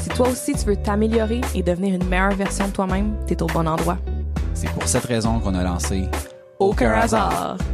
Si 0.00 0.08
toi 0.10 0.28
aussi 0.28 0.52
tu 0.52 0.66
veux 0.66 0.76
t'améliorer 0.76 1.40
et 1.54 1.62
devenir 1.62 1.94
une 1.94 2.04
meilleure 2.08 2.34
version 2.34 2.66
de 2.68 2.72
toi-même, 2.72 3.14
t'es 3.26 3.42
au 3.42 3.46
bon 3.46 3.66
endroit. 3.66 3.98
C'est 4.52 4.70
pour 4.70 4.86
cette 4.86 5.04
raison 5.04 5.40
qu'on 5.40 5.54
a 5.54 5.62
lancé 5.62 6.08
Aucun 6.58 6.92
hasard. 6.92 7.56
Bienvenue 7.58 7.73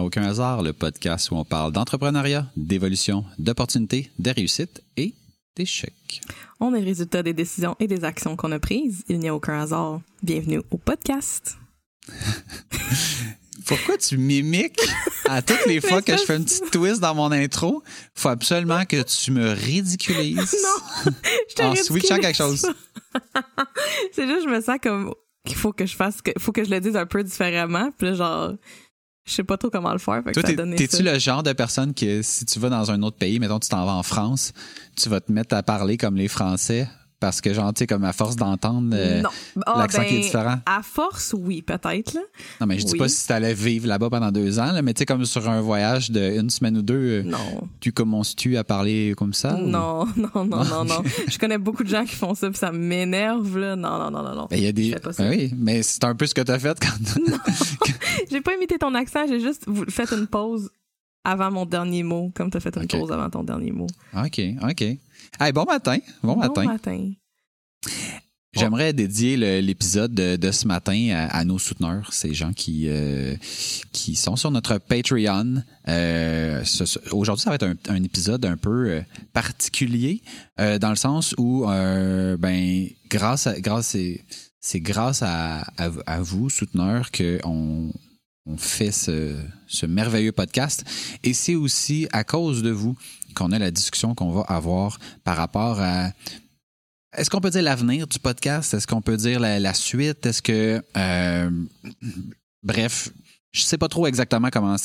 à 0.00 0.02
Aucun 0.02 0.22
hasard, 0.22 0.62
le 0.62 0.72
podcast 0.72 1.30
où 1.30 1.36
on 1.36 1.44
parle 1.44 1.72
d'entrepreneuriat, 1.72 2.46
d'évolution, 2.56 3.26
d'opportunités, 3.38 4.10
de 4.18 4.30
réussite 4.30 4.82
et 4.96 5.14
d'échecs. 5.56 6.22
On 6.58 6.74
est 6.74 6.80
le 6.80 6.86
résultat 6.86 7.22
des 7.22 7.34
décisions 7.34 7.76
et 7.80 7.86
des 7.86 8.02
actions 8.04 8.34
qu'on 8.34 8.50
a 8.50 8.58
prises. 8.58 9.04
Il 9.10 9.18
n'y 9.18 9.28
a 9.28 9.34
aucun 9.34 9.60
hasard. 9.60 10.00
Bienvenue 10.22 10.62
au 10.70 10.78
podcast. 10.78 11.58
Pourquoi 13.66 13.98
tu 13.98 14.16
mimiques 14.16 14.80
à 15.28 15.42
toutes 15.42 15.66
les 15.66 15.80
fois 15.86 16.00
que 16.00 16.16
je 16.16 16.22
fais 16.22 16.34
un 16.36 16.42
petit 16.44 16.62
twist 16.72 17.00
dans 17.00 17.14
mon 17.14 17.30
intro? 17.30 17.82
Faut 18.14 18.30
absolument 18.30 18.86
que 18.86 19.02
tu 19.02 19.32
me 19.32 19.50
ridiculises 19.50 20.56
Non, 20.62 21.12
je 21.50 21.54
te 21.54 21.62
en 21.62 21.74
switchant 21.74 22.16
quelque 22.16 22.38
chose. 22.38 22.66
C'est 24.12 24.26
juste, 24.26 24.44
je 24.44 24.48
me 24.48 24.62
sens 24.62 24.78
comme 24.82 25.12
qu'il 25.44 25.56
faut 25.56 25.74
que 25.74 25.84
je 25.84 25.94
fasse, 25.94 26.22
que, 26.22 26.30
faut 26.38 26.52
que 26.52 26.64
je 26.64 26.70
le 26.70 26.80
dise 26.80 26.96
un 26.96 27.06
peu 27.06 27.22
différemment. 27.22 27.90
Puis 27.98 28.08
là, 28.08 28.14
genre, 28.14 28.52
je 29.30 29.36
sais 29.36 29.44
pas 29.44 29.56
trop 29.56 29.70
comment 29.70 29.92
le 29.92 29.98
faire. 29.98 30.22
Fait 30.24 30.32
que 30.32 30.40
Toi, 30.40 30.76
t'es-tu 30.76 31.02
le 31.02 31.18
genre 31.18 31.42
de 31.42 31.52
personne 31.52 31.94
que 31.94 32.20
si 32.22 32.44
tu 32.44 32.58
vas 32.58 32.68
dans 32.68 32.90
un 32.90 33.00
autre 33.02 33.16
pays, 33.16 33.38
mettons 33.38 33.60
tu 33.60 33.68
t'en 33.68 33.84
vas 33.86 33.92
en 33.92 34.02
France, 34.02 34.52
tu 34.96 35.08
vas 35.08 35.20
te 35.20 35.30
mettre 35.30 35.54
à 35.54 35.62
parler 35.62 35.96
comme 35.96 36.16
les 36.16 36.28
Français? 36.28 36.88
Parce 37.20 37.40
que 37.40 37.52
genre 37.52 37.72
tu 37.74 37.80
sais 37.80 37.86
comme 37.86 38.04
à 38.04 38.12
force 38.12 38.34
d'entendre 38.36 38.90
euh, 38.94 39.20
non. 39.20 39.28
Ah, 39.66 39.74
l'accent 39.78 40.02
qui 40.04 40.14
est 40.14 40.18
ben, 40.18 40.22
différent. 40.22 40.56
À 40.66 40.82
force, 40.82 41.34
oui, 41.38 41.62
peut-être. 41.62 42.16
Non 42.60 42.66
mais 42.66 42.78
je 42.78 42.86
dis 42.86 42.92
oui. 42.92 42.98
pas 42.98 43.08
si 43.08 43.26
t'allais 43.28 43.54
vivre 43.54 43.86
là-bas 43.86 44.08
pendant 44.10 44.32
deux 44.32 44.58
ans, 44.58 44.72
là, 44.72 44.80
mais 44.82 44.94
tu 44.94 45.00
sais 45.00 45.06
comme 45.06 45.24
sur 45.26 45.48
un 45.48 45.60
voyage 45.60 46.10
de 46.10 46.38
une 46.40 46.50
semaine 46.50 46.78
ou 46.78 46.82
deux, 46.82 47.20
euh, 47.20 47.22
Non. 47.22 47.68
tu 47.80 47.92
commences-tu 47.92 48.56
à 48.56 48.64
parler 48.64 49.14
comme 49.16 49.34
ça 49.34 49.54
ou- 49.56 49.66
Non, 49.66 50.06
non, 50.16 50.44
non, 50.46 50.64
non, 50.64 50.84
non. 50.84 51.02
Je 51.28 51.38
connais 51.38 51.58
beaucoup 51.58 51.84
de 51.84 51.88
gens 51.88 52.04
qui 52.04 52.16
font 52.16 52.34
ça, 52.34 52.48
puis 52.48 52.58
ça 52.58 52.72
m'énerve, 52.72 53.58
là. 53.58 53.76
Non, 53.76 53.98
non, 53.98 54.10
non, 54.10 54.22
non, 54.22 54.34
non. 54.34 54.46
Ben, 54.50 54.56
il 54.56 54.64
y 54.64 54.68
a 54.68 54.72
des. 54.72 54.96
Ben 55.18 55.30
oui, 55.30 55.52
mais 55.56 55.82
c'est 55.82 56.04
un 56.04 56.14
peu 56.14 56.26
ce 56.26 56.34
que 56.34 56.40
tu 56.40 56.50
as 56.50 56.58
fait 56.58 56.76
quand. 56.80 57.20
J'ai 58.30 58.40
pas 58.40 58.54
imité 58.54 58.78
ton 58.78 58.94
accent, 58.94 59.26
j'ai 59.28 59.40
juste 59.40 59.66
fait 59.88 60.10
une 60.12 60.26
pause 60.26 60.70
avant 61.24 61.50
mon 61.50 61.66
dernier 61.66 62.02
mot, 62.02 62.32
comme 62.34 62.50
t'as 62.50 62.60
fait 62.60 62.76
une 62.76 62.86
pause 62.86 63.12
avant 63.12 63.28
ton 63.28 63.42
dernier 63.42 63.72
mot. 63.72 63.86
OK, 64.16 64.40
OK. 64.62 64.84
Hey, 65.38 65.52
bon 65.52 65.64
matin. 65.64 65.98
Bon, 66.22 66.36
matin. 66.36 66.64
Bon 66.64 66.72
matin. 66.72 67.12
J'aimerais 68.52 68.92
dédier 68.92 69.36
l'épisode 69.62 70.12
de, 70.12 70.34
de 70.36 70.50
ce 70.50 70.66
matin 70.66 71.10
à, 71.14 71.26
à 71.38 71.44
nos 71.44 71.58
souteneurs, 71.58 72.12
ces 72.12 72.34
gens 72.34 72.52
qui 72.52 72.86
euh, 72.88 73.36
qui 73.92 74.16
sont 74.16 74.34
sur 74.36 74.50
notre 74.50 74.78
Patreon. 74.78 75.62
Euh, 75.88 76.64
Aujourd'hui, 77.12 77.42
ça 77.44 77.50
va 77.50 77.54
être 77.54 77.62
un, 77.66 77.76
un 77.88 78.02
épisode 78.02 78.44
un 78.44 78.56
peu 78.56 78.90
euh, 78.90 79.00
particulier 79.32 80.22
euh, 80.58 80.78
dans 80.78 80.90
le 80.90 80.96
sens 80.96 81.34
où, 81.38 81.64
ben, 81.64 82.88
grâce 83.08 83.46
à 83.46 83.58
grâce 83.60 83.88
c'est 83.88 84.24
c'est 84.60 84.80
grâce 84.80 85.22
à, 85.22 85.60
à, 85.78 85.90
à 86.06 86.20
vous 86.20 86.50
souteneurs 86.50 87.12
que 87.12 87.38
on 87.44 87.90
on 88.46 88.56
fait 88.56 88.90
ce, 88.90 89.36
ce 89.68 89.86
merveilleux 89.86 90.32
podcast. 90.32 90.84
Et 91.22 91.34
c'est 91.34 91.54
aussi 91.54 92.08
à 92.10 92.24
cause 92.24 92.62
de 92.62 92.70
vous 92.70 92.96
qu'on 93.34 93.52
a 93.52 93.58
la 93.58 93.70
discussion 93.70 94.14
qu'on 94.14 94.30
va 94.30 94.42
avoir 94.42 94.98
par 95.24 95.36
rapport 95.36 95.80
à 95.80 96.10
est-ce 97.16 97.28
qu'on 97.28 97.40
peut 97.40 97.50
dire 97.50 97.62
l'avenir 97.62 98.06
du 98.06 98.18
podcast? 98.20 98.72
Est-ce 98.74 98.86
qu'on 98.86 99.02
peut 99.02 99.16
dire 99.16 99.40
la, 99.40 99.74
suite? 99.74 100.26
Est-ce 100.26 100.42
que... 100.42 100.80
euh, 100.96 101.50
bref, 102.62 103.10
je 103.52 103.62
sais 103.62 103.78
pas 103.78 103.88
trop 103.88 104.06
exactement 104.06 104.48
comment, 104.52 104.76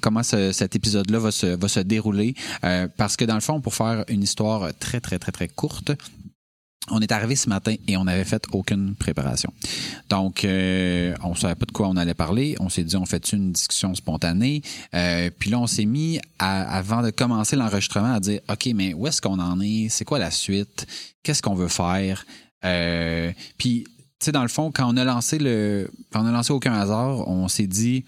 comment 0.00 0.22
ce- 0.24 0.50
cet 0.50 0.74
épisode-là 0.74 1.20
va 1.20 1.30
se, 1.30 1.46
va 1.46 1.68
se 1.68 1.78
dérouler. 1.80 2.34
euh, 2.64 2.88
parce 2.96 3.16
que 3.16 3.24
dans 3.24 3.36
le 3.36 3.40
fond, 3.40 3.60
pour 3.60 3.74
faire 3.74 4.04
une 4.08 4.22
histoire 4.24 4.76
très, 4.76 5.00
très, 5.00 5.20
très, 5.20 5.30
très 5.30 5.46
courte, 5.46 5.92
on 6.90 7.00
est 7.00 7.12
arrivé 7.12 7.36
ce 7.36 7.48
matin 7.48 7.74
et 7.86 7.96
on 7.96 8.04
n'avait 8.04 8.24
fait 8.24 8.42
aucune 8.52 8.94
préparation. 8.96 9.52
Donc, 10.08 10.44
euh, 10.44 11.14
on 11.22 11.34
savait 11.34 11.54
pas 11.54 11.64
de 11.66 11.70
quoi 11.72 11.88
on 11.88 11.96
allait 11.96 12.14
parler. 12.14 12.56
On 12.58 12.68
s'est 12.68 12.82
dit, 12.82 12.96
on 12.96 13.06
fait 13.06 13.32
une 13.32 13.52
discussion 13.52 13.94
spontanée. 13.94 14.62
Euh, 14.94 15.30
puis 15.38 15.50
là, 15.50 15.60
on 15.60 15.66
s'est 15.68 15.84
mis, 15.84 16.20
à- 16.40 16.76
avant 16.76 17.02
de 17.02 17.10
commencer 17.10 17.54
l'enregistrement, 17.54 18.12
à 18.14 18.20
dire, 18.20 18.40
OK, 18.50 18.68
mais 18.74 18.94
où 18.94 19.06
est-ce 19.06 19.22
qu'on 19.22 19.38
en 19.38 19.60
est? 19.60 19.88
C'est 19.90 20.04
quoi 20.04 20.18
la 20.18 20.32
suite? 20.32 20.86
Qu'est-ce 21.22 21.40
qu'on 21.40 21.54
veut 21.54 21.68
faire? 21.68 22.24
Euh, 22.64 23.32
puis, 23.58 23.84
tu 24.18 24.26
sais, 24.26 24.32
dans 24.32 24.42
le 24.42 24.48
fond, 24.48 24.72
quand 24.72 24.92
on 24.92 24.96
a 24.96 25.04
lancé 25.04 25.38
le, 25.38 25.88
quand 26.12 26.22
on 26.22 26.26
a 26.26 26.32
lancé 26.32 26.52
aucun 26.52 26.74
hasard, 26.74 27.28
on 27.28 27.46
s'est 27.48 27.66
dit, 27.68 28.04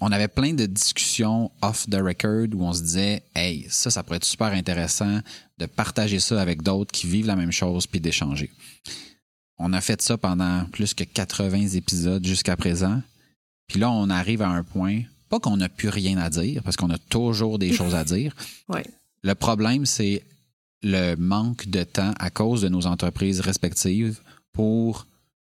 on 0.00 0.10
avait 0.10 0.26
plein 0.26 0.52
de 0.52 0.66
discussions 0.66 1.52
off 1.62 1.86
the 1.88 1.94
record 2.02 2.48
où 2.54 2.64
on 2.64 2.72
se 2.72 2.82
disait, 2.82 3.22
hey, 3.36 3.66
ça, 3.70 3.88
ça 3.90 4.02
pourrait 4.02 4.16
être 4.16 4.24
super 4.24 4.48
intéressant 4.48 5.20
de 5.62 5.66
partager 5.66 6.20
ça 6.20 6.40
avec 6.40 6.62
d'autres 6.62 6.92
qui 6.92 7.06
vivent 7.06 7.26
la 7.26 7.36
même 7.36 7.52
chose 7.52 7.86
puis 7.86 8.00
d'échanger. 8.00 8.50
On 9.58 9.72
a 9.72 9.80
fait 9.80 10.02
ça 10.02 10.18
pendant 10.18 10.64
plus 10.66 10.92
que 10.92 11.04
80 11.04 11.68
épisodes 11.68 12.26
jusqu'à 12.26 12.56
présent. 12.56 13.00
Puis 13.68 13.78
là, 13.78 13.90
on 13.90 14.10
arrive 14.10 14.42
à 14.42 14.48
un 14.48 14.64
point, 14.64 15.02
pas 15.28 15.38
qu'on 15.38 15.56
n'a 15.56 15.68
plus 15.68 15.88
rien 15.88 16.18
à 16.18 16.30
dire, 16.30 16.62
parce 16.62 16.76
qu'on 16.76 16.90
a 16.90 16.98
toujours 16.98 17.58
des 17.58 17.72
choses 17.72 17.94
à 17.94 18.04
dire. 18.04 18.34
Ouais. 18.68 18.84
Le 19.22 19.34
problème, 19.34 19.86
c'est 19.86 20.24
le 20.82 21.14
manque 21.14 21.68
de 21.68 21.84
temps 21.84 22.12
à 22.18 22.30
cause 22.30 22.62
de 22.62 22.68
nos 22.68 22.86
entreprises 22.86 23.40
respectives 23.40 24.20
pour 24.52 25.06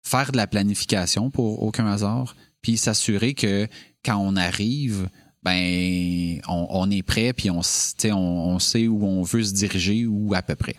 faire 0.02 0.32
de 0.32 0.36
la 0.36 0.46
planification 0.46 1.30
pour 1.30 1.62
aucun 1.62 1.86
hasard, 1.86 2.34
puis 2.60 2.76
s'assurer 2.76 3.34
que 3.34 3.68
quand 4.04 4.18
on 4.18 4.36
arrive, 4.36 5.08
ben 5.44 6.40
on, 6.48 6.90
est 6.90 7.02
prêt, 7.02 7.32
puis 7.32 7.50
on, 7.50 7.60
on, 7.60 8.14
on 8.14 8.58
sait 8.58 8.88
où 8.88 9.04
on 9.04 9.22
veut 9.22 9.42
se 9.42 9.52
diriger 9.52 10.06
ou 10.06 10.34
à 10.34 10.42
peu 10.42 10.54
près. 10.54 10.76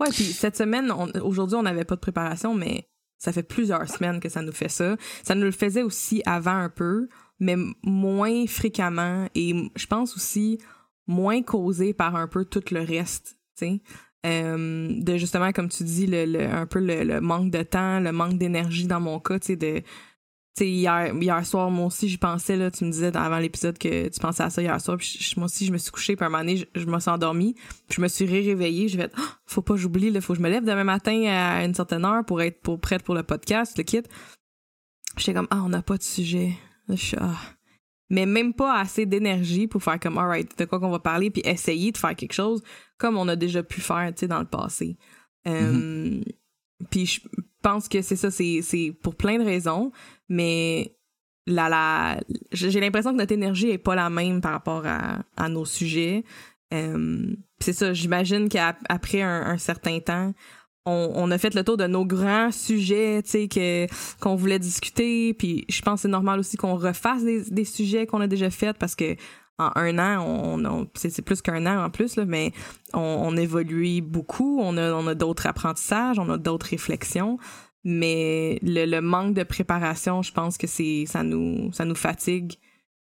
Ouais, 0.00 0.08
puis 0.10 0.24
cette 0.24 0.56
semaine, 0.56 0.92
aujourd'hui, 1.22 1.56
on 1.56 1.62
n'avait 1.62 1.84
pas 1.84 1.94
de 1.96 2.00
préparation, 2.00 2.54
mais 2.54 2.88
ça 3.18 3.32
fait 3.32 3.42
plusieurs 3.42 3.88
semaines 3.88 4.20
que 4.20 4.28
ça 4.28 4.42
nous 4.42 4.52
fait 4.52 4.68
ça. 4.68 4.96
Ça 5.22 5.34
nous 5.34 5.44
le 5.44 5.52
faisait 5.52 5.82
aussi 5.82 6.22
avant 6.26 6.56
un 6.56 6.68
peu, 6.68 7.08
mais 7.38 7.56
moins 7.82 8.46
fréquemment 8.46 9.28
et 9.34 9.54
je 9.76 9.86
pense 9.86 10.16
aussi 10.16 10.58
moins 11.06 11.42
causé 11.42 11.92
par 11.92 12.16
un 12.16 12.28
peu 12.28 12.44
tout 12.44 12.62
le 12.70 12.80
reste, 12.80 13.36
tu 13.58 13.66
sais. 13.66 13.80
Euh, 14.24 14.88
de 15.00 15.16
justement, 15.16 15.50
comme 15.50 15.68
tu 15.68 15.82
dis, 15.82 16.06
le, 16.06 16.24
le- 16.26 16.48
un 16.48 16.64
peu 16.66 16.78
le, 16.78 17.02
le 17.02 17.20
manque 17.20 17.50
de 17.50 17.62
temps, 17.64 17.98
le 17.98 18.12
manque 18.12 18.38
d'énergie 18.38 18.86
dans 18.86 19.00
mon 19.00 19.18
cas, 19.18 19.40
tu 19.40 19.48
sais, 19.48 19.56
de... 19.56 19.82
Tu 20.54 20.64
sais, 20.64 20.70
hier, 20.70 21.14
hier 21.14 21.46
soir, 21.46 21.70
moi 21.70 21.86
aussi, 21.86 22.08
j'y 22.08 22.18
pensais, 22.18 22.56
là, 22.56 22.70
tu 22.70 22.84
me 22.84 22.90
disais 22.90 23.16
avant 23.16 23.38
l'épisode 23.38 23.78
que 23.78 24.08
tu 24.08 24.20
pensais 24.20 24.42
à 24.42 24.50
ça 24.50 24.60
hier 24.60 24.78
soir, 24.80 24.98
puis 24.98 25.32
moi 25.38 25.46
aussi, 25.46 25.64
je 25.64 25.72
me 25.72 25.78
suis 25.78 25.90
couchée, 25.90 26.14
puis 26.14 26.26
un 26.26 26.28
moment 26.28 26.42
donné, 26.42 26.58
je, 26.58 26.66
je 26.74 26.84
me 26.84 27.00
suis 27.00 27.10
endormie, 27.10 27.54
puis 27.54 27.96
je 27.96 28.00
me 28.02 28.08
suis 28.08 28.26
ré-réveillée, 28.26 28.88
j'ai 28.88 28.98
fait 28.98 29.12
Ah, 29.16 29.38
faut 29.46 29.62
pas 29.62 29.74
que 29.74 29.80
j'oublie, 29.80 30.10
là, 30.10 30.20
faut 30.20 30.34
que 30.34 30.38
je 30.38 30.42
me 30.42 30.50
lève 30.50 30.64
demain 30.64 30.84
matin 30.84 31.24
à 31.26 31.64
une 31.64 31.74
certaine 31.74 32.04
heure 32.04 32.24
pour 32.26 32.42
être 32.42 32.60
pour, 32.60 32.78
prête 32.80 33.02
pour 33.02 33.14
le 33.14 33.22
podcast, 33.22 33.78
le 33.78 33.84
kit. 33.84 34.02
J'étais 35.16 35.32
comme, 35.32 35.48
ah, 35.50 35.62
on 35.64 35.70
n'a 35.70 35.82
pas 35.82 35.96
de 35.96 36.02
sujet. 36.02 36.52
Je 36.88 36.96
suis, 36.96 37.16
ah. 37.18 37.36
Mais 38.10 38.26
même 38.26 38.52
pas 38.52 38.78
assez 38.78 39.06
d'énergie 39.06 39.66
pour 39.68 39.82
faire 39.82 39.98
comme, 39.98 40.18
alright, 40.18 40.58
de 40.58 40.66
quoi 40.66 40.80
qu'on 40.80 40.90
va 40.90 40.98
parler, 40.98 41.30
puis 41.30 41.40
essayer 41.46 41.92
de 41.92 41.96
faire 41.96 42.14
quelque 42.14 42.34
chose 42.34 42.62
comme 42.98 43.16
on 43.16 43.26
a 43.28 43.36
déjà 43.36 43.62
pu 43.62 43.80
faire, 43.80 44.12
tu 44.14 44.20
sais, 44.20 44.28
dans 44.28 44.38
le 44.38 44.44
passé. 44.44 44.98
Euh, 45.48 46.20
Puis 46.90 47.06
je 47.06 47.20
pense 47.62 47.88
que 47.88 48.02
c'est 48.02 48.16
ça, 48.16 48.30
c'est 48.30 48.96
pour 49.02 49.14
plein 49.14 49.38
de 49.38 49.44
raisons, 49.44 49.92
mais 50.28 50.96
la, 51.46 51.68
la, 51.68 52.20
j'ai 52.52 52.80
l'impression 52.80 53.12
que 53.12 53.18
notre 53.18 53.32
énergie 53.32 53.70
est 53.70 53.78
pas 53.78 53.94
la 53.94 54.10
même 54.10 54.40
par 54.40 54.52
rapport 54.52 54.84
à, 54.86 55.48
nos 55.48 55.64
sujets. 55.64 56.24
Euh, 56.72 57.34
c'est 57.60 57.72
ça, 57.72 57.92
j'imagine 57.92 58.48
qu'après 58.48 59.22
un, 59.22 59.58
certain 59.58 59.98
temps, 60.00 60.32
on, 60.86 61.12
on 61.14 61.30
a 61.30 61.38
fait 61.38 61.54
le 61.54 61.64
tour 61.64 61.76
de 61.76 61.86
nos 61.86 62.04
grands 62.04 62.50
sujets, 62.52 63.22
qu'on 64.20 64.34
voulait 64.34 64.58
discuter. 64.58 65.34
Puis 65.34 65.64
je 65.68 65.82
pense 65.82 65.94
que 65.94 66.02
c'est 66.02 66.08
normal 66.08 66.40
aussi 66.40 66.56
qu'on 66.56 66.76
refasse 66.76 67.22
des 67.24 67.64
sujets 67.64 68.06
qu'on 68.06 68.20
a 68.20 68.26
déjà 68.26 68.50
faits 68.50 68.78
parce 68.78 68.94
que 68.94 69.16
en 69.58 69.70
un 69.74 69.98
an, 69.98 70.24
on, 70.26 70.88
c'est 70.94 71.22
plus 71.22 71.42
qu'un 71.42 71.66
an 71.66 71.84
en 71.84 71.90
plus, 71.90 72.16
là, 72.16 72.24
mais 72.24 72.52
on, 72.94 73.36
évolue 73.36 74.00
beaucoup, 74.00 74.60
on 74.60 74.76
a, 74.76 74.92
on 74.92 75.06
a 75.06 75.14
d'autres 75.14 75.46
apprentissages, 75.46 76.18
on 76.18 76.28
a 76.30 76.38
d'autres 76.38 76.66
réflexions. 76.66 77.38
Mais 77.84 78.58
le, 78.62 78.86
le, 78.86 79.00
manque 79.00 79.34
de 79.34 79.42
préparation, 79.42 80.22
je 80.22 80.32
pense 80.32 80.56
que 80.56 80.68
c'est 80.68 81.04
ça 81.06 81.24
nous 81.24 81.72
ça 81.72 81.84
nous 81.84 81.96
fatigue. 81.96 82.54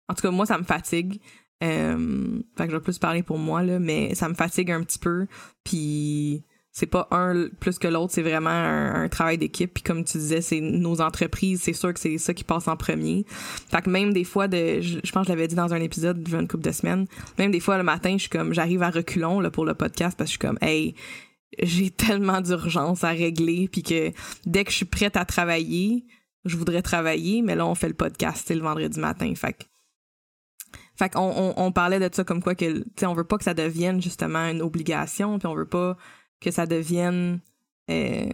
En 0.08 0.14
tout 0.14 0.22
cas, 0.22 0.30
moi, 0.30 0.46
ça 0.46 0.56
me 0.56 0.64
fatigue. 0.64 1.20
Euh, 1.64 2.40
fait 2.56 2.66
que 2.66 2.70
je 2.70 2.76
vais 2.76 2.82
plus 2.82 2.98
parler 2.98 3.22
pour 3.22 3.38
moi, 3.38 3.62
là, 3.62 3.80
mais 3.80 4.14
ça 4.14 4.28
me 4.28 4.34
fatigue 4.34 4.70
un 4.70 4.82
petit 4.84 4.98
peu. 4.98 5.26
Puis 5.64 6.44
c'est 6.78 6.86
pas 6.86 7.08
un 7.10 7.48
plus 7.58 7.76
que 7.80 7.88
l'autre, 7.88 8.12
c'est 8.12 8.22
vraiment 8.22 8.50
un, 8.50 9.08
travail 9.08 9.36
d'équipe. 9.36 9.74
Puis 9.74 9.82
comme 9.82 10.04
tu 10.04 10.16
disais, 10.16 10.40
c'est 10.40 10.60
nos 10.60 11.00
entreprises, 11.00 11.62
c'est 11.62 11.72
sûr 11.72 11.92
que 11.92 11.98
c'est 11.98 12.18
ça 12.18 12.32
qui 12.34 12.44
passe 12.44 12.68
en 12.68 12.76
premier. 12.76 13.24
Fait 13.28 13.82
que 13.82 13.90
même 13.90 14.12
des 14.12 14.22
fois, 14.22 14.46
de, 14.46 14.80
je, 14.80 15.00
pense 15.10 15.22
que 15.22 15.32
je 15.32 15.32
l'avais 15.32 15.48
dit 15.48 15.56
dans 15.56 15.74
un 15.74 15.80
épisode 15.80 16.22
d'une 16.22 16.46
couple 16.46 16.62
de 16.62 16.70
semaines, 16.70 17.06
même 17.36 17.50
des 17.50 17.58
fois 17.58 17.78
le 17.78 17.82
matin, 17.82 18.12
je 18.12 18.22
suis 18.22 18.30
comme, 18.30 18.54
j'arrive 18.54 18.84
à 18.84 18.90
reculons 18.90 19.40
là, 19.40 19.50
pour 19.50 19.64
le 19.64 19.74
podcast 19.74 20.16
parce 20.16 20.30
que 20.30 20.34
je 20.34 20.38
suis 20.38 20.48
comme, 20.48 20.58
hey, 20.62 20.94
j'ai 21.60 21.90
tellement 21.90 22.40
d'urgence 22.40 23.02
à 23.02 23.10
régler, 23.10 23.66
puis 23.66 23.82
que 23.82 24.12
dès 24.46 24.62
que 24.62 24.70
je 24.70 24.76
suis 24.76 24.84
prête 24.84 25.16
à 25.16 25.24
travailler, 25.24 26.04
je 26.44 26.56
voudrais 26.56 26.82
travailler, 26.82 27.42
mais 27.42 27.56
là 27.56 27.66
on 27.66 27.74
fait 27.74 27.88
le 27.88 27.94
podcast 27.94 28.48
le 28.54 28.60
vendredi 28.60 29.00
matin. 29.00 29.32
Fait 29.34 29.54
que 29.54 29.64
fait 30.96 31.10
qu'on 31.10 31.54
on, 31.56 31.72
parlait 31.72 32.00
de 32.00 32.12
ça 32.12 32.24
comme 32.24 32.42
quoi 32.42 32.56
que, 32.56 32.78
tu 32.78 32.84
sais, 32.96 33.06
on 33.06 33.14
veut 33.14 33.24
pas 33.24 33.38
que 33.38 33.44
ça 33.44 33.54
devienne 33.54 34.02
justement 34.02 34.48
une 34.48 34.62
obligation, 34.62 35.38
puis 35.38 35.46
on 35.46 35.54
veut 35.54 35.64
pas 35.64 35.96
que 36.40 36.50
ça 36.50 36.66
devienne 36.66 37.40
euh, 37.90 38.28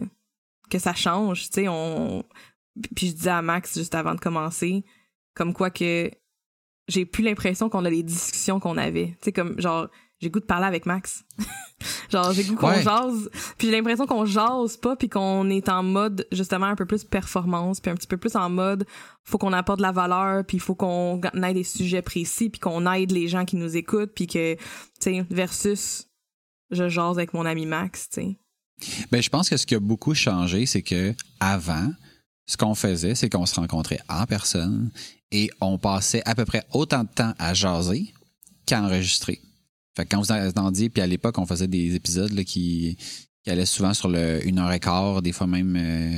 que 0.69 0.79
ça 0.79 0.93
change, 0.93 1.49
tu 1.49 1.61
sais, 1.61 1.67
on 1.67 2.23
puis 2.95 3.07
je 3.07 3.13
disais 3.13 3.29
à 3.29 3.41
Max 3.41 3.77
juste 3.77 3.95
avant 3.95 4.15
de 4.15 4.19
commencer 4.19 4.83
comme 5.33 5.53
quoi 5.53 5.69
que 5.69 6.11
j'ai 6.87 7.05
plus 7.05 7.23
l'impression 7.23 7.69
qu'on 7.69 7.85
a 7.85 7.89
les 7.89 8.03
discussions 8.03 8.59
qu'on 8.59 8.77
avait, 8.77 9.15
tu 9.21 9.25
sais 9.25 9.31
comme 9.31 9.59
genre 9.59 9.89
j'ai 10.21 10.29
goût 10.29 10.39
de 10.39 10.45
parler 10.45 10.65
avec 10.65 10.85
Max. 10.85 11.25
genre 12.09 12.31
j'ai 12.31 12.43
goût 12.43 12.55
qu'on 12.55 12.73
jase, 12.73 13.29
puis 13.57 13.67
j'ai 13.67 13.75
l'impression 13.75 14.05
qu'on 14.05 14.25
jase 14.25 14.77
pas 14.77 14.95
puis 14.95 15.09
qu'on 15.09 15.49
est 15.49 15.67
en 15.69 15.83
mode 15.83 16.27
justement 16.31 16.67
un 16.67 16.75
peu 16.75 16.85
plus 16.85 17.03
performance, 17.03 17.81
puis 17.81 17.91
un 17.91 17.95
petit 17.95 18.07
peu 18.07 18.17
plus 18.17 18.35
en 18.35 18.49
mode 18.49 18.85
faut 19.23 19.37
qu'on 19.37 19.53
apporte 19.53 19.79
de 19.79 19.83
la 19.83 19.91
valeur, 19.91 20.45
puis 20.45 20.57
il 20.57 20.61
faut 20.61 20.75
qu'on 20.75 21.21
ait 21.21 21.53
des 21.53 21.63
sujets 21.63 22.01
précis, 22.01 22.49
puis 22.49 22.59
qu'on 22.59 22.91
aide 22.91 23.11
les 23.11 23.27
gens 23.27 23.45
qui 23.45 23.55
nous 23.55 23.75
écoutent, 23.75 24.13
puis 24.13 24.27
que 24.27 24.55
tu 24.55 24.61
sais 24.99 25.25
versus 25.29 26.07
je 26.71 26.89
jase 26.89 27.17
avec 27.17 27.33
mon 27.33 27.45
ami 27.45 27.65
Max, 27.65 28.09
tu 28.09 28.21
sais. 28.21 28.37
Ben, 29.11 29.21
je 29.21 29.29
pense 29.29 29.49
que 29.49 29.57
ce 29.57 29.65
qui 29.65 29.75
a 29.75 29.79
beaucoup 29.79 30.13
changé, 30.13 30.65
c'est 30.65 30.81
que 30.81 31.13
avant, 31.39 31.91
ce 32.45 32.57
qu'on 32.57 32.75
faisait, 32.75 33.15
c'est 33.15 33.29
qu'on 33.29 33.45
se 33.45 33.55
rencontrait 33.55 33.99
en 34.09 34.25
personne 34.25 34.91
et 35.31 35.49
on 35.61 35.77
passait 35.77 36.21
à 36.25 36.35
peu 36.35 36.45
près 36.45 36.63
autant 36.71 37.03
de 37.03 37.09
temps 37.09 37.33
à 37.39 37.53
jaser 37.53 38.13
qu'à 38.65 38.81
enregistrer. 38.81 39.41
Fait 39.95 40.05
que 40.05 40.09
quand 40.09 40.21
vous 40.21 40.31
entendiez, 40.31 40.89
puis 40.89 41.01
à 41.01 41.07
l'époque, 41.07 41.37
on 41.37 41.45
faisait 41.45 41.67
des 41.67 41.95
épisodes 41.95 42.43
qui, 42.43 42.97
allaient 43.47 43.65
souvent 43.65 43.93
sur 43.93 44.09
le 44.09 44.45
une 44.45 44.59
heure 44.59 44.71
et 44.71 44.79
quart, 44.79 45.21
des 45.21 45.31
fois 45.31 45.47
même 45.47 45.75
euh, 45.77 46.17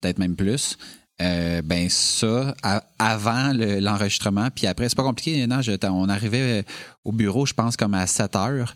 peut-être 0.00 0.18
même 0.18 0.36
plus. 0.36 0.76
Euh, 1.22 1.62
ben 1.62 1.88
ça, 1.88 2.54
avant 2.98 3.52
l'enregistrement, 3.54 4.50
puis 4.54 4.66
après, 4.66 4.88
c'est 4.90 4.96
pas 4.96 5.02
compliqué. 5.02 5.46
Non, 5.46 5.60
on 5.84 6.08
arrivait 6.10 6.64
au 7.04 7.12
bureau, 7.12 7.46
je 7.46 7.54
pense, 7.54 7.74
comme 7.76 7.94
à 7.94 8.06
7 8.06 8.36
heures 8.36 8.74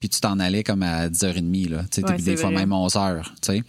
puis 0.00 0.08
tu 0.08 0.20
t'en 0.20 0.38
allais 0.40 0.64
comme 0.64 0.82
à 0.82 1.08
10h30, 1.08 1.68
là. 1.68 1.84
Tu 1.90 2.00
sais, 2.00 2.16
des 2.22 2.36
fois 2.36 2.50
même 2.50 2.70
11h, 2.70 3.22
tu 3.22 3.30
sais. 3.42 3.62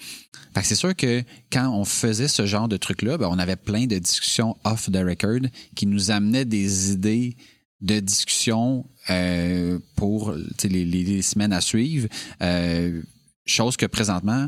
Fait 0.54 0.62
que 0.62 0.68
c'est 0.68 0.76
sûr 0.76 0.96
que 0.96 1.24
quand 1.52 1.70
on 1.74 1.86
faisait 1.86 2.28
ce 2.28 2.46
genre 2.46 2.68
de 2.68 2.78
truc-là, 2.78 3.18
ben, 3.18 3.28
on 3.30 3.38
avait 3.38 3.56
plein 3.58 3.86
de 3.86 3.98
discussions 3.98 4.58
off 4.64 4.90
the 4.92 4.98
record 4.98 5.42
qui 5.76 5.86
nous 5.86 6.12
amenaient 6.12 6.46
des 6.46 6.92
idées 6.92 7.36
de 7.82 8.00
discussion 8.00 8.86
euh, 9.10 9.80
pour 9.96 10.34
les, 10.64 10.86
les, 10.86 11.22
semaines 11.22 11.54
à 11.54 11.62
suivre. 11.62 12.08
Euh, 12.42 13.02
chose 13.46 13.76
que 13.76 13.86
présentement, 13.86 14.48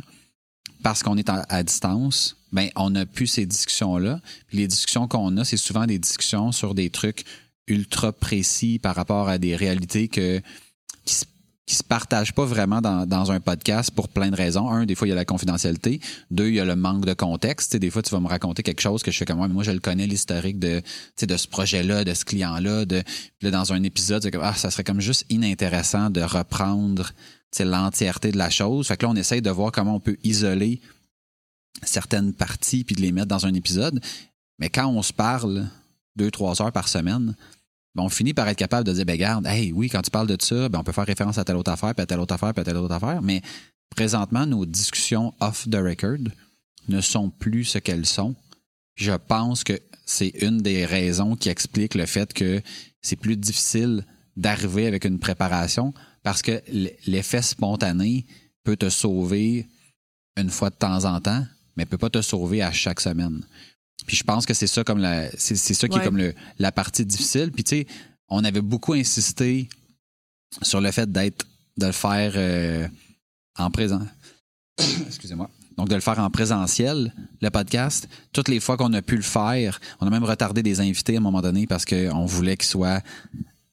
parce 0.83 1.03
qu'on 1.03 1.17
est 1.17 1.29
à, 1.29 1.63
distance, 1.63 2.37
ben 2.51 2.69
on 2.75 2.91
n'a 2.91 3.05
plus 3.05 3.27
ces 3.27 3.45
discussions-là. 3.45 4.19
les 4.51 4.67
discussions 4.67 5.07
qu'on 5.07 5.35
a, 5.37 5.45
c'est 5.45 5.57
souvent 5.57 5.85
des 5.85 5.99
discussions 5.99 6.51
sur 6.51 6.75
des 6.75 6.89
trucs 6.89 7.25
ultra 7.67 8.11
précis 8.11 8.77
par 8.77 8.95
rapport 8.95 9.29
à 9.29 9.37
des 9.37 9.55
réalités 9.55 10.09
que 10.09 10.41
qui 11.05 11.15
se 11.15 11.25
qui 11.65 11.75
se 11.75 11.83
partagent 11.83 12.33
pas 12.33 12.43
vraiment 12.43 12.81
dans, 12.81 13.05
dans, 13.05 13.31
un 13.31 13.39
podcast 13.39 13.91
pour 13.91 14.09
plein 14.09 14.29
de 14.29 14.35
raisons. 14.35 14.69
Un, 14.69 14.85
des 14.85 14.95
fois, 14.95 15.07
il 15.07 15.11
y 15.11 15.13
a 15.13 15.15
la 15.15 15.23
confidentialité. 15.23 16.01
Deux, 16.29 16.49
il 16.49 16.55
y 16.55 16.59
a 16.59 16.65
le 16.65 16.75
manque 16.75 17.05
de 17.05 17.13
contexte. 17.13 17.75
des 17.77 17.89
fois, 17.89 18.01
tu 18.01 18.09
vas 18.09 18.19
me 18.19 18.27
raconter 18.27 18.63
quelque 18.63 18.81
chose 18.81 19.01
que 19.01 19.11
je 19.11 19.17
fais 19.17 19.25
comme 19.25 19.37
moi, 19.37 19.47
mais 19.47 19.53
moi, 19.53 19.63
je 19.63 19.71
le 19.71 19.79
connais, 19.79 20.05
l'historique 20.05 20.59
de, 20.59 20.81
de 21.21 21.37
ce 21.37 21.47
projet-là, 21.47 22.03
de 22.03 22.13
ce 22.13 22.25
client-là. 22.25 22.85
De, 22.85 23.01
là, 23.41 23.51
dans 23.51 23.71
un 23.71 23.81
épisode, 23.83 24.29
comme, 24.29 24.41
ah, 24.43 24.53
ça 24.55 24.71
serait 24.71 24.83
comme 24.83 24.99
juste 24.99 25.25
inintéressant 25.29 26.09
de 26.09 26.21
reprendre 26.21 27.11
l'entièreté 27.59 28.31
de 28.31 28.37
la 28.37 28.49
chose. 28.49 28.87
Fait 28.87 28.97
que 28.97 29.05
là, 29.05 29.11
on 29.11 29.15
essaye 29.15 29.41
de 29.41 29.49
voir 29.49 29.71
comment 29.71 29.95
on 29.95 29.99
peut 29.99 30.17
isoler 30.23 30.81
certaines 31.83 32.33
parties 32.33 32.83
puis 32.83 32.95
de 32.95 33.01
les 33.01 33.11
mettre 33.11 33.27
dans 33.27 33.45
un 33.45 33.53
épisode. 33.53 34.01
Mais 34.59 34.69
quand 34.69 34.87
on 34.87 35.01
se 35.01 35.13
parle 35.13 35.67
deux, 36.15 36.31
trois 36.31 36.61
heures 36.61 36.71
par 36.71 36.87
semaine, 36.87 37.35
on 38.01 38.09
finit 38.09 38.33
par 38.33 38.47
être 38.47 38.57
capable 38.57 38.87
de 38.87 38.93
dire, 38.93 39.05
ben 39.05 39.17
garde, 39.17 39.45
hey, 39.45 39.71
oui, 39.71 39.89
quand 39.89 40.01
tu 40.01 40.09
parles 40.09 40.27
de 40.27 40.37
ça, 40.39 40.67
ben, 40.69 40.79
on 40.79 40.83
peut 40.83 40.91
faire 40.91 41.05
référence 41.05 41.37
à 41.37 41.43
telle 41.43 41.57
autre 41.57 41.71
affaire, 41.71 41.93
puis 41.93 42.01
à 42.01 42.05
telle 42.05 42.19
autre 42.19 42.33
affaire, 42.33 42.53
puis 42.53 42.61
à 42.61 42.63
telle 42.63 42.77
autre 42.77 42.93
affaire. 42.93 43.21
Mais 43.21 43.41
présentement, 43.89 44.45
nos 44.45 44.65
discussions 44.65 45.33
off 45.39 45.69
the 45.69 45.75
record 45.75 46.19
ne 46.87 47.01
sont 47.01 47.29
plus 47.29 47.65
ce 47.65 47.77
qu'elles 47.77 48.05
sont. 48.05 48.35
Je 48.95 49.13
pense 49.13 49.63
que 49.63 49.79
c'est 50.05 50.33
une 50.41 50.59
des 50.59 50.85
raisons 50.85 51.35
qui 51.35 51.49
explique 51.49 51.95
le 51.95 52.05
fait 52.05 52.33
que 52.33 52.61
c'est 53.01 53.15
plus 53.15 53.37
difficile 53.37 54.05
d'arriver 54.35 54.87
avec 54.87 55.05
une 55.05 55.19
préparation 55.19 55.93
parce 56.23 56.41
que 56.41 56.61
l'effet 57.05 57.41
spontané 57.41 58.25
peut 58.63 58.77
te 58.77 58.89
sauver 58.89 59.67
une 60.37 60.49
fois 60.49 60.69
de 60.69 60.75
temps 60.75 61.05
en 61.05 61.19
temps, 61.21 61.45
mais 61.75 61.85
peut 61.85 61.97
pas 61.97 62.09
te 62.09 62.21
sauver 62.21 62.61
à 62.61 62.71
chaque 62.71 63.01
semaine. 63.01 63.45
Puis 64.05 64.17
je 64.17 64.23
pense 64.23 64.45
que 64.45 64.53
c'est 64.53 64.67
ça 64.67 64.83
comme 64.83 64.99
la 64.99 65.29
c'est, 65.37 65.55
ça 65.55 65.87
qui 65.87 65.97
est 65.97 66.03
comme 66.03 66.17
le, 66.17 66.33
la 66.59 66.71
partie 66.71 67.05
difficile. 67.05 67.51
Puis 67.51 67.63
tu 67.63 67.77
sais, 67.77 67.87
on 68.27 68.43
avait 68.43 68.61
beaucoup 68.61 68.93
insisté 68.93 69.69
sur 70.61 70.81
le 70.81 70.91
fait 70.91 71.11
d'être 71.11 71.45
de 71.77 71.87
le 71.87 71.91
faire 71.91 72.33
euh, 72.35 72.87
en 73.57 73.71
présent. 73.71 74.01
Excusez-moi. 75.07 75.49
Donc 75.77 75.89
de 75.89 75.95
le 75.95 76.01
faire 76.01 76.19
en 76.19 76.29
présentiel, 76.29 77.13
le 77.41 77.49
podcast. 77.49 78.07
Toutes 78.31 78.47
les 78.47 78.59
fois 78.59 78.77
qu'on 78.77 78.93
a 78.93 79.01
pu 79.01 79.15
le 79.15 79.23
faire, 79.23 79.79
on 79.99 80.07
a 80.07 80.09
même 80.09 80.23
retardé 80.23 80.61
des 80.61 80.81
invités 80.81 81.15
à 81.15 81.17
un 81.17 81.21
moment 81.21 81.41
donné 81.41 81.65
parce 81.65 81.85
qu'on 81.85 82.25
voulait 82.25 82.57
qu'ils 82.57 82.69
soient 82.69 83.01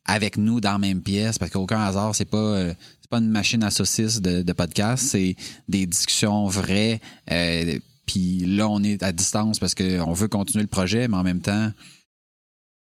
avec 0.07 0.37
nous 0.39 0.61
dans 0.61 0.73
la 0.73 0.79
même 0.79 1.03
pièce, 1.03 1.39
parce 1.39 1.53
qu'aucun 1.53 1.81
hasard, 1.81 2.15
c'est 2.15 2.25
pas 2.25 2.39
euh, 2.39 2.75
c'est 3.01 3.11
pas 3.11 3.19
une 3.19 3.29
machine 3.29 3.63
à 3.63 3.71
saucisses 3.71 4.21
de, 4.21 4.43
de 4.43 4.53
podcast, 4.53 5.05
c'est 5.09 5.37
des 5.69 5.87
discussions 5.87 6.47
vraies. 6.47 7.01
Euh, 7.31 7.79
puis 8.11 8.41
là, 8.45 8.69
on 8.69 8.83
est 8.83 9.05
à 9.05 9.13
distance 9.13 9.61
parce 9.61 9.77
qu'on 9.77 10.13
veut 10.13 10.27
continuer 10.27 10.65
le 10.65 10.69
projet, 10.69 11.07
mais 11.07 11.17
en 11.17 11.23
même 11.23 11.41
temps, 11.41 11.71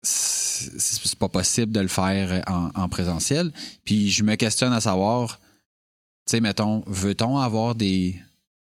c'est 0.01 1.15
pas 1.19 1.29
possible 1.29 1.71
de 1.71 1.81
le 1.81 1.87
faire 1.87 2.43
en, 2.47 2.89
présentiel. 2.89 3.51
Puis 3.85 4.09
je 4.09 4.23
me 4.23 4.33
questionne 4.33 4.73
à 4.73 4.81
savoir, 4.81 5.39
tu 6.25 6.31
sais, 6.31 6.41
mettons, 6.41 6.83
veut-on 6.87 7.37
avoir 7.37 7.75
des, 7.75 8.19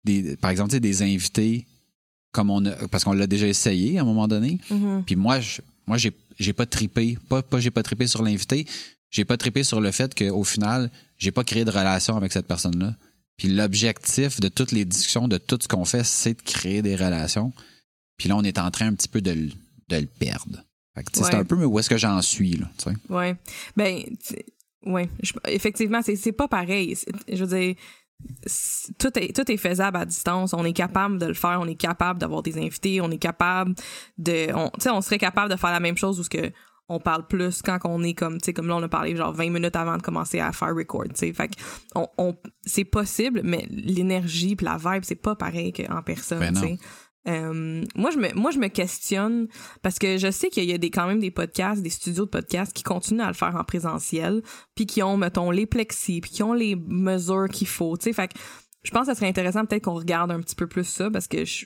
des 0.05 0.39
par 0.39 0.51
exemple, 0.51 0.81
des 0.81 1.03
invités 1.03 1.67
comme 2.33 2.49
on 2.49 2.65
a, 2.65 2.89
parce 2.89 3.05
qu'on 3.05 3.13
l'a 3.13 3.27
déjà 3.27 3.47
essayé 3.47 3.99
à 3.99 4.01
un 4.01 4.07
moment 4.07 4.27
donné. 4.27 4.59
Mm-hmm. 4.71 5.03
Puis 5.05 5.17
moi, 5.17 5.41
je, 5.41 5.61
moi, 5.87 5.99
j'ai, 5.99 6.13
j'ai 6.39 6.55
pas 6.55 6.65
tripé, 6.65 7.19
pas, 7.29 7.43
pas 7.43 7.61
j'ai 7.61 7.71
pas 7.71 7.83
tripé 7.83 8.07
sur 8.07 8.23
l'invité, 8.23 8.67
j'ai 9.11 9.27
pas 9.27 9.37
tripé 9.37 9.65
sur 9.65 9.83
le 9.83 9.91
fait 9.91 10.15
qu'au 10.15 10.45
final, 10.45 10.91
j'ai 11.19 11.31
pas 11.31 11.45
créé 11.45 11.67
de 11.67 11.71
relation 11.71 12.17
avec 12.17 12.33
cette 12.33 12.47
personne-là. 12.47 12.95
Puis 13.37 13.49
l'objectif 13.49 14.41
de 14.41 14.49
toutes 14.49 14.73
les 14.73 14.85
discussions, 14.85 15.29
de 15.29 15.39
tout 15.39 15.59
ce 15.61 15.69
qu'on 15.69 15.85
fait, 15.85 16.05
c'est 16.05 16.35
de 16.35 16.43
créer 16.43 16.83
des 16.83 16.97
relations. 16.97 17.53
Puis 18.17 18.29
là, 18.29 18.37
on 18.37 18.43
est 18.43 18.59
en 18.59 18.71
train 18.71 18.87
un 18.87 18.95
petit 18.95 19.09
peu 19.09 19.21
de, 19.21 19.35
de 19.89 19.97
le 19.97 20.07
perdre. 20.07 20.65
C'est 21.13 21.35
un 21.35 21.45
peu 21.45 21.57
où 21.57 21.79
est-ce 21.79 21.91
que 21.91 21.99
j'en 21.99 22.23
suis. 22.23 22.57
Là, 22.57 22.67
oui. 23.09 23.33
Ben, 23.77 24.03
ouais. 24.87 25.09
effectivement, 25.49 26.01
c'est 26.03 26.33
pas 26.33 26.47
pareil. 26.47 26.97
Je 27.31 27.45
veux 27.45 27.59
dire, 27.59 27.75
tout 28.99 29.19
est, 29.19 29.35
tout 29.35 29.51
est 29.51 29.57
faisable 29.57 29.97
à 29.97 30.05
distance. 30.05 30.55
On 30.55 30.65
est 30.65 30.73
capable 30.73 31.19
de 31.19 31.27
le 31.27 31.35
faire. 31.35 31.59
On 31.61 31.67
est 31.67 31.75
capable 31.75 32.21
d'avoir 32.21 32.43
des 32.43 32.57
invités. 32.59 33.01
On 33.01 33.11
est 33.11 33.19
capable 33.19 33.75
de. 34.19 34.53
On, 34.55 34.71
on 34.87 35.01
serait 35.01 35.19
capable 35.19 35.51
de 35.51 35.57
faire 35.57 35.73
la 35.73 35.81
même 35.81 35.97
chose 35.97 36.21
où 36.21 36.23
ce 36.23 36.31
que 36.31 36.53
on 36.89 37.01
parle 37.01 37.27
plus 37.27 37.63
quand 37.63 37.79
on 37.85 38.03
est 38.03 38.15
comme 38.15 38.41
tu 38.41 38.47
sais 38.47 38.53
comme 38.53 38.69
là 38.69 38.77
on 38.77 38.83
a 38.83 38.89
parlé 38.89 39.17
genre 39.17 39.33
20 39.33 39.51
minutes 39.51 39.77
avant 39.77 39.97
de 39.97 40.03
commencer 40.03 40.41
à 40.41 40.53
faire 40.53 40.75
record 40.75 41.05
tu 41.05 41.15
sais. 41.15 41.33
Fait 41.33 41.51
on, 41.95 42.09
on 42.19 42.37
c'est 42.65 42.85
possible 42.85 43.41
mais 43.45 43.67
l'énergie 43.71 44.57
puis 44.57 44.67
la 44.67 44.77
vibe 44.77 45.05
c'est 45.05 45.15
pas 45.15 45.35
pareil 45.35 45.73
qu'en 45.73 46.03
personne 46.03 46.41
ben 46.41 46.53
tu 46.53 46.61
sais. 46.61 46.79
Euh, 47.27 47.83
moi 47.95 48.11
je 48.11 48.19
me 48.19 48.35
moi 48.35 48.51
je 48.51 48.59
me 48.59 48.69
questionne 48.69 49.49
parce 49.81 49.99
que 49.99 50.19
je 50.19 50.31
sais 50.31 50.51
qu'il 50.51 50.65
y 50.65 50.75
a 50.75 50.79
des 50.79 50.91
quand 50.91 51.07
même 51.07 51.21
des 51.21 51.31
podcasts 51.31 51.83
des 51.83 51.89
studios 51.89 52.27
de 52.27 52.31
podcasts 52.31 52.75
qui 52.75 52.83
continuent 52.83 53.23
à 53.23 53.29
le 53.29 53.35
faire 53.35 53.57
en 53.57 53.65
présentiel 53.65 54.43
puis 54.75 54.85
qui 54.85 55.03
ont 55.03 55.17
mettons 55.17 55.51
les 55.51 55.65
plexis 55.65 56.21
puis 56.21 56.31
qui 56.31 56.43
ont 56.43 56.53
les 56.53 56.77
mesures 56.77 57.49
qu'il 57.49 57.67
faut 57.67 57.97
tu 57.97 58.05
sais. 58.05 58.13
Fait 58.13 58.31
je 58.83 58.91
pense 58.91 59.03
que 59.03 59.07
ça 59.07 59.15
serait 59.15 59.29
intéressant 59.29 59.65
peut-être 59.65 59.85
qu'on 59.85 59.95
regarde 59.95 60.31
un 60.31 60.41
petit 60.41 60.55
peu 60.55 60.67
plus 60.67 60.85
ça 60.85 61.11
parce 61.11 61.27
que 61.27 61.47
je, 61.47 61.65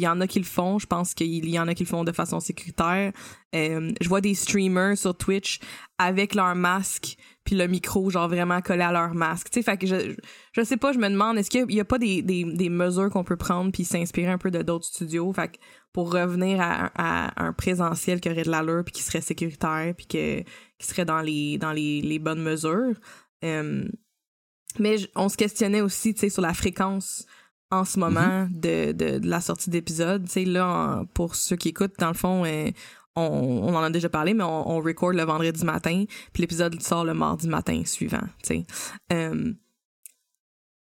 il 0.00 0.04
y 0.04 0.08
en 0.08 0.20
a 0.20 0.26
qui 0.26 0.38
le 0.38 0.46
font. 0.46 0.78
Je 0.78 0.86
pense 0.86 1.12
qu'il 1.12 1.48
y 1.48 1.58
en 1.58 1.68
a 1.68 1.74
qui 1.74 1.84
le 1.84 1.88
font 1.88 2.04
de 2.04 2.12
façon 2.12 2.40
sécuritaire. 2.40 3.12
Euh, 3.54 3.92
je 4.00 4.08
vois 4.08 4.20
des 4.20 4.34
streamers 4.34 4.96
sur 4.96 5.14
Twitch 5.14 5.60
avec 5.98 6.34
leur 6.34 6.54
masque 6.54 7.16
puis 7.44 7.56
le 7.56 7.66
micro 7.66 8.10
genre 8.10 8.28
vraiment 8.28 8.60
collé 8.62 8.82
à 8.82 8.92
leur 8.92 9.14
masque. 9.14 9.50
Tu 9.50 9.58
sais, 9.58 9.62
fait 9.62 9.76
que 9.76 9.86
je, 9.86 10.14
je 10.52 10.62
sais 10.62 10.76
pas, 10.76 10.92
je 10.92 10.98
me 10.98 11.08
demande 11.08 11.36
est-ce 11.36 11.50
qu'il 11.50 11.70
y 11.72 11.80
a 11.80 11.84
pas 11.84 11.98
des, 11.98 12.22
des, 12.22 12.44
des 12.44 12.68
mesures 12.68 13.10
qu'on 13.10 13.24
peut 13.24 13.36
prendre 13.36 13.72
puis 13.72 13.84
s'inspirer 13.84 14.30
un 14.30 14.38
peu 14.38 14.50
de 14.50 14.62
d'autres 14.62 14.86
studios? 14.86 15.32
Fait 15.32 15.48
que 15.48 15.56
pour 15.92 16.12
revenir 16.12 16.60
à, 16.60 16.90
à, 16.94 17.44
un 17.44 17.52
présentiel 17.52 18.20
qui 18.20 18.30
aurait 18.30 18.44
de 18.44 18.50
l'allure 18.50 18.84
puis 18.84 18.92
qui 18.92 19.02
serait 19.02 19.20
sécuritaire 19.20 19.94
puis 19.96 20.06
que 20.06 20.40
qui 20.78 20.86
serait 20.86 21.04
dans 21.04 21.20
les 21.20 21.58
dans 21.58 21.72
les, 21.72 22.00
les 22.00 22.18
bonnes 22.18 22.42
mesures. 22.42 22.94
Euh, 23.44 23.84
mais 24.78 24.96
on 25.16 25.28
se 25.28 25.36
questionnait 25.36 25.80
aussi, 25.80 26.14
tu 26.14 26.20
sais, 26.20 26.30
sur 26.30 26.42
la 26.42 26.54
fréquence 26.54 27.26
en 27.70 27.84
ce 27.84 27.98
moment 27.98 28.20
mm-hmm. 28.20 28.60
de, 28.60 28.92
de, 28.92 29.18
de, 29.18 29.28
la 29.28 29.40
sortie 29.40 29.70
d'épisode. 29.70 30.24
Tu 30.24 30.30
sais, 30.30 30.44
là, 30.44 31.04
pour 31.14 31.34
ceux 31.34 31.56
qui 31.56 31.68
écoutent, 31.68 31.98
dans 31.98 32.08
le 32.08 32.14
fond, 32.14 32.44
euh, 32.44 32.70
on, 33.16 33.22
on, 33.22 33.74
en 33.74 33.82
a 33.82 33.90
déjà 33.90 34.08
parlé, 34.08 34.34
mais 34.34 34.44
on, 34.44 34.70
on 34.70 34.80
record 34.80 35.12
le 35.12 35.22
vendredi 35.22 35.64
matin, 35.64 36.04
puis 36.32 36.42
l'épisode 36.42 36.80
sort 36.82 37.04
le 37.04 37.14
mardi 37.14 37.48
matin 37.48 37.82
suivant, 37.84 38.22
tu 38.42 38.54
sais. 38.54 38.66
Euh, 39.12 39.52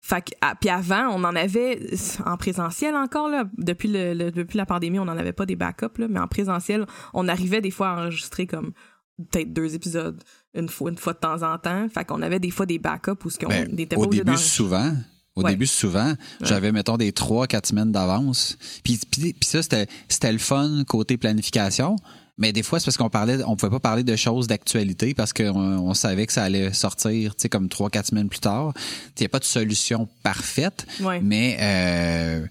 fait 0.05 0.37
ah, 0.43 0.55
puis 0.61 0.69
avant, 0.69 1.09
on 1.15 1.25
en 1.25 1.35
avait 1.35 1.81
en 2.27 2.37
présentiel 2.37 2.95
encore 2.95 3.31
là, 3.31 3.47
depuis 3.57 3.89
le, 3.89 4.31
depuis 4.31 4.59
la 4.59 4.67
pandémie, 4.67 4.99
on 4.99 5.07
n'en 5.07 5.17
avait 5.17 5.33
pas 5.33 5.47
des 5.47 5.57
backups 5.57 5.99
là, 5.99 6.09
mais 6.09 6.21
en 6.21 6.29
présentiel, 6.29 6.85
on 7.15 7.27
arrivait 7.27 7.63
des 7.63 7.71
fois 7.71 7.89
à 7.89 8.03
enregistrer 8.03 8.47
comme 8.47 8.73
peut-être 9.17 9.55
deux 9.55 9.75
épisodes 9.75 10.23
une 10.55 10.69
fois 10.69 10.91
une 10.91 10.99
fois 10.99 11.15
de 11.15 11.21
temps 11.21 11.43
en 11.43 11.57
temps. 11.57 11.89
Fait 11.89 12.05
qu'on 12.05 12.21
avait 12.21 12.39
des 12.39 12.51
fois 12.51 12.67
des 12.67 12.79
backups 12.79 13.25
où 13.25 13.31
ce 13.31 13.39
qu'on 13.39 13.49
ben, 13.49 13.79
était 13.79 13.97
au 13.97 14.05
début 14.05 14.37
souvent. 14.37 14.93
Au 15.37 15.43
début, 15.43 15.67
souvent, 15.67 16.15
j'avais, 16.43 16.71
mettons, 16.71 16.97
des 16.97 17.13
trois, 17.13 17.47
quatre 17.47 17.67
semaines 17.67 17.91
d'avance. 17.91 18.57
Puis, 18.85 19.01
puis, 19.11 19.35
ça, 19.43 19.63
c'était, 19.63 20.33
le 20.33 20.39
fun 20.39 20.85
côté 20.87 21.17
planification. 21.17 21.97
Mais 22.39 22.53
des 22.53 22.63
fois, 22.63 22.79
c'est 22.79 22.87
parce 22.87 22.97
qu'on 22.97 23.11
parlait, 23.11 23.43
on 23.45 23.57
pouvait 23.57 23.71
pas 23.71 23.81
parler 23.81 24.03
de 24.03 24.17
choses 24.17 24.49
d'actualité 24.49 25.15
parce 25.15 25.33
qu'on 25.33 25.55
on 25.55 25.95
savait 25.95 26.27
que 26.27 26.33
ça 26.33 26.45
allait 26.45 26.73
sortir, 26.73 27.37
tu 27.37 27.43
sais, 27.43 27.49
comme 27.49 27.69
trois, 27.69 27.91
quatre 27.91 28.07
semaines 28.07 28.29
plus 28.29 28.41
tard. 28.41 28.73
Il 29.17 29.23
n'y 29.23 29.27
a 29.27 29.29
pas 29.29 29.39
de 29.39 29.45
solution 29.45 30.09
parfaite. 30.23 30.87
Mais, 31.23 31.57
euh, 31.61 32.47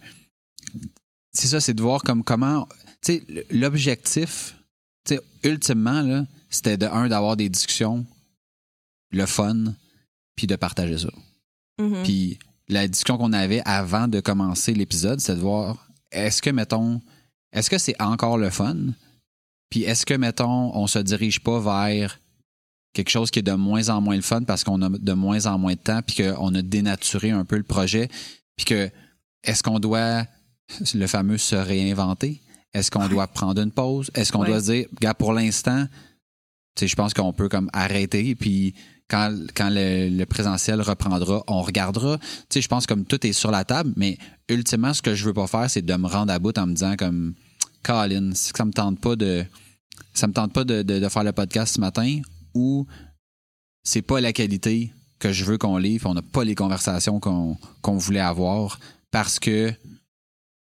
c'est 1.34 1.48
ça, 1.48 1.60
c'est 1.60 1.74
de 1.74 1.82
voir 1.82 2.02
comme 2.02 2.24
comment, 2.24 2.68
tu 3.02 3.14
sais, 3.14 3.46
l'objectif, 3.50 4.56
tu 5.06 5.16
sais, 5.16 5.22
ultimement, 5.44 6.02
là, 6.02 6.26
c'était 6.50 6.78
de 6.78 6.86
un 6.86 7.08
d'avoir 7.08 7.36
des 7.36 7.50
discussions 7.50 8.06
le 9.12 9.26
fun 9.26 9.76
puis 10.36 10.48
de 10.48 10.56
partager 10.56 10.98
ça 10.98 11.10
mm-hmm. 11.80 12.04
puis 12.04 12.40
la 12.70 12.88
discussion 12.88 13.18
qu'on 13.18 13.34
avait 13.34 13.62
avant 13.66 14.08
de 14.08 14.20
commencer 14.20 14.74
l'épisode 14.74 15.20
c'était 15.20 15.36
de 15.36 15.42
voir 15.42 15.88
est-ce 16.12 16.42
que 16.42 16.50
mettons 16.50 17.02
est-ce 17.52 17.70
que 17.70 17.78
c'est 17.78 18.02
encore 18.02 18.38
le 18.38 18.50
fun? 18.50 18.78
Puis 19.70 19.84
est-ce 19.84 20.06
que 20.06 20.14
mettons 20.14 20.76
on 20.76 20.88
se 20.88 21.00
dirige 21.00 21.42
pas 21.42 21.60
vers 21.60 22.20
quelque 22.94 23.10
chose 23.10 23.32
qui 23.32 23.40
est 23.40 23.44
de 23.44 23.54
moins 23.54 23.90
en 23.90 24.02
moins 24.02 24.16
le 24.16 24.22
fun 24.22 24.44
parce 24.44 24.64
qu'on 24.64 24.82
a 24.82 24.90
de 24.90 25.14
moins 25.14 25.46
en 25.46 25.58
moins 25.58 25.74
de 25.74 25.80
temps 25.80 26.02
puis 26.06 26.24
qu'on 26.24 26.56
a 26.56 26.62
dénaturé 26.62 27.32
un 27.32 27.46
peu 27.46 27.58
le 27.58 27.64
projet 27.64 28.08
puis 28.56 28.66
que 28.66 28.90
est-ce 29.44 29.64
qu'on 29.64 29.80
doit 29.80 30.26
le 30.94 31.08
fameux 31.08 31.38
se 31.38 31.56
réinventer? 31.56 32.42
Est-ce 32.74 32.90
qu'on 32.90 33.08
doit 33.08 33.28
prendre 33.28 33.62
une 33.62 33.72
pause? 33.72 34.10
Est-ce 34.16 34.32
qu'on 34.32 34.44
doit 34.44 34.60
se 34.60 34.72
dire 34.72 34.88
gars 35.00 35.14
pour 35.14 35.34
l'instant 35.34 35.86
je 36.80 36.96
pense 36.96 37.14
qu'on 37.14 37.34
peut 37.34 37.50
comme 37.50 37.70
arrêter 37.74 38.36
puis 38.36 38.74
quand, 39.10 39.36
quand 39.56 39.70
le, 39.72 40.24
présentiel 40.26 40.82
reprendra, 40.82 41.44
on 41.48 41.62
regardera. 41.62 42.18
Je 42.54 42.68
pense 42.68 42.88
comme 42.88 43.06
tout 43.06 43.26
est 43.28 43.34
sur 43.34 43.52
la 43.52 43.64
table, 43.64 43.94
mais 43.96 44.18
ultimement, 44.50 44.94
ce 44.94 45.02
que 45.02 45.14
je 45.14 45.26
veux 45.26 45.34
pas 45.34 45.48
faire, 45.48 45.70
c'est 45.70 45.84
de 45.84 45.94
me 45.96 46.08
rendre 46.08 46.34
à 46.34 46.40
bout 46.40 46.58
en 46.58 46.68
me 46.68 46.74
disant 46.74 46.96
comme 46.96 47.36
Colin, 47.84 48.32
ça 48.34 48.66
me 48.66 48.72
tente 48.72 49.00
pas 49.00 49.16
de 49.16 49.46
ça 50.14 50.28
me 50.28 50.34
tente 50.34 50.54
pas 50.54 50.64
de, 50.64 50.82
de, 50.82 51.10
faire 51.10 51.24
le 51.24 51.32
podcast 51.32 51.76
ce 51.76 51.80
matin 51.80 52.20
ou 52.54 52.88
c'est 53.84 54.02
pas 54.02 54.22
la 54.22 54.34
qualité 54.34 54.92
que 55.20 55.32
je 55.32 55.44
veux 55.44 55.58
qu'on 55.58 55.78
livre, 55.78 56.10
on 56.10 56.14
n'a 56.14 56.22
pas 56.22 56.44
les 56.44 56.56
conversations 56.56 57.20
qu'on 57.20 57.98
voulait 57.98 58.20
avoir 58.20 58.80
parce 59.12 59.40
que 59.40 59.72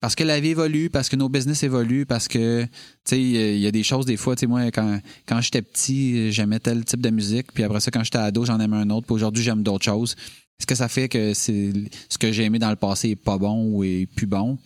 parce 0.04 0.16
que 0.16 0.26
la 0.26 0.42
vie 0.42 0.50
évolue, 0.50 0.90
parce 0.90 1.08
que 1.08 1.16
nos 1.16 1.30
business 1.30 1.64
évoluent, 1.64 2.06
parce 2.06 2.28
que, 2.28 2.64
tu 2.66 2.70
sais, 3.06 3.22
il 3.22 3.60
y 3.60 3.68
a 3.68 3.72
des 3.72 3.84
choses, 3.84 4.06
des 4.06 4.18
fois, 4.18 4.36
tu 4.36 4.42
sais, 4.42 4.48
moi, 4.48 4.70
quand, 4.70 5.00
quand 5.26 5.40
j'étais 5.40 5.62
petit, 5.62 6.30
j'aimais 6.30 6.60
tel 6.60 6.84
type 6.84 7.00
de 7.00 7.10
musique, 7.10 7.54
puis 7.54 7.64
après 7.64 7.80
ça, 7.80 7.90
quand 7.90 8.04
j'étais 8.04 8.18
ado, 8.18 8.44
j'en 8.44 8.60
aimais 8.60 8.76
un 8.76 8.90
autre, 8.90 9.06
puis 9.06 9.14
aujourd'hui, 9.14 9.42
j'aime 9.46 9.64
d'autres 9.64 9.86
choses. 9.86 10.18
Est-ce 10.60 10.68
que 10.68 10.76
ça 10.76 10.90
fait 10.90 11.08
que 11.08 11.34
c'est 11.34 11.72
ce 12.10 12.18
que 12.18 12.34
j'ai 12.34 12.44
aimé 12.44 12.60
dans 12.60 12.70
le 12.70 12.76
passé 12.76 13.12
est 13.12 13.16
pas 13.16 13.38
bon 13.38 13.64
ou 13.64 13.86
est 13.86 14.06
plus 14.14 14.28
bon? 14.28 14.60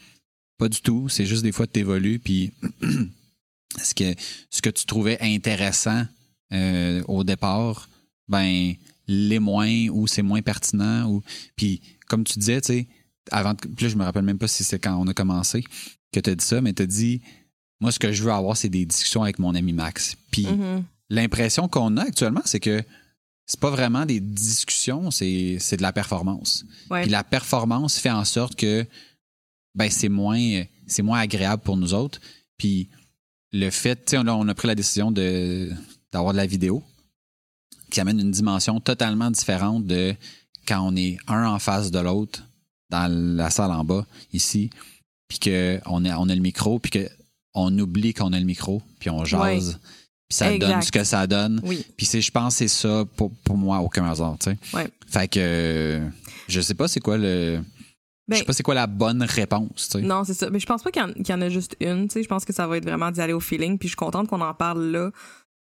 Pas 0.57 0.69
du 0.69 0.81
tout. 0.81 1.07
C'est 1.07 1.27
juste 1.27 1.43
des 1.43 1.51
fois, 1.51 1.67
tu 1.67 1.81
évolues, 1.81 2.17
puis 2.17 2.51
ce 3.83 3.93
que, 3.93 4.15
ce 4.49 4.63
que 4.63 4.71
tu 4.71 4.87
trouvais 4.87 5.19
intéressant 5.21 6.03
euh, 6.51 7.03
au 7.07 7.23
départ, 7.23 7.89
ben, 8.27 8.73
l'est 9.07 9.37
moins 9.37 9.87
ou 9.89 10.07
c'est 10.07 10.23
moins 10.23 10.41
pertinent. 10.41 11.07
ou 11.07 11.21
Puis, 11.55 11.81
comme 12.07 12.23
tu 12.23 12.39
disais, 12.39 12.59
tu 12.59 12.73
sais, 12.73 12.87
avant, 13.31 13.55
plus 13.55 13.89
je 13.89 13.97
me 13.97 14.03
rappelle 14.03 14.23
même 14.23 14.37
pas 14.37 14.47
si 14.47 14.63
c'est 14.63 14.79
quand 14.79 14.95
on 14.95 15.07
a 15.07 15.13
commencé 15.13 15.63
que 16.11 16.19
tu 16.19 16.29
as 16.29 16.35
dit 16.35 16.45
ça, 16.45 16.61
mais 16.61 16.73
tu 16.73 16.83
as 16.83 16.85
dit, 16.85 17.21
moi, 17.79 17.91
ce 17.91 17.99
que 17.99 18.11
je 18.11 18.23
veux 18.23 18.31
avoir, 18.31 18.57
c'est 18.57 18.69
des 18.69 18.85
discussions 18.85 19.23
avec 19.23 19.39
mon 19.39 19.53
ami 19.55 19.73
Max. 19.73 20.15
Puis 20.31 20.43
mm-hmm. 20.45 20.83
l'impression 21.09 21.67
qu'on 21.67 21.97
a 21.97 22.03
actuellement, 22.03 22.41
c'est 22.45 22.59
que 22.59 22.83
c'est 23.45 23.59
pas 23.59 23.69
vraiment 23.69 24.05
des 24.05 24.19
discussions, 24.19 25.09
c'est, 25.09 25.57
de 25.57 25.81
la 25.81 25.93
performance. 25.93 26.65
Puis 26.91 27.09
la 27.09 27.23
performance 27.23 27.97
fait 27.97 28.11
en 28.11 28.25
sorte 28.25 28.55
que 28.55 28.85
ben, 29.73 29.89
c'est 29.89 30.09
moins, 30.09 30.63
c'est 30.85 31.03
moins 31.03 31.19
agréable 31.19 31.63
pour 31.63 31.77
nous 31.77 31.93
autres. 31.93 32.19
Puis 32.57 32.89
le 33.53 33.69
fait, 33.69 33.95
tu 33.95 34.17
sais, 34.17 34.17
on 34.17 34.47
a 34.47 34.53
pris 34.53 34.67
la 34.67 34.75
décision 34.75 35.11
de, 35.11 35.71
d'avoir 36.11 36.33
de 36.33 36.37
la 36.37 36.45
vidéo 36.45 36.83
qui 37.89 38.01
amène 38.01 38.19
une 38.19 38.31
dimension 38.31 38.79
totalement 38.81 39.31
différente 39.31 39.85
de 39.85 40.13
quand 40.67 40.81
on 40.81 40.95
est 40.95 41.17
un 41.27 41.47
en 41.47 41.59
face 41.59 41.89
de 41.91 41.99
l'autre 41.99 42.43
dans 42.89 43.11
la 43.11 43.49
salle 43.49 43.71
en 43.71 43.83
bas, 43.83 44.05
ici, 44.33 44.69
puis 45.27 45.39
qu'on 45.39 46.05
a, 46.05 46.17
on 46.17 46.29
a 46.29 46.35
le 46.35 46.41
micro, 46.41 46.79
puis 46.79 46.91
qu'on 46.91 47.79
oublie 47.79 48.13
qu'on 48.13 48.33
a 48.33 48.39
le 48.39 48.45
micro, 48.45 48.81
puis 48.99 49.09
on 49.09 49.25
jase. 49.25 49.79
Puis 50.29 50.35
ça 50.35 50.57
donne 50.57 50.81
ce 50.81 50.91
que 50.91 51.03
ça 51.03 51.25
donne. 51.25 51.61
Puis 51.95 52.07
je 52.21 52.31
pense 52.31 52.55
que 52.55 52.57
c'est 52.59 52.67
ça 52.67 53.05
pour, 53.15 53.31
pour 53.43 53.57
moi, 53.57 53.79
aucun 53.79 54.05
hasard, 54.05 54.37
tu 54.39 54.51
sais. 54.51 54.91
Fait 55.07 55.27
que 55.27 56.01
je 56.47 56.61
sais 56.61 56.73
pas 56.73 56.87
c'est 56.87 56.99
quoi 56.99 57.17
le. 57.17 57.61
je 58.27 58.35
sais 58.35 58.41
ben 58.41 58.45
pas 58.45 58.53
c'est 58.53 58.63
quoi 58.63 58.75
la 58.75 58.87
bonne 58.87 59.23
réponse. 59.23 59.89
Tu 59.89 59.99
sais. 59.99 60.01
Non, 60.01 60.23
c'est 60.25 60.33
ça. 60.33 60.49
Mais 60.49 60.59
je 60.59 60.65
pense 60.65 60.83
pas 60.83 60.91
qu'il 60.91 61.01
y, 61.01 61.33
en 61.33 61.41
a 61.41 61.49
juste 61.49 61.77
une. 61.79 62.07
Tu 62.07 62.13
sais. 62.13 62.23
Je 62.23 62.27
pense 62.27 62.43
que 62.43 62.53
ça 62.53 62.67
va 62.67 62.77
être 62.77 62.83
vraiment 62.83 63.11
d'y 63.11 63.21
aller 63.21 63.33
au 63.33 63.39
feeling. 63.39 63.77
Puis 63.77 63.87
je 63.87 63.91
suis 63.91 63.97
contente 63.97 64.27
qu'on 64.27 64.41
en 64.41 64.53
parle 64.53 64.85
là. 64.91 65.11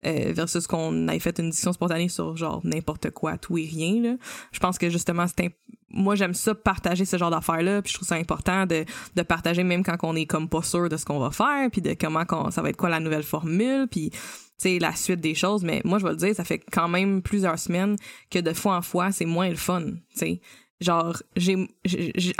Euh, 0.03 0.33
versus 0.33 0.65
qu'on 0.65 1.07
ait 1.09 1.19
fait 1.19 1.37
une 1.37 1.51
discussion 1.51 1.73
spontanée 1.73 2.09
sur 2.09 2.35
genre 2.35 2.61
n'importe 2.63 3.11
quoi, 3.11 3.37
tout 3.37 3.59
et 3.59 3.65
rien. 3.65 4.01
Là. 4.01 4.15
Je 4.51 4.59
pense 4.59 4.79
que 4.79 4.89
justement, 4.89 5.27
c'est 5.27 5.55
moi 5.93 6.15
j'aime 6.15 6.33
ça 6.33 6.55
partager 6.55 7.05
ce 7.05 7.17
genre 7.17 7.31
d'affaires-là, 7.31 7.81
puis 7.81 7.91
je 7.91 7.97
trouve 7.97 8.07
ça 8.07 8.15
important 8.15 8.65
de, 8.65 8.85
de 9.15 9.21
partager 9.21 9.63
même 9.63 9.83
quand 9.83 9.97
on 10.03 10.15
est 10.15 10.25
comme 10.25 10.49
pas 10.49 10.63
sûr 10.63 10.89
de 10.89 10.97
ce 10.97 11.05
qu'on 11.05 11.19
va 11.19 11.31
faire, 11.31 11.69
puis 11.71 11.81
de 11.81 11.95
comment 11.99 12.23
ça 12.51 12.61
va 12.61 12.69
être 12.69 12.77
quoi 12.77 12.89
la 12.89 12.99
nouvelle 12.99 13.23
formule, 13.23 13.87
puis 13.89 14.11
sais 14.57 14.79
la 14.79 14.95
suite 14.95 15.21
des 15.21 15.35
choses. 15.35 15.63
Mais 15.63 15.81
moi 15.83 15.99
je 15.99 16.05
vais 16.05 16.11
le 16.11 16.17
dire, 16.17 16.35
ça 16.35 16.43
fait 16.43 16.61
quand 16.71 16.87
même 16.87 17.21
plusieurs 17.21 17.59
semaines 17.59 17.95
que 18.29 18.39
de 18.39 18.53
fois 18.53 18.77
en 18.77 18.81
fois 18.81 19.11
c'est 19.11 19.25
moins 19.25 19.49
le 19.49 19.55
fun. 19.55 19.81
Tu 19.81 19.97
sais, 20.13 20.41
genre 20.79 21.21
j'ai, 21.35 21.53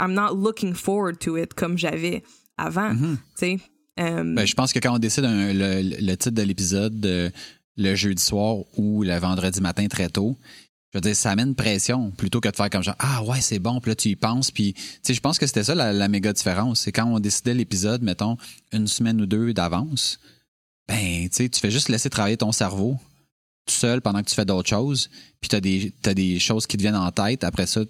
I'm 0.00 0.12
not 0.12 0.34
looking 0.34 0.74
forward 0.74 1.18
to 1.20 1.36
it 1.36 1.54
comme 1.54 1.78
j'avais 1.78 2.22
avant. 2.56 2.92
Mm-hmm. 2.92 3.16
Tu 3.16 3.20
sais, 3.36 3.58
euh, 4.00 4.34
ben, 4.34 4.46
je 4.46 4.54
pense 4.54 4.72
que 4.72 4.78
quand 4.78 4.94
on 4.94 4.98
décide 4.98 5.24
le, 5.26 6.14
titre 6.14 6.34
de 6.34 6.42
l'épisode 6.42 7.32
le 7.76 7.94
jeudi 7.94 8.22
soir 8.22 8.56
ou 8.76 9.02
le 9.02 9.18
vendredi 9.18 9.60
matin 9.60 9.86
très 9.88 10.08
tôt, 10.08 10.36
je 10.92 10.98
veux 10.98 11.00
dire, 11.00 11.16
ça 11.16 11.30
amène 11.30 11.54
pression 11.54 12.10
plutôt 12.10 12.40
que 12.40 12.48
de 12.48 12.56
faire 12.56 12.68
comme 12.68 12.82
genre 12.82 12.96
Ah 12.98 13.22
ouais, 13.24 13.40
c'est 13.40 13.58
bon, 13.58 13.80
puis 13.80 13.90
là 13.90 13.94
tu 13.94 14.10
y 14.10 14.16
penses. 14.16 14.50
Puis 14.50 14.74
tu 14.74 14.82
sais, 15.02 15.14
je 15.14 15.20
pense 15.20 15.38
que 15.38 15.46
c'était 15.46 15.64
ça 15.64 15.74
la, 15.74 16.08
méga 16.08 16.32
différence. 16.32 16.80
C'est 16.80 16.92
quand 16.92 17.06
on 17.06 17.18
décidait 17.18 17.54
l'épisode, 17.54 18.02
mettons, 18.02 18.36
une 18.72 18.86
semaine 18.86 19.20
ou 19.20 19.26
deux 19.26 19.54
d'avance, 19.54 20.20
ben 20.86 21.28
tu 21.30 21.36
sais, 21.36 21.48
tu 21.48 21.60
fais 21.60 21.70
juste 21.70 21.88
laisser 21.88 22.10
travailler 22.10 22.36
ton 22.36 22.52
cerveau 22.52 22.98
tout 23.66 23.74
seul 23.74 24.00
pendant 24.02 24.22
que 24.22 24.28
tu 24.28 24.34
fais 24.34 24.44
d'autres 24.44 24.68
choses. 24.68 25.08
Puis 25.40 25.48
tu 25.48 25.60
des, 25.60 25.92
as 26.04 26.14
des 26.14 26.38
choses 26.38 26.66
qui 26.66 26.76
te 26.76 26.82
viennent 26.82 26.96
en 26.96 27.10
tête. 27.10 27.44
Après 27.44 27.66
ça, 27.66 27.80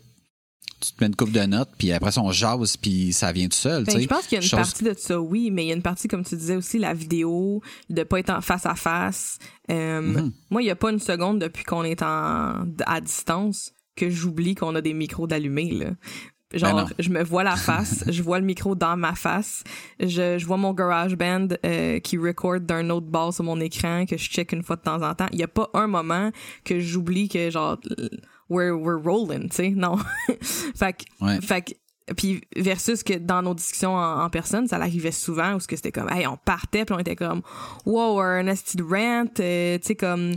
tu 0.83 0.93
te 0.93 1.03
mets 1.03 1.07
une 1.07 1.17
coupe 1.17 1.31
de 1.31 1.41
notes, 1.41 1.71
puis 1.79 1.93
après 1.93 2.11
ça, 2.11 2.21
on 2.23 2.33
jase, 2.33 2.77
puis 2.77 3.13
ça 3.13 3.33
vient 3.33 3.47
tout 3.47 3.57
seul. 3.57 3.85
Ben, 3.85 4.01
je 4.01 4.07
pense 4.07 4.27
qu'il 4.27 4.39
y 4.39 4.41
a 4.41 4.45
une 4.45 4.51
partie 4.51 4.85
de 4.85 4.95
ça, 4.97 5.21
oui, 5.21 5.51
mais 5.51 5.65
il 5.65 5.69
y 5.69 5.73
a 5.73 5.75
une 5.75 5.83
partie, 5.83 6.09
comme 6.09 6.25
tu 6.25 6.37
disais 6.37 6.57
aussi, 6.57 6.79
la 6.79 6.93
vidéo, 6.93 7.63
de 7.89 8.03
pas 8.03 8.19
être 8.19 8.31
en 8.31 8.41
face 8.41 8.67
à 8.67 8.75
face. 8.75 9.39
Euh, 9.71 10.01
mm-hmm. 10.01 10.33
Moi, 10.51 10.63
il 10.63 10.65
n'y 10.65 10.71
a 10.71 10.77
pas 10.77 10.91
une 10.91 10.99
seconde 10.99 11.39
depuis 11.39 11.65
qu'on 11.65 11.85
est 11.85 12.03
en, 12.03 12.67
à 12.85 13.01
distance 13.01 13.73
que 13.95 14.11
j'oublie 14.11 14.55
qu'on 14.55 14.75
a 14.75 14.81
des 14.81 14.95
micros 14.95 15.27
d'allumés. 15.27 15.71
Là. 15.71 15.91
Genre, 16.55 16.75
ben 16.75 16.89
je 16.99 17.11
me 17.11 17.23
vois 17.23 17.45
la 17.45 17.57
face, 17.57 18.05
je 18.11 18.23
vois 18.23 18.39
le 18.39 18.45
micro 18.45 18.75
dans 18.75 18.97
ma 18.97 19.15
face, 19.15 19.65
je, 20.01 20.37
je 20.39 20.47
vois 20.47 20.57
mon 20.59 20.75
garage 20.75 21.17
band 21.17 21.49
euh, 21.65 21.99
qui 22.01 22.19
record 22.19 22.61
d'un 22.61 22.91
autre 22.91 23.07
bas 23.07 23.31
sur 23.33 23.45
mon 23.45 23.59
écran 23.61 24.05
que 24.07 24.17
je 24.19 24.29
check 24.29 24.53
une 24.53 24.63
fois 24.63 24.77
de 24.77 24.83
temps 24.83 25.03
en 25.03 25.15
temps. 25.15 25.29
Il 25.33 25.39
n'y 25.39 25.45
a 25.45 25.49
pas 25.49 25.71
un 25.75 25.87
moment 25.87 26.31
que 26.65 26.79
j'oublie 26.79 27.29
que 27.29 27.51
genre 27.51 27.79
we're, 28.53 28.77
we're 28.77 29.01
rolling, 29.03 29.49
tu 29.49 29.57
sais, 29.57 29.71
non? 29.71 29.97
fait 30.75 30.93
que, 30.93 31.41
fait 31.41 31.77
puis 32.17 32.43
versus 32.57 33.03
que 33.03 33.15
dans 33.15 33.43
nos 33.43 33.55
discussions 33.55 33.95
en, 33.95 34.29
personne, 34.29 34.67
ça 34.67 34.77
arrivait 34.77 35.13
souvent 35.13 35.55
où 35.55 35.59
que 35.59 35.77
c'était 35.77 35.93
comme, 35.93 36.11
hey, 36.11 36.27
on 36.27 36.37
partait, 36.37 36.85
puis 36.85 36.95
on 36.95 36.99
était 36.99 37.17
comme, 37.17 37.43
wow, 37.87 38.21
un 38.21 38.43
nasty 38.43 38.79
rant, 38.83 39.27
euh, 39.41 39.79
tu 39.79 39.87
sais, 39.87 39.95
comme, 39.95 40.35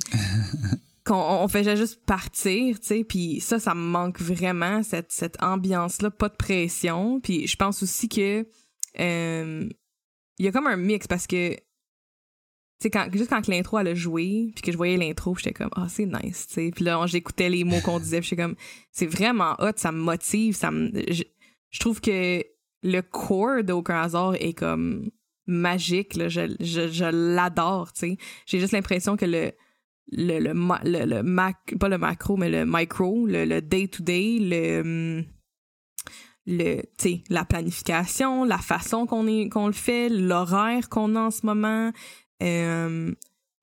qu'on 1.05 1.15
on 1.15 1.47
faisait 1.47 1.75
juste 1.75 2.05
partir, 2.05 2.79
tu 2.79 2.87
sais, 2.87 3.03
puis 3.03 3.39
ça, 3.41 3.59
ça 3.59 3.73
me 3.73 3.81
manque 3.81 4.21
vraiment, 4.21 4.83
cette, 4.83 5.11
cette 5.11 5.41
ambiance-là, 5.41 6.11
pas 6.11 6.29
de 6.29 6.35
pression. 6.35 7.19
Puis 7.21 7.47
je 7.47 7.55
pense 7.55 7.83
aussi 7.83 8.09
que 8.09 8.47
euh, 8.99 9.69
il 10.37 10.45
y 10.45 10.47
a 10.47 10.51
comme 10.51 10.67
un 10.67 10.77
mix 10.77 11.07
parce 11.07 11.27
que 11.27 11.55
quand, 12.83 13.07
juste 13.13 13.29
quand 13.29 13.47
l'intro 13.47 13.79
elle 13.79 13.87
a 13.89 13.95
joué, 13.95 14.51
puis 14.53 14.61
que 14.61 14.71
je 14.71 14.77
voyais 14.77 14.97
l'intro, 14.97 15.35
j'étais 15.35 15.53
comme, 15.53 15.69
ah, 15.75 15.87
c'est 15.89 16.05
nice, 16.05 16.47
tu 16.47 16.53
sais. 16.55 16.71
Puis 16.73 16.85
là, 16.85 17.03
j'écoutais 17.07 17.49
les 17.49 17.63
mots 17.63 17.81
qu'on 17.81 17.99
disait, 17.99 18.21
j'étais 18.21 18.41
comme, 18.41 18.55
c'est 18.91 19.07
vraiment 19.07 19.55
hot, 19.59 19.71
ça 19.75 19.91
me 19.91 19.99
motive, 19.99 20.55
ça 20.55 20.71
me. 20.71 20.91
Je, 21.11 21.23
trouve 21.79 21.99
que 22.01 22.43
le 22.83 23.01
core 23.01 23.63
d'Aucun 23.63 24.01
hasard 24.01 24.35
est 24.35 24.53
comme 24.53 25.09
magique, 25.47 26.15
là, 26.15 26.27
je, 26.27 26.55
je, 26.59 26.87
je 26.87 27.05
l'adore, 27.05 27.93
tu 27.93 27.99
sais. 27.99 28.17
J'ai 28.45 28.59
juste 28.59 28.73
l'impression 28.73 29.17
que 29.17 29.25
le, 29.25 29.51
le, 30.11 30.39
le, 30.39 30.53
le, 30.83 31.05
le, 31.05 31.23
mac, 31.23 31.75
pas 31.79 31.89
le 31.89 31.97
macro, 31.97 32.37
mais 32.37 32.49
le 32.49 32.65
micro, 32.65 33.25
le 33.25 33.59
day-to-day, 33.61 34.37
le. 34.39 34.81
Hum, 34.81 35.25
le 36.47 36.83
la 37.29 37.45
planification, 37.45 38.43
la 38.43 38.57
façon 38.57 39.05
qu'on 39.05 39.25
qu'on 39.49 39.67
le 39.67 39.73
fait, 39.73 40.09
l'horaire 40.09 40.89
qu'on 40.89 41.15
a 41.15 41.21
en 41.21 41.31
ce 41.31 41.45
moment, 41.45 41.91
euh, 42.43 43.13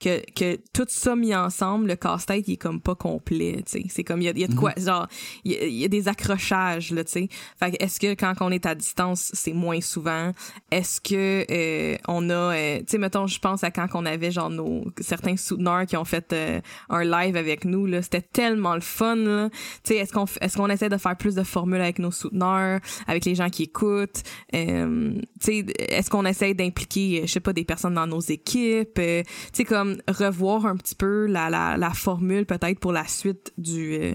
que, 0.03 0.21
que 0.33 0.59
tout 0.73 0.87
ça 0.89 1.15
mis 1.15 1.35
ensemble, 1.35 1.87
le 1.87 1.97
casse-tête, 1.97 2.49
il 2.49 2.55
est 2.55 2.57
comme 2.57 2.81
pas 2.81 2.95
complet, 2.95 3.63
tu 3.65 3.81
sais. 3.81 3.85
C'est 3.89 4.05
comme, 4.05 4.21
il 4.21 4.25
y 4.25 4.29
a, 4.29 4.33
y 4.33 4.45
a, 4.45 4.49
de 4.49 4.55
quoi, 4.55 4.73
mhm. 4.77 4.85
genre, 4.85 5.09
il 5.45 5.53
y, 5.53 5.85
a, 5.85 5.89
des 5.89 6.09
accrochages, 6.09 6.91
là, 6.91 7.05
tu 7.05 7.13
sais. 7.13 7.29
Fait 7.59 7.77
est-ce 7.81 8.01
que 8.01 8.15
quand 8.15 8.35
on 8.41 8.51
est 8.51 8.67
à 8.67 8.75
distance, 8.75 9.31
c'est 9.33 9.53
moins 9.53 9.81
souvent? 9.81 10.33
Est-ce 10.71 11.01
que 11.01 11.47
euh, 11.51 11.97
on 12.09 12.29
a, 12.31 12.35
euh, 12.35 12.79
tu 12.81 12.85
sais, 12.89 12.99
mettons, 12.99 13.27
je 13.27 13.39
pense 13.39 13.63
à 13.63 13.71
quand 13.71 13.87
on 13.95 14.05
avait, 14.05 14.33
genre, 14.33 14.51
nos, 14.51 14.85
certains 15.01 15.37
souteneurs 15.37 15.87
qui 15.87 15.97
ont 15.97 16.05
fait 16.05 16.33
euh, 16.33 16.61
un 16.91 17.05
live 17.05 17.37
avec 17.37 17.65
nous, 17.65 17.87
là, 17.87 18.03
c'était 18.03 18.23
tellement 18.23 18.75
le 18.75 18.81
fun, 18.81 19.17
là. 19.17 19.51
Tu 19.85 19.95
sais, 19.95 19.97
est-ce 19.97 20.13
qu'on 20.13 20.27
est-ce 20.41 20.57
qu'on 20.57 20.69
essaie 20.69 20.89
de 20.89 20.97
faire 20.97 21.17
plus 21.17 21.37
de 21.37 21.45
formules 21.45 21.81
avec 21.81 22.01
nos 22.01 22.11
souteneurs, 22.11 22.81
avec 23.07 23.25
les 23.25 23.35
gens 23.35 23.51
qui 23.51 23.65
écoutent? 23.65 24.23
tu 24.53 25.29
sais, 25.41 25.65
est-ce 25.79 26.11
qu'on 26.11 26.25
essaie 26.25 26.55
d'impliquer, 26.55 27.23
je 27.27 27.33
sais 27.33 27.41
pas, 27.41 27.53
des 27.53 27.65
personnes 27.65 27.95
dans 27.95 28.07
nos 28.07 28.21
équipes? 28.21 28.95
tu 28.95 29.25
sais, 29.53 29.65
comme, 29.65 29.92
revoir 30.09 30.67
un 30.67 30.77
petit 30.77 30.95
peu 30.95 31.27
la, 31.27 31.51
la, 31.51 31.77
la 31.77 31.91
formule 31.91 32.47
peut-être 32.47 32.79
pour 32.79 32.93
la 32.93 33.07
suite 33.07 33.53
du, 33.59 33.95
euh, 33.95 34.15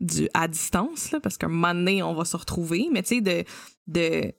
du 0.00 0.28
à 0.34 0.48
distance, 0.48 1.12
là, 1.12 1.20
parce 1.20 1.38
qu'un 1.38 1.48
moment 1.48 1.74
donné, 1.74 2.02
on 2.02 2.14
va 2.14 2.24
se 2.24 2.36
retrouver, 2.36 2.88
mais 2.92 3.02
tu 3.02 3.16
sais, 3.16 3.20
de, 3.20 3.44
de 3.86 4.32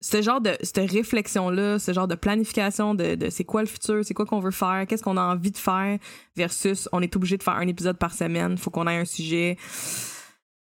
ce 0.00 0.22
genre 0.22 0.40
de 0.40 0.56
cette 0.62 0.90
réflexion 0.90 1.48
là 1.48 1.78
ce 1.78 1.92
genre 1.92 2.06
de 2.06 2.14
planification 2.14 2.94
de, 2.94 3.14
de 3.14 3.30
c'est 3.30 3.44
quoi 3.44 3.62
le 3.62 3.66
futur 3.66 4.04
c'est 4.04 4.12
quoi 4.12 4.26
qu'on 4.26 4.40
veut 4.40 4.50
faire 4.50 4.84
qu'est-ce 4.86 5.02
qu'on 5.02 5.16
a 5.16 5.22
envie 5.22 5.50
de 5.50 5.56
faire 5.56 5.98
versus 6.36 6.86
on 6.92 7.00
est 7.00 7.16
obligé 7.16 7.38
de 7.38 7.42
faire 7.42 7.54
un 7.54 7.66
épisode 7.66 7.96
par 7.96 8.12
semaine 8.12 8.58
faut 8.58 8.70
qu'on 8.70 8.86
ait 8.86 8.98
un 8.98 9.06
sujet 9.06 9.56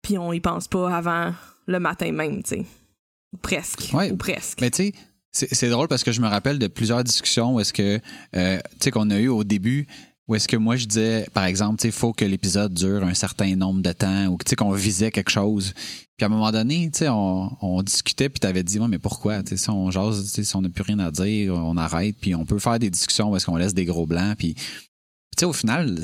puis 0.02 0.18
on 0.18 0.32
y 0.32 0.40
pense 0.40 0.66
pas 0.66 0.94
avant 0.94 1.32
le 1.66 1.78
matin 1.78 2.10
même 2.10 2.42
tu 2.42 2.56
sais. 2.56 2.66
Presque. 3.42 3.92
Ou 3.94 4.16
presque. 4.16 4.60
Mais 4.60 4.70
tu 4.70 4.86
sais 4.86 4.92
c'est 5.32 5.68
drôle 5.68 5.88
parce 5.88 6.02
que 6.02 6.12
je 6.12 6.20
me 6.20 6.28
rappelle 6.28 6.58
de 6.58 6.66
plusieurs 6.66 7.04
discussions 7.04 7.54
où 7.54 7.60
est-ce 7.60 7.72
que, 7.72 8.00
euh, 8.36 8.58
tu 8.58 8.76
sais, 8.80 8.90
qu'on 8.90 9.10
a 9.10 9.18
eu 9.18 9.28
au 9.28 9.44
début, 9.44 9.86
où 10.26 10.34
est-ce 10.34 10.46
que 10.46 10.56
moi 10.56 10.76
je 10.76 10.86
disais, 10.86 11.26
par 11.34 11.44
exemple, 11.44 11.80
tu 11.80 11.88
il 11.88 11.92
faut 11.92 12.12
que 12.12 12.24
l'épisode 12.24 12.72
dure 12.72 13.02
un 13.04 13.14
certain 13.14 13.56
nombre 13.56 13.82
de 13.82 13.92
temps 13.92 14.26
ou 14.26 14.38
tu 14.44 14.54
qu'on 14.54 14.72
visait 14.72 15.10
quelque 15.10 15.30
chose. 15.30 15.72
Puis 16.16 16.24
à 16.24 16.26
un 16.26 16.28
moment 16.28 16.52
donné, 16.52 16.90
tu 16.92 17.08
on, 17.08 17.50
on 17.60 17.82
discutait 17.82 18.28
puis 18.28 18.38
t'avais 18.38 18.62
dit, 18.62 18.78
ouais, 18.78 18.88
mais 18.88 18.98
pourquoi? 18.98 19.42
Tu 19.42 19.50
sais, 19.50 19.56
si 19.56 19.70
on 19.70 19.90
jase, 19.90 20.24
si 20.26 20.56
on 20.56 20.62
n'a 20.62 20.68
plus 20.68 20.82
rien 20.82 20.98
à 21.00 21.10
dire, 21.10 21.54
on 21.54 21.76
arrête 21.76 22.16
puis 22.20 22.34
on 22.34 22.44
peut 22.44 22.58
faire 22.58 22.78
des 22.78 22.90
discussions 22.90 23.30
où 23.30 23.36
est-ce 23.36 23.46
qu'on 23.46 23.56
laisse 23.56 23.74
des 23.74 23.84
gros 23.84 24.06
blancs 24.06 24.36
puis 24.38 24.54
tu 24.54 24.62
sais, 25.40 25.46
au 25.46 25.52
final, 25.52 26.00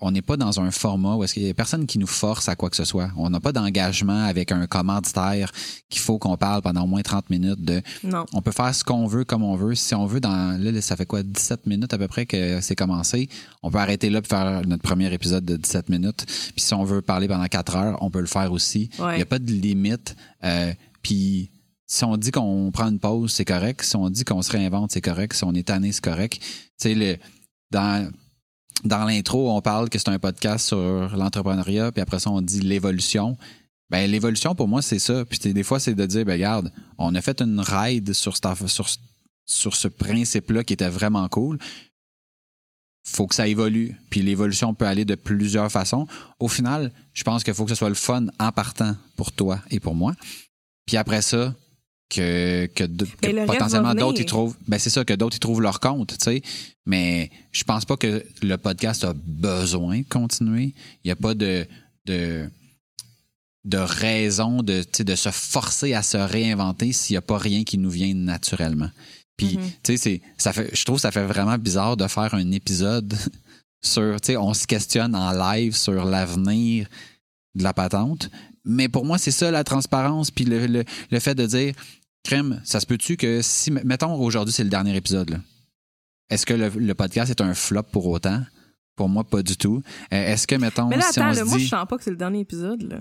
on 0.00 0.10
n'est 0.10 0.22
pas 0.22 0.36
dans 0.36 0.60
un 0.60 0.70
format 0.70 1.14
où 1.16 1.24
est-ce 1.24 1.34
qu'il 1.34 1.44
y 1.44 1.50
a 1.50 1.54
personne 1.54 1.86
qui 1.86 1.98
nous 1.98 2.06
force 2.06 2.48
à 2.48 2.56
quoi 2.56 2.70
que 2.70 2.76
ce 2.76 2.84
soit. 2.84 3.10
On 3.16 3.30
n'a 3.30 3.40
pas 3.40 3.52
d'engagement 3.52 4.24
avec 4.24 4.52
un 4.52 4.66
commanditaire 4.66 5.50
qu'il 5.88 6.00
faut 6.00 6.18
qu'on 6.18 6.36
parle 6.36 6.62
pendant 6.62 6.84
au 6.84 6.86
moins 6.86 7.02
30 7.02 7.30
minutes 7.30 7.60
de. 7.60 7.82
Non. 8.02 8.24
On 8.32 8.42
peut 8.42 8.52
faire 8.52 8.74
ce 8.74 8.84
qu'on 8.84 9.06
veut 9.06 9.24
comme 9.24 9.42
on 9.42 9.56
veut. 9.56 9.74
Si 9.74 9.94
on 9.94 10.06
veut, 10.06 10.20
dans 10.20 10.60
là, 10.60 10.80
ça 10.80 10.96
fait 10.96 11.06
quoi, 11.06 11.22
17 11.22 11.66
minutes 11.66 11.92
à 11.94 11.98
peu 11.98 12.08
près 12.08 12.26
que 12.26 12.60
c'est 12.60 12.74
commencé. 12.74 13.28
On 13.62 13.70
peut 13.70 13.78
arrêter 13.78 14.10
là 14.10 14.20
pour 14.20 14.28
faire 14.28 14.66
notre 14.66 14.82
premier 14.82 15.12
épisode 15.12 15.44
de 15.44 15.56
17 15.56 15.88
minutes. 15.88 16.24
Puis 16.26 16.64
si 16.64 16.74
on 16.74 16.84
veut 16.84 17.02
parler 17.02 17.28
pendant 17.28 17.46
4 17.46 17.76
heures, 17.76 17.98
on 18.02 18.10
peut 18.10 18.20
le 18.20 18.26
faire 18.26 18.52
aussi. 18.52 18.90
Il 18.98 19.16
n'y 19.16 19.22
a 19.22 19.26
pas 19.26 19.38
de 19.38 19.52
limite. 19.52 20.16
Euh, 20.42 20.72
puis 21.02 21.50
si 21.86 22.04
on 22.04 22.16
dit 22.16 22.30
qu'on 22.30 22.70
prend 22.72 22.88
une 22.88 22.98
pause, 22.98 23.32
c'est 23.32 23.44
correct. 23.44 23.82
Si 23.82 23.96
on 23.96 24.08
dit 24.10 24.24
qu'on 24.24 24.42
se 24.42 24.50
réinvente, 24.50 24.90
c'est 24.90 25.00
correct. 25.00 25.34
Si 25.34 25.44
on 25.44 25.52
est 25.52 25.68
tanné, 25.68 25.92
c'est 25.92 26.02
correct. 26.02 26.40
Tu 26.40 26.48
sais, 26.78 26.94
le, 26.94 27.16
dans 27.70 28.10
dans 28.82 29.04
l'intro, 29.04 29.50
on 29.54 29.60
parle 29.62 29.88
que 29.88 29.98
c'est 29.98 30.08
un 30.08 30.18
podcast 30.18 30.66
sur 30.66 31.16
l'entrepreneuriat, 31.16 31.92
puis 31.92 32.02
après 32.02 32.18
ça, 32.18 32.30
on 32.30 32.42
dit 32.42 32.60
l'évolution. 32.60 33.36
Ben, 33.90 34.10
l'évolution, 34.10 34.54
pour 34.54 34.68
moi, 34.68 34.82
c'est 34.82 34.98
ça. 34.98 35.24
Puis 35.24 35.38
des 35.52 35.62
fois, 35.62 35.78
c'est 35.78 35.94
de 35.94 36.06
dire, 36.06 36.24
ben, 36.24 36.32
regarde, 36.32 36.72
on 36.98 37.14
a 37.14 37.20
fait 37.20 37.40
une 37.40 37.60
ride 37.60 38.12
sur, 38.12 38.36
ce 38.36 39.88
principe-là 39.88 40.64
qui 40.64 40.72
était 40.72 40.88
vraiment 40.88 41.28
cool. 41.28 41.58
Faut 43.06 43.26
que 43.26 43.34
ça 43.34 43.46
évolue. 43.46 43.96
Puis 44.10 44.22
l'évolution 44.22 44.74
peut 44.74 44.86
aller 44.86 45.04
de 45.04 45.14
plusieurs 45.14 45.70
façons. 45.70 46.06
Au 46.40 46.48
final, 46.48 46.92
je 47.12 47.22
pense 47.22 47.44
qu'il 47.44 47.54
faut 47.54 47.64
que 47.64 47.70
ce 47.70 47.76
soit 47.76 47.90
le 47.90 47.94
fun 47.94 48.26
en 48.40 48.52
partant 48.52 48.96
pour 49.16 49.32
toi 49.32 49.60
et 49.70 49.78
pour 49.78 49.94
moi. 49.94 50.14
Puis 50.86 50.96
après 50.96 51.22
ça, 51.22 51.54
que, 52.14 52.66
que, 52.66 53.46
potentiellement 53.46 53.94
d'autres 53.94 54.20
y 54.20 54.26
trouvent. 54.26 54.56
Ben 54.68 54.78
c'est 54.78 54.90
ça 54.90 55.04
que 55.04 55.14
d'autres 55.14 55.36
y 55.36 55.40
trouvent 55.40 55.60
leur 55.60 55.80
compte 55.80 56.16
tu 56.18 56.24
sais. 56.24 56.42
Mais 56.86 57.30
je 57.52 57.64
pense 57.64 57.84
pas 57.84 57.96
que 57.96 58.24
le 58.42 58.56
podcast 58.56 59.04
a 59.04 59.14
besoin 59.14 59.98
de 59.98 60.08
continuer. 60.08 60.74
Il 61.04 61.08
y 61.08 61.10
a 61.10 61.16
pas 61.16 61.34
de 61.34 61.66
de 62.06 62.48
de 63.64 63.78
raison 63.78 64.62
de 64.62 64.84
de 64.98 65.14
se 65.14 65.30
forcer 65.30 65.94
à 65.94 66.02
se 66.02 66.18
réinventer 66.18 66.92
s'il 66.92 67.14
y 67.14 67.16
a 67.16 67.22
pas 67.22 67.38
rien 67.38 67.64
qui 67.64 67.78
nous 67.78 67.90
vient 67.90 68.14
naturellement. 68.14 68.90
Puis 69.36 69.56
mm-hmm. 69.56 69.72
tu 69.82 69.98
sais 69.98 70.20
ça 70.38 70.52
fait 70.52 70.70
je 70.74 70.84
trouve 70.84 70.98
ça 70.98 71.10
fait 71.10 71.24
vraiment 71.24 71.58
bizarre 71.58 71.96
de 71.96 72.06
faire 72.06 72.34
un 72.34 72.52
épisode 72.52 73.14
sur 73.82 74.20
tu 74.20 74.32
sais 74.32 74.36
on 74.36 74.54
se 74.54 74.66
questionne 74.66 75.14
en 75.14 75.32
live 75.32 75.74
sur 75.74 76.04
l'avenir 76.04 76.88
de 77.54 77.62
la 77.62 77.72
patente. 77.72 78.30
Mais 78.64 78.88
pour 78.88 79.04
moi, 79.04 79.18
c'est 79.18 79.30
ça 79.30 79.50
la 79.50 79.62
transparence, 79.62 80.30
puis 80.30 80.44
le, 80.44 80.84
le, 81.10 81.20
fait 81.20 81.34
de 81.34 81.46
dire, 81.46 81.74
crème, 82.24 82.60
ça 82.64 82.80
se 82.80 82.86
peut-tu 82.86 83.16
que 83.16 83.40
si, 83.42 83.70
mettons, 83.70 84.14
aujourd'hui, 84.14 84.52
c'est 84.52 84.64
le 84.64 84.70
dernier 84.70 84.96
épisode, 84.96 85.40
est-ce 86.30 86.46
que 86.46 86.54
le, 86.54 86.94
podcast 86.94 87.30
est 87.30 87.40
un 87.40 87.54
flop 87.54 87.84
pour 87.84 88.06
autant? 88.06 88.42
Pour 88.96 89.08
moi, 89.08 89.24
pas 89.24 89.42
du 89.42 89.56
tout. 89.56 89.82
Euh, 90.12 90.32
est-ce 90.32 90.46
que, 90.46 90.54
mettons, 90.54 90.88
mais 90.88 90.96
là, 90.96 91.04
si 91.10 91.20
attends, 91.20 91.42
on 91.42 91.46
moi, 91.46 91.58
je 91.58 91.66
sens 91.66 91.86
pas 91.88 91.96
que 91.96 92.04
c'est 92.04 92.10
le 92.10 92.16
dernier 92.16 92.40
épisode, 92.40 92.82
là. 92.82 92.98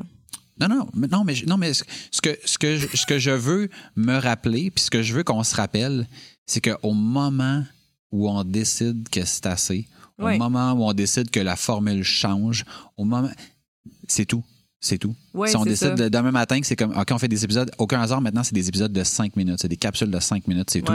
Non, 0.60 0.68
non, 0.68 0.88
mais, 0.94 1.08
non, 1.08 1.24
mais, 1.24 1.34
non, 1.48 1.58
mais 1.58 1.74
ce 1.74 1.84
que, 2.22 2.38
ce, 2.46 2.60
que 2.60 2.78
je, 2.78 2.88
ce 2.96 3.08
que 3.08 3.18
je 3.18 3.32
veux 3.32 3.70
me 3.96 4.20
rappeler, 4.20 4.70
puis 4.70 4.84
ce 4.86 4.92
que 4.92 5.02
je 5.02 5.14
veux 5.14 5.24
qu'on 5.24 5.44
se 5.44 5.56
rappelle, 5.56 6.08
c'est 6.46 6.62
qu'au 6.62 6.94
moment 6.94 7.64
où 8.12 8.30
on 8.30 8.44
décide 8.44 9.10
que 9.10 9.26
c'est 9.26 9.48
assez, 9.48 9.88
au 10.20 10.30
moment 10.38 10.74
où 10.74 10.84
on 10.84 10.94
décide 10.94 11.32
que 11.32 11.40
la 11.40 11.56
formule 11.56 12.04
change, 12.04 12.66
au 12.98 13.04
moment. 13.04 13.32
C'est 14.08 14.26
tout. 14.26 14.44
C'est 14.84 14.98
tout. 14.98 15.16
si 15.46 15.56
on 15.56 15.64
décide 15.64 15.96
demain 15.96 16.32
matin 16.32 16.60
que 16.60 16.68
c'est 16.68 16.76
comme, 16.76 16.92
OK, 16.92 17.08
on 17.12 17.18
fait 17.18 17.30
des 17.30 17.46
épisodes, 17.46 17.72
aucun 17.78 18.02
hasard, 18.02 18.20
maintenant, 18.20 18.44
c'est 18.44 18.54
des 18.54 18.68
épisodes 18.68 18.92
de 18.92 19.04
5 19.04 19.38
minutes. 19.38 19.60
C'est 19.62 19.70
des 19.70 19.78
capsules 19.78 20.12
de 20.12 20.20
5 20.20 20.46
minutes, 20.46 20.70
c'est 20.70 20.82
tout. 20.82 20.94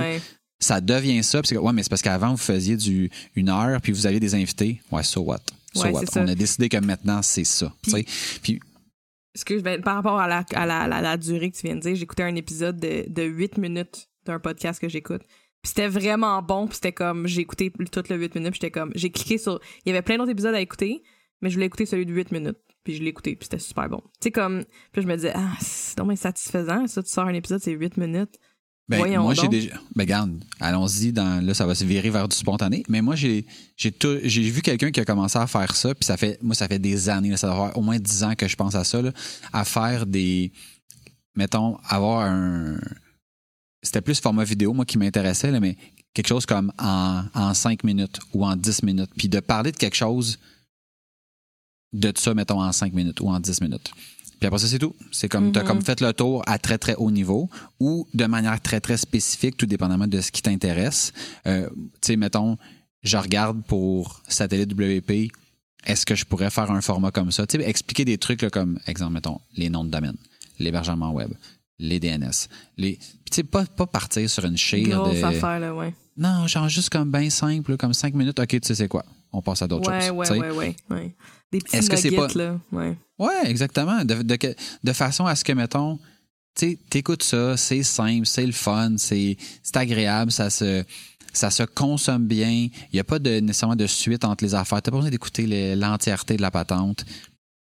Ça 0.60 0.82
devient 0.82 1.22
ça. 1.24 1.40
Puis 1.40 1.56
ouais, 1.56 1.72
mais 1.72 1.82
c'est 1.82 1.88
parce 1.88 2.02
qu'avant, 2.02 2.32
vous 2.32 2.36
faisiez 2.36 2.76
du 2.76 3.10
une 3.34 3.48
heure, 3.48 3.80
puis 3.80 3.92
vous 3.92 4.06
aviez 4.06 4.20
des 4.20 4.34
invités. 4.34 4.82
Ouais, 4.92 5.02
so 5.02 5.22
what? 5.22 5.40
So 5.72 5.88
what? 5.88 6.02
On 6.16 6.28
a 6.28 6.34
décidé 6.34 6.68
que 6.68 6.76
maintenant, 6.76 7.22
c'est 7.22 7.44
ça. 7.44 7.72
Puis, 8.42 8.60
que 9.46 9.56
je 9.56 9.62
vais, 9.62 9.78
par 9.78 9.94
rapport 9.94 10.18
à 10.18 10.28
la, 10.28 10.44
à 10.54 10.66
la, 10.66 10.86
la, 10.86 11.16
durée 11.16 11.50
que 11.50 11.56
tu 11.56 11.66
viens 11.66 11.76
de 11.76 11.80
dire, 11.80 11.94
j'écoutais 11.94 12.24
un 12.24 12.34
épisode 12.34 12.78
de, 12.78 13.04
de 13.08 13.22
8 13.22 13.56
minutes 13.56 14.08
d'un 14.26 14.38
podcast 14.38 14.80
que 14.80 14.88
j'écoute. 14.88 15.22
Puis 15.62 15.70
c'était 15.70 15.88
vraiment 15.88 16.42
bon, 16.42 16.66
puis 16.66 16.74
c'était 16.74 16.92
comme, 16.92 17.26
j'ai 17.26 17.40
écouté 17.40 17.72
tout 17.90 18.02
le 18.10 18.16
8 18.16 18.34
minutes, 18.34 18.50
puis 18.50 18.60
j'étais 18.60 18.70
comme, 18.70 18.92
j'ai 18.94 19.10
cliqué 19.10 19.38
sur, 19.38 19.60
il 19.86 19.90
y 19.90 19.92
avait 19.92 20.02
plein 20.02 20.18
d'autres 20.18 20.32
épisodes 20.32 20.54
à 20.54 20.60
écouter, 20.60 21.02
mais 21.40 21.48
je 21.48 21.54
voulais 21.54 21.66
écouter 21.66 21.86
celui 21.86 22.04
de 22.04 22.12
8 22.12 22.32
minutes. 22.32 22.58
Puis 22.88 22.96
je 22.96 23.02
l'ai 23.02 23.10
écouté, 23.10 23.36
puis 23.36 23.44
c'était 23.44 23.62
super 23.62 23.86
bon. 23.86 23.98
Tu 23.98 24.08
sais, 24.22 24.30
comme, 24.30 24.64
puis 24.92 25.02
je 25.02 25.06
me 25.06 25.14
disais, 25.14 25.32
ah, 25.34 25.52
c'est 25.60 25.98
vraiment 25.98 26.16
satisfaisant, 26.16 26.86
ça, 26.86 27.02
tu 27.02 27.10
sors 27.10 27.26
un 27.26 27.34
épisode, 27.34 27.60
c'est 27.60 27.72
8 27.72 27.98
minutes. 27.98 28.38
Ben, 28.88 28.96
Voyons 28.96 29.24
moi, 29.24 29.34
j'ai 29.34 29.46
déjà. 29.48 29.74
Ben, 29.94 30.04
regarde, 30.04 30.42
allons-y, 30.58 31.12
dans, 31.12 31.44
là, 31.44 31.52
ça 31.52 31.66
va 31.66 31.74
se 31.74 31.84
virer 31.84 32.08
vers 32.08 32.28
du 32.28 32.34
spontané. 32.34 32.84
Mais 32.88 33.02
moi, 33.02 33.14
j'ai, 33.14 33.44
j'ai, 33.76 33.92
j'ai 34.22 34.42
vu 34.48 34.62
quelqu'un 34.62 34.90
qui 34.90 35.00
a 35.00 35.04
commencé 35.04 35.38
à 35.38 35.46
faire 35.46 35.76
ça, 35.76 35.94
puis 35.94 36.06
ça 36.06 36.16
fait, 36.16 36.42
moi, 36.42 36.54
ça 36.54 36.66
fait 36.66 36.78
des 36.78 37.10
années, 37.10 37.36
ça 37.36 37.48
doit 37.48 37.56
avoir 37.56 37.76
au 37.76 37.82
moins 37.82 37.98
10 37.98 38.24
ans 38.24 38.34
que 38.34 38.48
je 38.48 38.56
pense 38.56 38.74
à 38.74 38.84
ça, 38.84 39.02
là, 39.02 39.12
à 39.52 39.66
faire 39.66 40.06
des. 40.06 40.50
Mettons, 41.36 41.76
avoir 41.86 42.24
un. 42.24 42.78
C'était 43.82 44.00
plus 44.00 44.18
format 44.18 44.44
vidéo, 44.44 44.72
moi, 44.72 44.86
qui 44.86 44.96
m'intéressait, 44.96 45.50
mais 45.60 45.76
quelque 46.14 46.28
chose 46.28 46.46
comme 46.46 46.72
en, 46.78 47.24
en 47.34 47.52
5 47.52 47.84
minutes 47.84 48.18
ou 48.32 48.46
en 48.46 48.56
10 48.56 48.82
minutes. 48.82 49.10
Puis 49.14 49.28
de 49.28 49.40
parler 49.40 49.72
de 49.72 49.76
quelque 49.76 49.94
chose 49.94 50.38
de 51.92 52.12
ça, 52.16 52.34
mettons, 52.34 52.60
en 52.62 52.72
5 52.72 52.92
minutes 52.92 53.20
ou 53.20 53.28
en 53.28 53.40
10 53.40 53.60
minutes. 53.62 53.90
Puis 54.38 54.46
après 54.46 54.58
ça, 54.60 54.68
c'est 54.68 54.78
tout. 54.78 54.94
C'est 55.10 55.28
comme, 55.28 55.50
t'as 55.52 55.64
comme 55.64 55.82
fait 55.82 56.00
le 56.00 56.12
tour 56.12 56.42
à 56.46 56.58
très, 56.58 56.78
très 56.78 56.94
haut 56.94 57.10
niveau 57.10 57.50
ou 57.80 58.06
de 58.14 58.24
manière 58.26 58.60
très, 58.60 58.80
très 58.80 58.96
spécifique, 58.96 59.56
tout 59.56 59.66
dépendamment 59.66 60.06
de 60.06 60.20
ce 60.20 60.30
qui 60.30 60.42
t'intéresse. 60.42 61.12
Euh, 61.46 61.68
tu 61.70 61.88
sais, 62.02 62.16
mettons, 62.16 62.56
je 63.02 63.16
regarde 63.16 63.62
pour 63.64 64.22
Satellite 64.28 64.72
WP, 64.74 65.32
est-ce 65.86 66.06
que 66.06 66.14
je 66.14 66.24
pourrais 66.24 66.50
faire 66.50 66.70
un 66.70 66.80
format 66.80 67.10
comme 67.10 67.32
ça? 67.32 67.46
Tu 67.48 67.58
sais, 67.58 67.68
expliquer 67.68 68.04
des 68.04 68.18
trucs 68.18 68.42
là, 68.42 68.50
comme, 68.50 68.78
exemple, 68.86 69.14
mettons, 69.14 69.40
les 69.56 69.70
noms 69.70 69.84
de 69.84 69.90
domaine, 69.90 70.16
l'hébergement 70.60 71.10
web, 71.10 71.32
les 71.80 71.98
DNS. 71.98 72.48
Les... 72.76 72.92
Puis 72.92 73.30
tu 73.30 73.34
sais, 73.36 73.42
pas, 73.44 73.64
pas 73.64 73.86
partir 73.86 74.28
sur 74.30 74.44
une 74.44 74.56
chaîne 74.56 74.88
Grosse 74.88 75.18
de... 75.18 75.24
affaire, 75.24 75.58
là, 75.58 75.74
ouais. 75.74 75.94
Non, 76.16 76.46
genre 76.46 76.68
juste 76.68 76.90
comme 76.90 77.10
bien 77.10 77.28
simple, 77.30 77.76
comme 77.76 77.94
cinq 77.94 78.14
minutes. 78.14 78.38
OK, 78.38 78.48
tu 78.48 78.58
sais 78.62 78.74
c'est 78.76 78.88
quoi? 78.88 79.04
On 79.32 79.42
passe 79.42 79.62
à 79.62 79.68
d'autres 79.68 79.90
Ouais, 79.90 80.08
choses. 80.08 80.16
ouais, 80.16 80.26
tu 80.26 80.34
sais. 80.34 80.40
ouais, 80.40 80.50
ouais, 80.50 80.76
ouais. 80.90 81.14
Des 81.52 81.58
petits 81.60 81.76
Est-ce 81.76 81.88
que 81.90 81.96
c'est 81.96 82.10
pas- 82.10 82.28
là, 82.34 82.58
ouais. 82.72 82.96
Ouais, 83.18 83.46
exactement. 83.50 84.04
De, 84.04 84.22
de, 84.22 84.92
façon 84.92 85.24
à 85.26 85.34
ce 85.34 85.44
que, 85.44 85.52
mettons, 85.52 85.98
tu 86.54 86.70
sais, 86.72 86.78
t'écoutes 86.90 87.22
ça, 87.22 87.56
c'est 87.56 87.82
simple, 87.82 88.26
c'est 88.26 88.44
le 88.46 88.52
fun, 88.52 88.94
c'est 88.98 89.36
agréable, 89.74 90.30
ça 90.30 90.50
se, 90.50 90.84
ça 91.32 91.50
se 91.50 91.62
consomme 91.62 92.26
bien. 92.26 92.50
Il 92.50 92.94
n'y 92.94 93.00
a 93.00 93.04
pas 93.04 93.18
de, 93.18 93.40
nécessairement 93.40 93.76
de 93.76 93.86
suite 93.86 94.24
entre 94.24 94.44
les 94.44 94.54
affaires. 94.54 94.82
T'as 94.82 94.90
pas 94.90 94.98
besoin 94.98 95.10
d'écouter 95.10 95.74
l'entièreté 95.76 96.36
de 96.36 96.42
la 96.42 96.50
patente. 96.50 97.04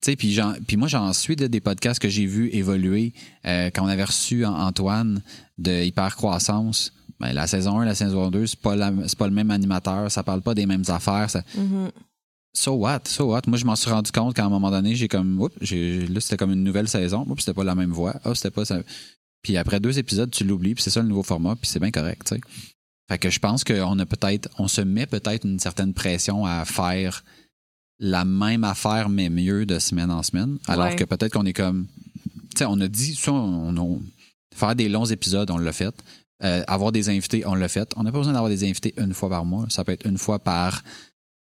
Tu 0.01 0.11
sais, 0.11 0.15
puis 0.17 0.37
puis 0.67 0.75
moi, 0.77 0.87
j'en 0.87 1.11
suis 1.13 1.35
là, 1.35 1.47
des 1.47 1.61
podcasts 1.61 1.99
que 1.99 2.09
j'ai 2.09 2.25
vus 2.25 2.49
évoluer 2.53 3.13
euh, 3.45 3.69
quand 3.73 3.83
on 3.85 3.87
avait 3.87 4.03
reçu 4.03 4.45
An- 4.45 4.53
Antoine 4.53 5.21
de 5.57 5.83
Hypercroissance. 5.83 6.93
Ben, 7.19 7.31
la 7.31 7.47
saison 7.47 7.79
1, 7.79 7.85
la 7.85 7.95
saison 7.95 8.29
2, 8.29 8.45
c'est 8.47 8.59
pas, 8.59 8.75
la- 8.75 8.91
pas 9.17 9.27
le 9.27 9.33
même 9.33 9.49
animateur, 9.51 10.11
ça 10.11 10.23
parle 10.23 10.41
pas 10.41 10.53
des 10.53 10.65
mêmes 10.65 10.83
affaires. 10.89 11.29
Ça, 11.29 11.41
Mhm. 11.55 11.89
So 12.55 12.73
what? 12.73 13.01
So 13.05 13.25
what? 13.31 13.41
Moi, 13.47 13.57
je 13.57 13.65
m'en 13.65 13.75
suis 13.75 13.89
rendu 13.89 14.11
compte 14.11 14.35
qu'à 14.35 14.45
un 14.45 14.49
moment 14.49 14.69
donné, 14.69 14.95
j'ai 14.95 15.07
comme, 15.07 15.41
oups, 15.41 15.55
j'ai, 15.61 16.05
là, 16.07 16.19
c'était 16.19 16.37
comme 16.37 16.51
une 16.51 16.63
nouvelle 16.63 16.87
saison. 16.87 17.25
Oups, 17.27 17.41
c'était 17.41 17.53
pas 17.55 17.63
la 17.63 17.75
même 17.75 17.91
voix. 17.91 18.15
Oh, 18.25 18.35
c'était 18.35 18.51
pas 18.51 18.65
ça. 18.65 18.79
Puis 19.41 19.57
après 19.57 19.79
deux 19.79 19.97
épisodes, 19.99 20.29
tu 20.31 20.43
l'oublies, 20.43 20.75
puis 20.75 20.83
c'est 20.83 20.89
ça 20.91 21.01
le 21.01 21.07
nouveau 21.07 21.23
format, 21.23 21.55
puis 21.55 21.67
c'est 21.67 21.79
bien 21.79 21.91
correct, 21.91 22.21
tu 22.27 22.35
sais. 22.35 22.41
Fait 23.09 23.17
que 23.17 23.29
je 23.29 23.39
pense 23.39 23.63
qu'on 23.65 23.99
a 23.99 24.05
peut-être, 24.05 24.49
on 24.57 24.67
se 24.69 24.79
met 24.81 25.05
peut-être 25.05 25.45
une 25.45 25.59
certaine 25.59 25.93
pression 25.93 26.45
à 26.45 26.63
faire 26.63 27.25
la 27.99 28.23
même 28.23 28.63
affaire, 28.63 29.09
mais 29.09 29.29
mieux 29.29 29.65
de 29.65 29.79
semaine 29.79 30.11
en 30.11 30.23
semaine. 30.23 30.57
Alors 30.67 30.85
Ouais. 30.87 30.95
que 30.95 31.03
peut-être 31.03 31.33
qu'on 31.33 31.45
est 31.45 31.53
comme, 31.53 31.87
tu 32.51 32.59
sais, 32.59 32.65
on 32.65 32.79
a 32.79 32.87
dit, 32.87 33.15
ça, 33.15 33.33
on, 33.33 33.75
on- 33.77 34.01
faire 34.55 34.75
des 34.75 34.87
longs 34.87 35.05
épisodes, 35.05 35.49
on 35.51 35.57
l'a 35.57 35.73
fait. 35.73 35.93
Euh, 36.43 36.63
avoir 36.67 36.91
des 36.91 37.09
invités, 37.09 37.45
on 37.45 37.55
l'a 37.55 37.67
fait. 37.67 37.91
On 37.97 38.03
n'a 38.03 38.11
pas 38.11 38.19
besoin 38.19 38.33
d'avoir 38.33 38.49
des 38.49 38.63
invités 38.63 38.93
une 38.97 39.13
fois 39.13 39.29
par 39.29 39.43
mois. 39.45 39.65
Ça 39.69 39.83
peut 39.83 39.91
être 39.91 40.05
une 40.05 40.17
fois 40.17 40.39
par 40.39 40.83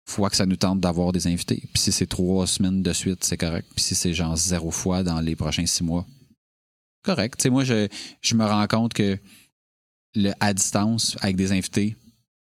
fois 0.07 0.29
que 0.29 0.35
ça 0.35 0.45
nous 0.45 0.55
tente 0.55 0.79
d'avoir 0.79 1.11
des 1.11 1.27
invités. 1.27 1.63
Puis 1.73 1.81
si 1.83 1.91
c'est 1.91 2.05
trois 2.07 2.45
semaines 2.47 2.81
de 2.83 2.93
suite, 2.93 3.23
c'est 3.23 3.37
correct. 3.37 3.67
Puis 3.75 3.83
si 3.83 3.95
c'est 3.95 4.13
genre 4.13 4.35
zéro 4.37 4.71
fois 4.71 5.03
dans 5.03 5.19
les 5.19 5.35
prochains 5.35 5.65
six 5.65 5.83
mois, 5.83 6.05
correct. 7.03 7.37
Tu 7.39 7.43
sais, 7.43 7.49
moi, 7.49 7.63
je, 7.63 7.87
je 8.21 8.35
me 8.35 8.45
rends 8.45 8.67
compte 8.67 8.93
que 8.93 9.17
le 10.15 10.31
à 10.39 10.53
distance 10.53 11.17
avec 11.21 11.35
des 11.35 11.51
invités, 11.51 11.95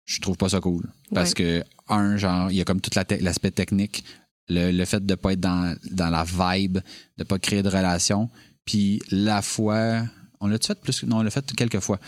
je 0.05 0.19
trouve 0.21 0.37
pas 0.37 0.49
ça 0.49 0.59
cool. 0.59 0.89
Parce 1.13 1.33
que, 1.33 1.63
un, 1.89 2.17
genre, 2.17 2.49
il 2.51 2.57
y 2.57 2.61
a 2.61 2.65
comme 2.65 2.81
tout 2.81 2.91
la 2.95 3.05
te- 3.05 3.15
l'aspect 3.21 3.51
technique, 3.51 4.03
le, 4.49 4.71
le 4.71 4.85
fait 4.85 5.05
de 5.05 5.15
pas 5.15 5.33
être 5.33 5.39
dans, 5.39 5.75
dans 5.91 6.09
la 6.09 6.23
vibe, 6.23 6.79
de 7.17 7.23
pas 7.23 7.37
créer 7.37 7.63
de 7.63 7.69
relation. 7.69 8.29
Puis 8.65 9.01
la 9.11 9.41
fois, 9.41 10.03
on 10.39 10.47
l'a 10.47 10.57
fait 10.57 10.79
plus 10.81 11.01
que- 11.01 11.05
non, 11.05 11.17
on 11.17 11.21
l'a 11.23 11.31
fait 11.31 11.45
quelques 11.53 11.79
fois. 11.79 11.99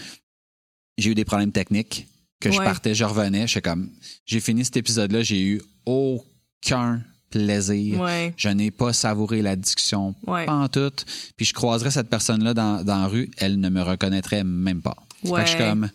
J'ai 0.97 1.12
eu 1.12 1.15
des 1.15 1.25
problèmes 1.25 1.51
techniques 1.51 2.08
que 2.43 2.51
je 2.51 2.58
partais, 2.58 2.93
je 2.93 3.06
revenais, 3.06 3.47
je 3.47 3.60
comme 3.60 3.89
j'ai 4.25 4.39
fini 4.39 4.65
cet 4.65 4.77
épisode-là, 4.77 5.23
j'ai 5.23 5.41
eu 5.41 5.62
aucun 5.86 7.01
plaisir. 7.29 7.99
Ouais, 7.99 8.34
Je 8.38 8.49
n'ai 8.49 8.69
pas 8.69 8.93
savouré 8.93 9.41
la 9.41 9.56
discussion 9.56 10.13
ouais, 10.27 10.45
pas 10.45 10.53
en 10.53 10.67
tout. 10.67 10.91
Puis 11.36 11.47
je 11.47 11.53
croiserais 11.53 11.89
cette 11.89 12.10
personne-là 12.10 12.53
dans, 12.53 12.84
dans 12.84 13.01
la 13.01 13.08
rue, 13.08 13.32
elle 13.38 13.60
ne 13.60 13.69
me 13.69 13.82
reconnaîtrait 13.82 14.43
même 14.43 14.82
pas. 14.82 14.95
Fait 15.23 15.32
que 15.32 15.41
je 15.41 15.45
suis 15.47 15.58
comme 15.58 15.89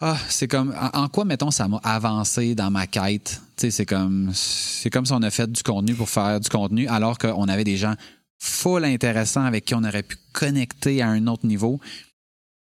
ah, 0.00 0.16
c'est 0.28 0.46
comme 0.46 0.72
en, 0.92 1.08
quoi 1.08 1.24
mettons 1.24 1.50
ça 1.50 1.66
m'a 1.66 1.78
avancé 1.82 2.54
dans 2.54 2.70
ma 2.70 2.86
quête? 2.86 3.42
Tu 3.56 3.62
sais, 3.62 3.70
c'est 3.72 3.86
comme 3.86 4.30
c'est 4.32 4.90
comme 4.90 5.04
si 5.04 5.12
on 5.12 5.22
a 5.22 5.30
fait 5.30 5.50
du 5.50 5.62
contenu 5.64 5.94
pour 5.94 6.08
faire 6.08 6.38
du 6.38 6.48
contenu 6.48 6.86
alors 6.86 7.18
qu'on 7.18 7.48
avait 7.48 7.64
des 7.64 7.76
gens 7.76 7.94
full 8.38 8.84
intéressants 8.84 9.44
avec 9.44 9.64
qui 9.64 9.74
on 9.74 9.82
aurait 9.82 10.04
pu 10.04 10.16
connecter 10.32 11.02
à 11.02 11.08
un 11.08 11.26
autre 11.26 11.46
niveau. 11.46 11.80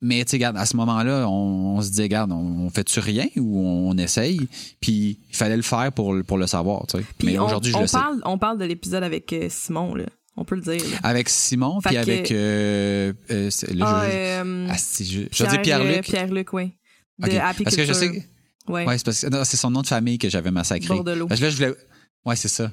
Mais 0.02 0.24
tu 0.24 0.32
sais, 0.32 0.38
regarde, 0.38 0.56
à 0.58 0.66
ce 0.66 0.78
moment-là, 0.78 1.28
on, 1.28 1.76
on 1.78 1.82
se 1.82 1.90
dit, 1.90 2.02
regarde, 2.02 2.32
on, 2.32 2.38
on 2.66 2.70
fait-tu 2.70 3.00
rien 3.02 3.28
ou 3.38 3.60
on, 3.60 3.98
essaye? 3.98 4.40
Puis 4.80 5.20
il 5.30 5.36
fallait 5.36 5.58
le 5.58 5.62
faire 5.62 5.92
pour, 5.92 6.14
le- 6.14 6.24
pour 6.24 6.38
le 6.38 6.48
savoir, 6.48 6.88
tu 6.88 6.98
sais. 7.00 7.04
Mais 7.24 7.38
on, 7.38 7.46
aujourd'hui, 7.46 7.72
je 7.74 7.78
on 7.78 7.82
le 7.82 7.88
sais. 7.88 7.98
parle, 7.98 8.22
on 8.24 8.38
parle 8.38 8.58
de 8.60 8.66
l'épisode 8.66 9.04
avec 9.04 9.32
euh, 9.34 9.48
Simon, 9.50 9.96
là. 9.96 10.06
On 10.38 10.46
peut 10.46 10.56
le 10.56 10.62
dire. 10.62 10.82
là. 10.90 10.98
Avec 11.04 11.28
Simon, 11.28 11.82
Fait 11.82 11.90
puis 11.90 11.96
que- 11.98 12.02
avec 12.02 12.32
euh, 12.32 13.12
euh, 13.30 13.50
le 13.74 13.84
Ah, 13.84 14.06
jeu- 14.10 14.16
euh, 14.16 14.68
Ah, 14.70 14.76
je, 14.78 15.22
Pierre- 15.26 15.62
Pierre-Luc. 15.62 15.98
euh, 15.98 16.02
Pierre-Luc, 16.02 16.54
oui. 16.54 16.72
De 17.18 17.28
Ok, 17.28 17.34
Happy 17.34 17.64
Parce 17.66 17.76
que 17.76 17.84
je 17.84 17.92
sais? 17.92 18.30
Ouais. 18.70 18.86
Ouais, 18.88 18.98
c'est 18.98 19.04
parce 19.04 19.20
que 19.22 19.28
non, 19.28 19.44
c'est 19.44 19.58
son 19.58 19.70
nom 19.72 19.82
de 19.82 19.88
famille 19.88 20.18
que 20.18 20.30
j'avais 20.30 20.52
massacré. 20.52 20.88
Bordelot. 20.88 21.28
Parce 21.28 21.42
que 21.42 21.46
là, 21.46 21.52
je 21.52 21.56
voulais. 21.58 21.74
Ouais, 22.26 22.38
c'est 22.38 22.48
ça. 22.48 22.72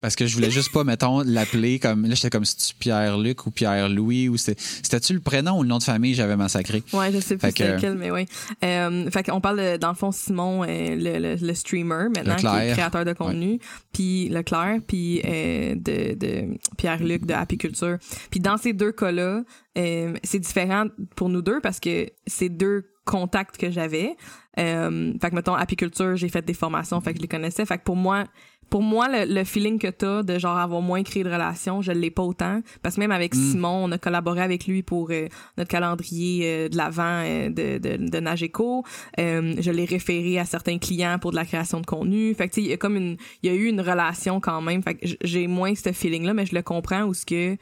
Parce 0.00 0.14
que 0.14 0.26
je 0.26 0.34
voulais 0.36 0.50
juste 0.50 0.70
pas, 0.72 0.84
mettons, 0.84 1.22
l'appeler 1.24 1.80
comme. 1.80 2.06
Là, 2.06 2.14
j'étais 2.14 2.30
comme 2.30 2.44
si 2.44 2.56
tu 2.56 2.74
Pierre-Luc 2.76 3.46
ou 3.46 3.50
Pierre-Louis 3.50 4.28
ou 4.28 4.36
c'était. 4.36 4.60
C'était-tu 4.60 5.12
le 5.12 5.18
prénom 5.20 5.58
ou 5.58 5.62
le 5.64 5.68
nom 5.68 5.78
de 5.78 5.82
famille 5.82 6.12
que 6.12 6.18
j'avais 6.18 6.36
massacré? 6.36 6.84
Ouais, 6.92 7.10
je 7.12 7.18
sais 7.18 7.36
plus 7.36 7.48
c'était 7.48 7.74
lequel, 7.74 7.96
mais 7.98 8.12
oui. 8.12 8.26
Euh, 8.64 9.10
fait 9.10 9.24
qu'on 9.24 9.40
parle, 9.40 9.58
de- 9.58 9.76
dans 9.76 9.88
le 9.88 9.96
fond, 9.96 10.12
Simon, 10.12 10.62
euh, 10.62 10.66
le, 10.94 11.18
le, 11.18 11.46
le 11.46 11.54
streamer, 11.54 12.08
maintenant, 12.14 12.36
qui 12.36 12.44
Leclerc. 12.44 12.62
est 12.62 12.72
créateur 12.74 13.04
de 13.04 13.12
contenu, 13.12 13.58
puis 13.92 14.28
Leclerc, 14.28 14.78
puis 14.86 15.20
euh, 15.24 15.74
de, 15.74 16.14
de 16.14 16.56
Pierre-Luc 16.76 17.26
de 17.26 17.34
Happy 17.34 17.58
Culture. 17.58 17.98
Puis 18.30 18.38
dans 18.38 18.56
ces 18.56 18.72
deux 18.74 18.92
cas-là, 18.92 19.42
euh, 19.78 20.14
c'est 20.22 20.38
différent 20.38 20.84
pour 21.16 21.28
nous 21.28 21.42
deux 21.42 21.60
parce 21.60 21.80
que 21.80 22.08
c'est 22.26 22.48
deux 22.50 22.84
contacts 23.04 23.56
que 23.56 23.70
j'avais. 23.72 24.14
Euh, 24.58 25.12
fait 25.20 25.30
que, 25.30 25.34
mettons, 25.34 25.54
Happy 25.54 25.76
Culture, 25.76 26.16
j'ai 26.16 26.28
fait 26.28 26.44
des 26.44 26.54
formations, 26.54 27.00
fait 27.00 27.12
que 27.12 27.16
je 27.18 27.22
les 27.22 27.28
connaissais. 27.28 27.64
Fait 27.64 27.78
que 27.78 27.84
pour 27.84 27.96
moi, 27.96 28.26
pour 28.70 28.82
moi, 28.82 29.08
le, 29.08 29.32
le 29.32 29.44
feeling 29.44 29.78
que 29.78 29.88
t'as 29.88 30.22
de 30.22 30.38
genre 30.38 30.58
avoir 30.58 30.82
moins 30.82 31.02
créé 31.02 31.24
de 31.24 31.30
relations, 31.30 31.80
je 31.82 31.92
l'ai 31.92 32.10
pas 32.10 32.22
autant. 32.22 32.60
Parce 32.82 32.96
que 32.96 33.00
même 33.00 33.12
avec 33.12 33.34
Mm. 33.34 33.50
Simon, 33.50 33.84
on 33.84 33.92
a 33.92 33.98
collaboré 33.98 34.40
avec 34.40 34.66
lui 34.66 34.82
pour 34.82 35.08
euh, 35.10 35.28
notre 35.56 35.70
calendrier 35.70 36.42
euh, 36.44 36.68
de 36.68 36.76
l'avant 36.76 37.22
euh, 37.24 37.48
de, 37.48 37.78
de, 37.78 37.96
de 38.08 38.20
Nageco. 38.20 38.84
Je 39.16 39.70
l'ai 39.70 39.84
référé 39.84 40.38
à 40.38 40.44
certains 40.44 40.78
clients 40.78 41.18
pour 41.18 41.30
de 41.30 41.36
la 41.36 41.44
création 41.44 41.80
de 41.80 41.86
contenu. 41.86 42.34
Fait 42.34 42.48
que 42.48 42.54
tu 42.54 42.60
sais, 42.60 42.66
il 42.66 42.70
y 42.70 42.72
a 42.72 42.76
comme 42.76 42.96
une, 42.96 43.16
il 43.42 43.50
y 43.50 43.52
a 43.52 43.56
eu 43.56 43.66
une 43.66 43.80
relation 43.80 44.40
quand 44.40 44.60
même. 44.60 44.82
Fait 44.82 44.94
que 44.94 45.06
j'ai 45.22 45.46
moins 45.46 45.74
ce 45.74 45.92
feeling-là, 45.92 46.34
mais 46.34 46.46
je 46.46 46.54
le 46.54 46.62
comprends 46.62 47.04
où 47.04 47.14
ce 47.14 47.24
que 47.24 47.56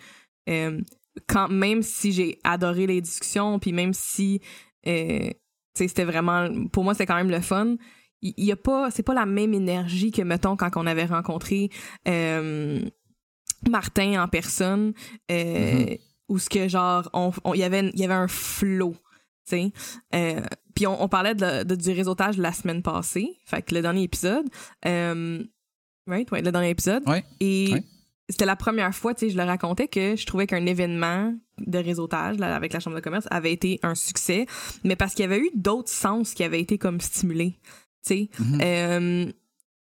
quand 1.27 1.49
même 1.49 1.83
si 1.83 2.13
j'ai 2.13 2.39
adoré 2.45 2.87
les 2.87 3.01
discussions, 3.01 3.59
puis 3.59 3.73
même 3.73 3.93
si 3.93 4.41
tu 4.85 4.91
sais, 4.93 5.39
c'était 5.75 6.05
vraiment 6.05 6.49
pour 6.73 6.85
moi 6.85 6.95
c'était 6.95 7.07
quand 7.07 7.17
même 7.17 7.31
le 7.31 7.41
fun 7.41 7.77
il 8.37 8.45
y, 8.45 8.53
a 8.53 8.57
pas 8.57 8.91
c'est 8.91 9.03
pas 9.03 9.15
la 9.15 9.27
même 9.27 9.55
énergie 9.55 10.11
que 10.13 10.23
mettons 10.23 10.57
quand 10.57 10.71
on 10.77 10.87
avait 10.87 11.05
rencontré 11.07 11.71
euh, 12.09 12.81
Martin 13.69 14.23
en 14.23 14.29
personne 14.29 14.93
euh, 15.31 15.85
Mhm. 15.87 15.97
où 16.29 16.39
ce 16.39 16.49
que 16.49 16.69
genre 16.69 17.09
on 17.13 17.33
il 17.55 17.61
y 17.61 17.65
avait 17.65 17.91
il 17.95 18.01
y 18.01 18.05
avait 18.05 18.15
un 18.15 18.29
flow 18.29 18.93
tu 19.49 19.57
sais 19.57 19.73
Euh, 20.15 20.41
puis 20.75 20.87
on, 20.87 21.03
on 21.03 21.09
parlait 21.09 21.35
de, 21.35 21.63
de- 21.65 21.75
du 21.75 21.91
réseautage 21.93 22.37
la 22.39 22.53
semaine 22.53 22.83
passée 22.83 23.39
fait 23.47 23.63
que 23.63 23.75
le 23.75 23.83
dernier 23.83 24.03
épisode 24.03 24.47
euh, 24.87 25.43
right 26.07 26.31
ouais 26.33 26.43
le 26.43 26.53
dernier 26.53 26.71
épisode 26.71 27.03
Ouais. 27.09 27.25
et 27.41 27.73
Ouais. 27.73 27.85
c'était 28.29 28.45
la 28.45 28.57
première 28.57 28.93
fois, 28.93 29.15
tu 29.15 29.21
sais, 29.27 29.31
je 29.31 29.37
le 29.37 29.45
racontais 29.45 29.87
que 29.89 30.17
je 30.17 30.27
trouvais 30.27 30.47
qu'un 30.49 30.67
événement 30.67 31.33
de 31.59 31.79
réseautage 31.79 32.39
là, 32.39 32.55
avec 32.57 32.73
la 32.73 32.81
chambre 32.81 32.97
de 32.97 33.01
commerce 33.01 33.27
avait 33.31 33.53
été 33.53 33.79
un 33.85 33.95
succès, 33.95 34.47
mais 34.85 34.97
parce 34.97 35.15
qu'il 35.15 35.23
y 35.23 35.27
avait 35.27 35.39
eu 35.39 35.49
d'autres 35.55 35.89
sens 35.93 36.35
qui 36.35 36.43
avaient 36.45 36.61
été 36.61 36.77
comme 36.77 37.01
stimulés, 37.01 37.59
tu 38.07 38.15
sais. 38.15 38.29
Mhm. 38.39 38.61
Euh, 38.63 39.33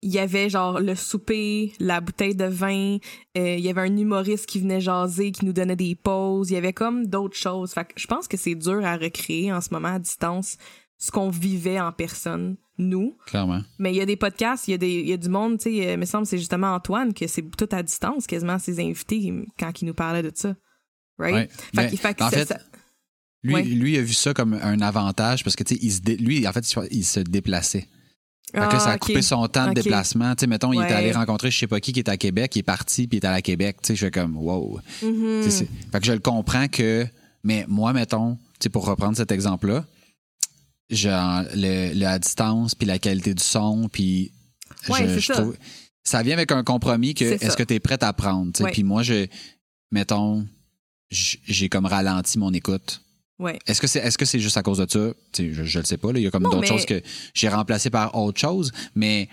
il 0.04 0.12
y 0.12 0.18
avait 0.20 0.50
genre 0.50 0.80
le 0.80 0.96
souper, 0.96 1.74
la 1.80 2.02
bouteille 2.02 2.36
de 2.36 2.46
vin, 2.46 2.98
euh, 3.38 3.56
il 3.56 3.64
y 3.64 3.70
avait 3.70 3.82
un 3.82 3.96
humoriste 3.98 4.48
qui 4.48 4.60
venait 4.60 4.82
jaser, 4.82 5.32
qui 5.32 5.46
nous 5.46 5.54
donnait 5.54 5.76
des 5.76 5.94
pauses, 5.96 6.50
il 6.50 6.54
y 6.56 6.58
avait 6.58 6.74
comme 6.74 7.06
d'autres 7.06 7.38
choses. 7.38 7.72
Fait 7.74 7.86
que 7.86 7.94
je 7.98 8.08
pense 8.08 8.28
que 8.28 8.36
c'est 8.36 8.56
dur 8.56 8.84
à 8.84 8.98
recréer 8.98 9.54
en 9.54 9.62
ce 9.62 9.70
moment 9.72 9.90
à 9.94 10.00
distance 10.00 10.58
ce 10.98 11.12
qu'on 11.12 11.30
vivait 11.30 11.80
en 11.80 11.92
personne, 11.92 12.58
nous. 12.80 13.16
Clairement. 13.28 13.62
Mais 13.78 13.92
il 13.92 13.98
y 13.98 14.02
a 14.02 14.06
des 14.08 14.16
podcasts, 14.16 14.68
il 14.68 14.72
y 14.72 14.74
a, 14.74 14.78
des, 14.80 14.92
il 15.02 15.08
y 15.08 15.14
a 15.14 15.18
du 15.18 15.30
monde, 15.30 15.60
tu 15.60 15.64
sais, 15.72 15.88
euh, 15.88 15.94
il 15.94 16.00
me 16.00 16.06
semble 16.06 16.24
que 16.24 16.30
c'est 16.30 16.38
justement 16.40 16.74
Antoine 16.74 17.14
que 17.14 17.28
c'est 17.28 17.44
tout 17.56 17.70
à 17.72 17.84
distance, 17.84 18.26
quasiment 18.26 18.58
ses 18.58 18.80
invités 18.80 19.32
quand 19.60 19.82
il 19.82 19.86
nous 19.86 19.94
parlait 19.94 20.24
de 20.24 20.32
ça. 20.34 20.56
Right? 21.20 21.36
Ouais. 21.36 21.48
Fait, 21.48 21.70
Mais, 21.76 21.90
que- 21.92 21.98
fait 21.98 22.14
que 22.16 22.24
en 22.24 22.30
ça- 22.32 22.38
fait, 22.38 22.46
ça- 22.48 22.60
lui, 23.44 23.54
Ouais. 23.54 23.64
lui 23.64 23.98
a 23.98 24.02
vu 24.02 24.14
ça 24.14 24.34
comme 24.34 24.54
un 24.56 24.82
avantage 24.82 25.44
parce 25.44 25.56
que, 25.56 25.64
tu 25.64 25.76
sais, 25.76 26.16
lui, 26.18 26.48
en 26.48 26.54
fait, 26.54 26.76
il 26.92 27.04
se 27.06 27.20
déplaçait. 27.20 27.88
Fait 28.54 28.58
que 28.60 28.64
Ah, 28.76 28.80
ça 28.80 28.92
a 28.92 28.96
ok. 28.96 29.00
coupé 29.02 29.22
son 29.22 29.48
temps 29.48 29.70
de 29.70 29.74
déplacement. 29.74 30.36
Tu 30.36 30.42
sais, 30.42 30.48
mettons, 30.48 30.74
il 30.74 30.82
est 30.82 30.92
allé 30.92 31.12
rencontrer 31.12 31.50
je 31.52 31.58
sais 31.58 31.68
pas 31.68 31.80
qui 31.80 31.94
qui 31.94 32.00
est 32.00 32.10
à 32.10 32.18
Québec, 32.18 32.56
il 32.56 32.60
est 32.60 32.64
parti, 32.64 33.08
puis 33.08 33.18
il 33.18 33.24
est 33.24 33.28
allé 33.28 33.38
à 33.38 33.42
Québec. 33.42 33.78
Tu 33.82 33.88
sais, 33.88 33.96
je 33.96 34.06
fais 34.06 34.12
comme, 34.12 34.36
wow. 34.38 34.80
C'est- 35.00 35.68
Fait 35.92 36.00
que 36.00 36.06
je 36.06 36.12
le 36.12 36.20
comprends 36.20 36.68
que, 36.68 37.08
mais 37.44 37.66
moi, 37.68 37.94
mettons, 37.94 38.36
tu 38.36 38.64
sais, 38.64 38.70
pour 38.70 38.86
reprendre 38.86 39.16
cet 39.16 39.32
exemple-là, 39.32 39.86
genre, 40.90 41.44
le, 41.56 42.04
à 42.06 42.20
distance, 42.20 42.76
puis 42.76 42.86
la 42.88 43.00
qualité 43.00 43.34
du 43.34 43.44
son, 43.44 43.88
puis 43.92 44.32
Ouais, 44.90 45.08
je, 45.08 45.20
ça. 45.20 45.34
trouve. 45.36 45.56
Ça 46.04 46.24
vient 46.24 46.34
avec 46.34 46.52
un 46.52 46.64
compromis 46.64 47.14
que 47.14 47.24
est-ce 47.26 47.56
que 47.56 47.64
tu 47.64 47.76
es 47.76 47.80
prête 47.80 48.04
à 48.04 48.12
prendre? 48.14 48.52
Puis 48.72 48.84
moi, 48.84 49.04
je, 49.04 49.28
mettons, 49.92 50.46
j'ai 51.10 51.70
comme 51.70 51.86
ralenti 51.86 52.40
mon 52.40 52.52
écoute. 52.54 53.02
Ouais. 53.42 53.58
Est-ce 53.66 53.82
que 53.82 53.88
c'est 53.88 54.00
est-ce 54.00 54.18
que 54.18 54.26
c'est 54.26 54.40
juste 54.40 54.58
à 54.58 54.64
cause 54.64 54.78
de 54.78 54.88
ça? 54.88 55.14
Je, 55.38 55.64
je 55.64 55.80
le 55.80 55.86
sais 55.86 55.98
pas. 55.98 56.14
Là. 56.14 56.20
Il 56.20 56.24
y 56.24 56.28
a 56.28 56.32
comme 56.32 56.44
d'autres 56.44 56.68
choses 56.68 56.86
que 56.86 57.02
j'ai 57.34 57.50
remplacées 57.50 57.90
par 57.90 58.16
autre 58.16 58.40
chose, 58.40 58.72
mais 58.94 59.30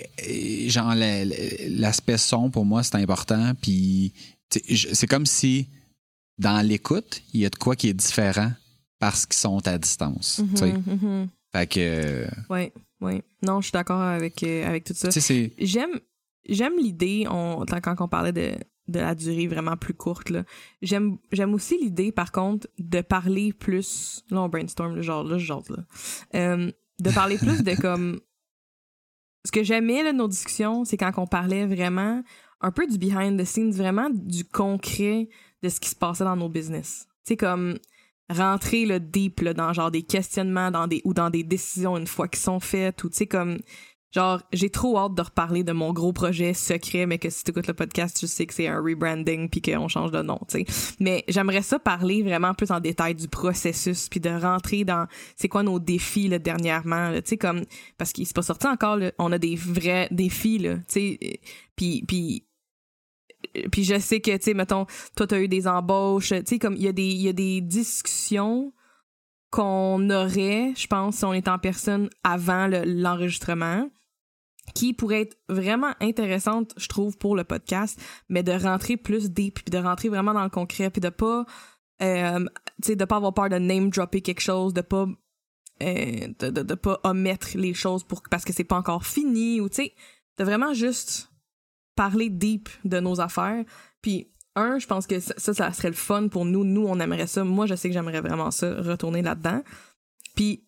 euh, 0.00 0.68
genre 0.68 0.94
l'aspect 0.96 2.18
son 2.18 2.50
pour 2.50 2.64
moi 2.64 2.82
c'est 2.82 2.96
important. 2.96 3.52
Puis 3.62 4.12
c'est 4.50 5.06
comme 5.06 5.26
si 5.26 5.68
dans 6.38 6.66
l'écoute 6.66 7.22
il 7.32 7.40
y 7.40 7.46
a 7.46 7.50
de 7.50 7.56
quoi 7.56 7.76
qui 7.76 7.88
est 7.88 7.94
différent 7.94 8.52
parce 8.98 9.24
qu'ils 9.24 9.38
sont 9.38 9.66
à 9.66 9.78
distance. 9.78 10.40
Mm-hmm, 10.40 10.82
mm-hmm. 10.84 11.28
Fait 11.52 11.66
que. 11.66 12.26
Ouais, 12.50 12.72
ouais. 13.00 13.22
Non, 13.42 13.60
je 13.60 13.66
suis 13.66 13.72
d'accord 13.72 14.00
avec 14.00 14.42
euh, 14.42 14.66
avec 14.66 14.84
tout 14.84 14.94
ça. 14.94 15.10
J'aime 15.58 16.00
j'aime 16.48 16.76
l'idée 16.76 17.26
on 17.30 17.64
quand 17.66 18.00
on 18.00 18.08
parlait 18.08 18.32
de 18.32 18.52
de 18.88 18.98
la 18.98 19.14
durée 19.14 19.46
vraiment 19.46 19.76
plus 19.76 19.94
courte. 19.94 20.32
J'aime, 20.82 21.18
j'aime 21.30 21.54
aussi 21.54 21.78
l'idée, 21.78 22.12
par 22.12 22.32
contre, 22.32 22.66
de 22.78 23.00
parler 23.00 23.52
plus. 23.52 24.24
Là, 24.30 24.42
on 24.42 24.48
brainstorm, 24.48 25.00
genre, 25.00 25.24
là, 25.24 25.38
genre, 25.38 25.64
là. 25.68 25.84
Euh, 26.34 26.70
de 27.00 27.10
parler 27.10 27.38
plus 27.38 27.62
de 27.62 27.74
comme. 27.80 28.20
Ce 29.44 29.50
que 29.50 29.64
j'aimais, 29.64 30.02
là, 30.02 30.12
nos 30.12 30.28
discussions, 30.28 30.84
c'est 30.84 30.96
quand 30.96 31.12
on 31.16 31.26
parlait 31.26 31.66
vraiment 31.66 32.22
un 32.60 32.70
peu 32.70 32.86
du 32.86 32.96
behind 32.96 33.40
the 33.40 33.44
scenes, 33.44 33.72
vraiment 33.72 34.08
du 34.10 34.44
concret 34.44 35.28
de 35.62 35.68
ce 35.68 35.80
qui 35.80 35.88
se 35.88 35.96
passait 35.96 36.24
dans 36.24 36.36
nos 36.36 36.48
business. 36.48 37.06
Tu 37.24 37.30
sais, 37.30 37.36
comme 37.36 37.78
rentrer 38.30 38.86
le 38.86 39.00
deep 39.00 39.40
là, 39.40 39.54
dans 39.54 39.72
genre 39.72 39.90
des 39.90 40.02
questionnements 40.02 40.70
dans 40.70 40.86
des 40.86 41.02
ou 41.04 41.14
dans 41.14 41.30
des 41.30 41.42
décisions 41.42 41.96
une 41.96 42.06
fois 42.06 42.28
qu'ils 42.28 42.40
sont 42.40 42.60
faites 42.60 43.04
ou 43.04 43.10
tu 43.10 43.16
sais 43.16 43.26
comme 43.26 43.58
Genre, 44.12 44.42
j'ai 44.52 44.68
trop 44.68 44.98
hâte 44.98 45.14
de 45.14 45.22
reparler 45.22 45.64
de 45.64 45.72
mon 45.72 45.92
gros 45.92 46.12
projet 46.12 46.52
secret, 46.52 47.06
mais 47.06 47.18
que 47.18 47.30
si 47.30 47.44
tu 47.44 47.50
écoutes 47.50 47.66
le 47.66 47.74
podcast, 47.74 48.16
tu 48.18 48.26
sais 48.26 48.44
que 48.44 48.52
c'est 48.52 48.68
un 48.68 48.78
rebranding 48.78 49.48
puis 49.48 49.62
qu'on 49.62 49.88
change 49.88 50.10
de 50.10 50.20
nom, 50.20 50.38
tu 50.48 50.64
sais. 50.66 50.96
Mais 51.00 51.24
j'aimerais 51.28 51.62
ça 51.62 51.78
parler 51.78 52.22
vraiment 52.22 52.52
plus 52.52 52.70
en 52.70 52.80
détail 52.80 53.14
du 53.14 53.26
processus 53.26 54.10
puis 54.10 54.20
de 54.20 54.28
rentrer 54.28 54.84
dans 54.84 55.06
c'est 55.36 55.48
quoi 55.48 55.62
nos 55.62 55.78
défis 55.78 56.28
là, 56.28 56.38
dernièrement, 56.38 57.12
tu 57.14 57.22
sais 57.24 57.36
comme 57.38 57.64
parce 57.96 58.12
qu'il 58.12 58.26
s'est 58.26 58.34
pas 58.34 58.42
sorti 58.42 58.66
encore, 58.66 58.98
on 59.18 59.32
a 59.32 59.38
des 59.38 59.56
vrais 59.56 60.08
défis 60.10 60.58
là, 60.58 60.76
tu 60.76 60.82
sais. 60.88 61.40
Puis 61.74 62.04
puis 62.06 62.44
puis 63.70 63.84
je 63.84 63.98
sais 63.98 64.20
que 64.20 64.36
tu 64.36 64.42
sais 64.42 64.54
mettons 64.54 64.86
toi 65.16 65.26
t'as 65.26 65.40
eu 65.40 65.48
des 65.48 65.66
embauches, 65.66 66.28
tu 66.28 66.42
sais 66.44 66.58
comme 66.58 66.76
il 66.76 66.82
y 66.82 66.88
a 66.88 66.92
des 66.92 67.02
il 67.08 67.22
y 67.22 67.28
a 67.28 67.32
des 67.32 67.62
discussions 67.62 68.74
qu'on 69.50 70.08
aurait, 70.08 70.72
je 70.76 70.86
pense, 70.86 71.16
si 71.16 71.24
on 71.26 71.34
était 71.34 71.50
en 71.50 71.58
personne 71.58 72.08
avant 72.24 72.68
l'enregistrement 72.68 73.88
qui 74.74 74.94
pourrait 74.94 75.22
être 75.22 75.36
vraiment 75.48 75.94
intéressante, 76.00 76.74
je 76.76 76.88
trouve, 76.88 77.16
pour 77.18 77.36
le 77.36 77.44
podcast, 77.44 78.00
mais 78.28 78.42
de 78.42 78.52
rentrer 78.52 78.96
plus 78.96 79.30
deep, 79.30 79.62
puis 79.64 79.70
de 79.70 79.78
rentrer 79.78 80.08
vraiment 80.08 80.34
dans 80.34 80.44
le 80.44 80.50
concret, 80.50 80.90
puis 80.90 81.00
de 81.00 81.08
pas, 81.08 81.44
euh, 82.02 82.40
tu 82.82 82.88
sais, 82.88 82.96
de 82.96 83.04
pas 83.04 83.16
avoir 83.16 83.34
peur 83.34 83.48
de 83.48 83.58
name 83.58 83.90
dropper 83.90 84.20
quelque 84.22 84.40
chose, 84.40 84.74
de 84.74 84.80
pas, 84.80 85.06
euh, 85.82 86.28
de, 86.38 86.50
de, 86.50 86.74
pas 86.74 87.00
omettre 87.04 87.56
les 87.56 87.74
choses 87.74 88.04
pour 88.04 88.22
parce 88.30 88.44
que 88.44 88.52
c'est 88.52 88.64
pas 88.64 88.76
encore 88.76 89.04
fini, 89.04 89.60
ou 89.60 89.68
tu 89.68 89.76
sais, 89.76 89.94
de 90.38 90.44
vraiment 90.44 90.74
juste 90.74 91.30
parler 91.94 92.30
deep 92.30 92.68
de 92.84 93.00
nos 93.00 93.20
affaires, 93.20 93.64
puis 94.00 94.32
un, 94.54 94.78
je 94.78 94.86
pense 94.86 95.06
que 95.06 95.18
ça, 95.20 95.54
ça 95.54 95.72
serait 95.72 95.88
le 95.88 95.94
fun 95.94 96.28
pour 96.28 96.44
nous. 96.44 96.64
Nous, 96.64 96.84
on 96.86 97.00
aimerait 97.00 97.26
ça. 97.26 97.42
Moi, 97.44 97.66
je 97.66 97.74
sais 97.74 97.88
que 97.88 97.94
j'aimerais 97.94 98.20
vraiment 98.20 98.50
ça, 98.50 98.74
retourner 98.82 99.22
là-dedans. 99.22 99.62
Puis 100.34 100.66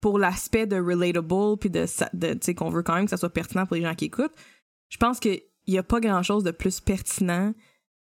pour 0.00 0.18
l'aspect 0.18 0.66
de 0.66 0.76
relatable 0.76 1.58
puis 1.58 1.70
de, 1.70 1.86
de 2.14 2.32
tu 2.34 2.38
sais 2.42 2.54
qu'on 2.54 2.70
veut 2.70 2.82
quand 2.82 2.94
même 2.94 3.04
que 3.04 3.10
ça 3.10 3.16
soit 3.16 3.32
pertinent 3.32 3.66
pour 3.66 3.76
les 3.76 3.82
gens 3.82 3.94
qui 3.94 4.06
écoutent 4.06 4.34
je 4.88 4.96
pense 4.96 5.20
qu'il 5.20 5.42
y 5.66 5.78
a 5.78 5.82
pas 5.82 6.00
grand 6.00 6.22
chose 6.22 6.44
de 6.44 6.50
plus 6.50 6.80
pertinent 6.80 7.52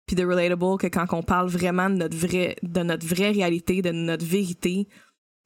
puis 0.06 0.16
de 0.16 0.24
relatable 0.24 0.78
que 0.78 0.86
quand 0.86 1.06
on 1.12 1.22
parle 1.22 1.48
vraiment 1.48 1.90
de 1.90 1.96
notre 1.96 2.16
vrai 2.16 2.56
de 2.62 2.82
notre 2.82 3.06
vraie 3.06 3.30
réalité 3.30 3.82
de 3.82 3.92
notre 3.92 4.24
vérité 4.24 4.88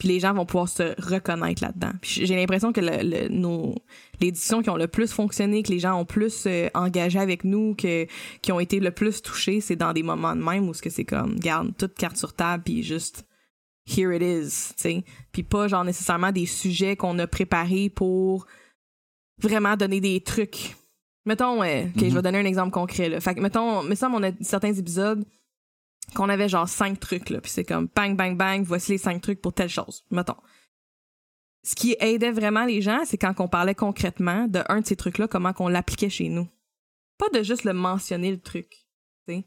puis 0.03 0.09
les 0.09 0.19
gens 0.19 0.35
vont 0.35 0.45
pouvoir 0.45 0.69
se 0.69 1.01
reconnaître 1.01 1.63
là-dedans. 1.63 1.93
J'ai 2.03 2.35
l'impression 2.35 2.73
que 2.73 2.81
le, 2.81 3.29
nos 3.29 3.77
les 4.21 4.33
qui 4.33 4.71
ont 4.71 4.77
le 4.77 4.89
plus 4.89 5.13
fonctionné 5.13 5.63
que 5.63 5.71
les 5.71 5.79
gens 5.79 5.95
ont 5.95 6.05
plus 6.05 6.45
euh, 6.47 6.69
engagé 6.75 7.21
avec 7.21 7.45
nous 7.45 7.77
que 7.77 8.09
qui 8.41 8.51
ont 8.51 8.59
été 8.59 8.81
le 8.81 8.91
plus 8.91 9.23
touchés 9.23 9.61
c'est 9.61 9.77
dans 9.77 9.93
des 9.93 10.03
moments 10.03 10.35
de 10.35 10.43
même 10.43 10.69
où 10.69 10.75
ce 10.75 10.83
que 10.83 10.91
c'est 10.91 11.05
comme 11.05 11.39
garde 11.39 11.77
toute 11.77 11.95
carte 11.95 12.17
sur 12.17 12.33
table 12.33 12.65
puis 12.65 12.83
juste 12.83 13.25
here 13.87 14.15
it 14.15 14.23
is, 14.23 14.75
tu 14.77 14.83
sais. 14.83 15.05
Puis 15.33 15.43
pas 15.43 15.69
genre 15.69 15.85
nécessairement 15.85 16.33
des 16.33 16.47
sujets 16.47 16.97
qu'on 16.97 17.19
a 17.19 17.27
préparés 17.27 17.89
pour 17.89 18.47
vraiment 19.39 19.77
donner 19.77 20.01
des 20.01 20.21
trucs. 20.21 20.77
Mettons, 21.25 21.61
ouais, 21.61 21.91
ok, 21.95 22.01
je 22.01 22.05
vais 22.07 22.11
mhm. 22.11 22.23
donner 22.23 22.39
un 22.39 22.45
exemple 22.45 22.73
concret, 22.73 23.09
là. 23.09 23.21
Fait 23.21 23.35
que, 23.35 23.41
mettons, 23.41 23.83
mais 23.83 23.95
ça, 23.95 24.11
on 24.13 24.23
a 24.23 24.31
certains 24.41 24.75
épisodes 24.75 25.25
qu'on 26.15 26.29
avait 26.29 26.49
genre 26.49 26.69
cinq 26.69 26.99
trucs, 26.99 27.31
là. 27.31 27.41
Puis 27.41 27.51
c'est 27.51 27.65
comme 27.65 27.89
bang, 27.95 28.17
bang, 28.17 28.37
bang, 28.37 28.65
voici 28.65 28.93
les 28.93 28.99
cinq 28.99 29.21
trucs 29.23 29.41
pour 29.41 29.53
telle 29.53 29.69
chose. 29.69 30.05
Mettons. 30.11 30.37
Ce 31.65 31.77
qui 31.77 31.97
aidait 32.01 32.33
vraiment 32.33 32.65
les 32.65 32.83
gens, 32.83 33.03
c'est 33.05 33.19
quand 33.19 33.39
on 33.39 33.47
parlait 33.47 33.77
concrètement 33.77 34.49
de 34.49 34.63
un 34.69 34.81
de 34.81 34.87
ces 34.87 34.97
trucs-là, 34.97 35.29
comment 35.29 35.53
qu'on 35.53 35.69
l'appliquait 35.69 36.11
chez 36.11 36.29
nous. 36.29 36.49
Pas 37.19 37.29
de 37.39 37.45
juste 37.45 37.63
le 37.63 37.73
mentionner, 37.73 38.33
le 38.33 38.41
truc. 38.41 38.85
sais. 39.29 39.47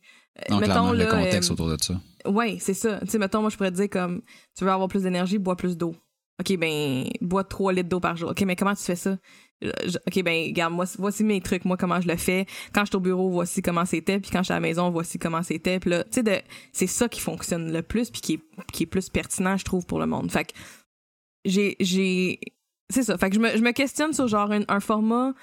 Donc, 0.50 0.62
mettons, 0.62 0.92
le 0.92 1.06
contexte 1.06 1.50
euh, 1.50 1.54
autour 1.54 1.70
de 1.70 1.78
ça. 1.82 2.00
Oui, 2.26 2.58
c'est 2.60 2.74
ça. 2.74 3.00
Tu 3.02 3.08
sais, 3.08 3.18
mettons, 3.18 3.42
moi, 3.42 3.50
je 3.50 3.58
pourrais 3.58 3.72
te 3.72 3.78
dire 3.78 3.90
comme, 3.90 4.22
tu 4.58 4.64
veux 4.64 4.72
avoir 4.72 4.88
plus 4.88 5.04
d'énergie, 5.04 5.38
bois 5.38 5.56
plus 5.56 5.78
d'eau. 5.78 5.96
OK, 6.40 6.58
ben, 6.58 7.08
bois 7.22 7.46
3 7.46 7.74
litres 7.74 7.90
d'eau 7.90 8.02
par 8.02 8.18
jour. 8.18 8.32
OK, 8.32 8.42
mais 8.42 8.56
comment 8.56 8.76
tu 8.76 8.84
fais 8.84 8.98
ça? 8.98 9.18
OK, 9.64 10.24
ben, 10.24 10.48
regarde, 10.48 10.74
moi, 10.74 10.86
voici 10.98 11.24
mes 11.24 11.40
trucs, 11.40 11.64
moi, 11.64 11.78
comment 11.78 12.02
je 12.02 12.08
le 12.08 12.18
fais. 12.18 12.46
Quand 12.74 12.82
je 12.82 12.88
suis 12.90 12.98
au 12.98 13.00
bureau, 13.00 13.30
voici 13.30 13.62
comment 13.62 13.86
c'était. 13.86 14.20
Puis 14.20 14.32
quand 14.32 14.40
je 14.40 14.46
suis 14.46 14.54
à 14.54 14.58
la 14.58 14.62
maison, 14.62 14.90
voici 14.90 15.18
comment 15.18 15.44
c'était. 15.44 15.80
Puis 15.80 15.92
là, 15.92 16.04
tu 16.04 16.22
sais, 16.22 16.44
c'est 16.74 16.88
ça 16.88 17.08
qui 17.08 17.22
fonctionne 17.22 17.72
le 17.72 17.82
plus, 17.82 18.10
puis 18.10 18.22
qui 18.22 18.34
est, 18.34 18.42
qui 18.74 18.84
est 18.84 18.88
plus 18.88 19.10
pertinent, 19.10 19.56
je 19.56 19.64
trouve, 19.64 19.86
pour 19.86 20.00
le 20.00 20.06
monde. 20.06 20.30
Fait 20.30 20.44
que 20.44 20.52
j'ai, 21.46 21.78
j'ai, 21.80 22.40
c'est 22.90 23.04
ça. 23.04 23.18
Fait 23.18 23.30
que 23.30 23.36
je 23.36 23.40
me, 23.40 23.52
je 23.56 23.62
me 23.62 23.72
questionne 23.72 24.12
sur 24.12 24.28
genre 24.28 24.52
un 24.68 24.80
format 24.82 25.34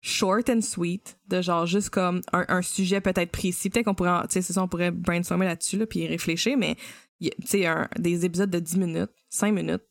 short 0.00 0.48
and 0.48 0.62
sweet, 0.62 1.18
de 1.28 1.42
genre 1.42 1.66
juste 1.66 1.90
comme 1.90 2.22
un, 2.32 2.62
sujet 2.62 3.00
peut-être 3.00 3.30
précis. 3.30 3.70
Peut-être 3.70 3.84
qu'on 3.84 3.94
pourrait, 3.94 4.22
tu 4.22 4.34
sais, 4.34 4.42
c'est 4.42 4.52
ça, 4.52 4.62
on 4.62 4.68
pourrait 4.68 4.90
brainstormer 4.90 5.46
là-dessus, 5.46 5.78
là, 5.78 5.86
puis 5.86 6.06
réfléchir, 6.06 6.56
mais, 6.56 6.76
tu 7.20 7.30
sais, 7.44 7.66
des 7.98 8.24
épisodes 8.24 8.50
de 8.50 8.58
10 8.58 8.76
minutes, 8.78 9.10
5 9.28 9.52
minutes, 9.52 9.82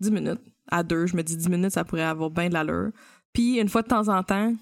10 0.00 0.10
minutes, 0.10 0.40
à 0.70 0.82
deux, 0.82 1.06
je 1.06 1.16
me 1.16 1.22
dis 1.22 1.36
10 1.36 1.48
minutes, 1.48 1.72
ça 1.72 1.84
pourrait 1.84 2.02
avoir 2.02 2.30
bien 2.30 2.48
de 2.48 2.54
l'allure. 2.54 2.90
Puis, 3.32 3.58
une 3.58 3.68
fois 3.68 3.82
de 3.82 3.88
temps 3.88 4.08
en 4.08 4.22
temps, 4.22 4.54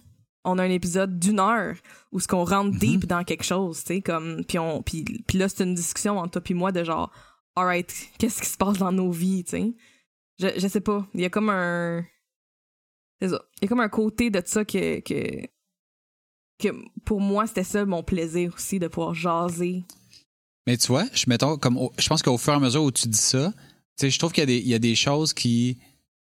on 0.45 0.59
a 0.59 0.65
un 0.65 0.71
épisode 0.71 1.19
d'une 1.19 1.41
heure 1.41 1.77
où 2.11 2.21
ce 2.21 2.29
qu'on 2.29 2.45
rentre 2.45 2.77
mm-hmm. 2.77 2.79
deep 2.79 3.07
dans 3.07 3.25
quelque 3.25 3.45
chose, 3.45 3.79
tu 3.79 3.95
sais, 3.95 4.03
comme, 4.03 4.45
puis 4.45 4.59
on, 4.59 4.83
puis, 4.83 5.05
puis 5.27 5.39
là, 5.39 5.49
c'est 5.49 5.65
une 5.65 5.75
discussion 5.75 6.19
entre 6.19 6.33
toi 6.33 6.41
puis 6.43 6.55
moi 6.55 6.73
de 6.73 6.85
genre, 6.85 7.11
alright, 7.57 8.11
qu'est-ce 8.19 8.43
qui 8.43 8.49
se 8.49 8.57
passe 8.59 8.79
dans 8.79 8.93
nos 8.93 9.11
vies, 9.11 9.45
tu 9.45 9.51
sais? 9.51 9.75
Je, 10.39 10.49
je 10.59 10.69
sais 10.69 10.81
pas, 10.81 11.07
il 11.15 11.21
y 11.21 11.25
a 11.25 11.31
comme 11.31 11.51
un 11.51 12.05
c'est 13.23 13.29
ça. 13.29 13.41
Il 13.61 13.65
y 13.65 13.67
a 13.67 13.69
comme 13.69 13.81
un 13.81 13.89
côté 13.89 14.31
de 14.31 14.43
ça 14.45 14.65
que, 14.65 14.99
que, 15.01 15.47
que 16.59 16.69
pour 17.05 17.21
moi, 17.21 17.47
c'était 17.47 17.63
ça 17.63 17.85
mon 17.85 18.03
plaisir 18.03 18.53
aussi, 18.55 18.81
de 18.81 18.89
pouvoir 18.89 19.15
jaser. 19.15 19.85
Mais 20.67 20.77
tu 20.77 20.89
vois, 20.89 21.05
je, 21.13 21.25
mettons, 21.29 21.57
comme 21.57 21.89
je 21.99 22.09
pense 22.09 22.23
qu'au 22.23 22.37
fur 22.37 22.53
et 22.53 22.57
à 22.57 22.61
mesure 22.61 22.83
où 22.83 22.91
tu 22.91 23.07
dis 23.09 23.17
ça, 23.17 23.53
tu 23.97 24.07
sais, 24.07 24.11
je 24.11 24.19
trouve 24.19 24.33
qu'il 24.33 24.51
y, 24.51 24.69
y, 24.69 24.75
a 24.75 24.79
des 24.79 24.97
choses 24.97 25.33
qui. 25.33 25.79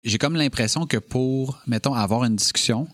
J'ai 0.05 0.18
comme 0.18 0.37
l'impression 0.37 0.87
que 0.87 0.99
pour, 0.99 1.61
mettons, 1.66 1.94
avoir 1.94 2.22
une 2.25 2.37
discussion, 2.37 2.87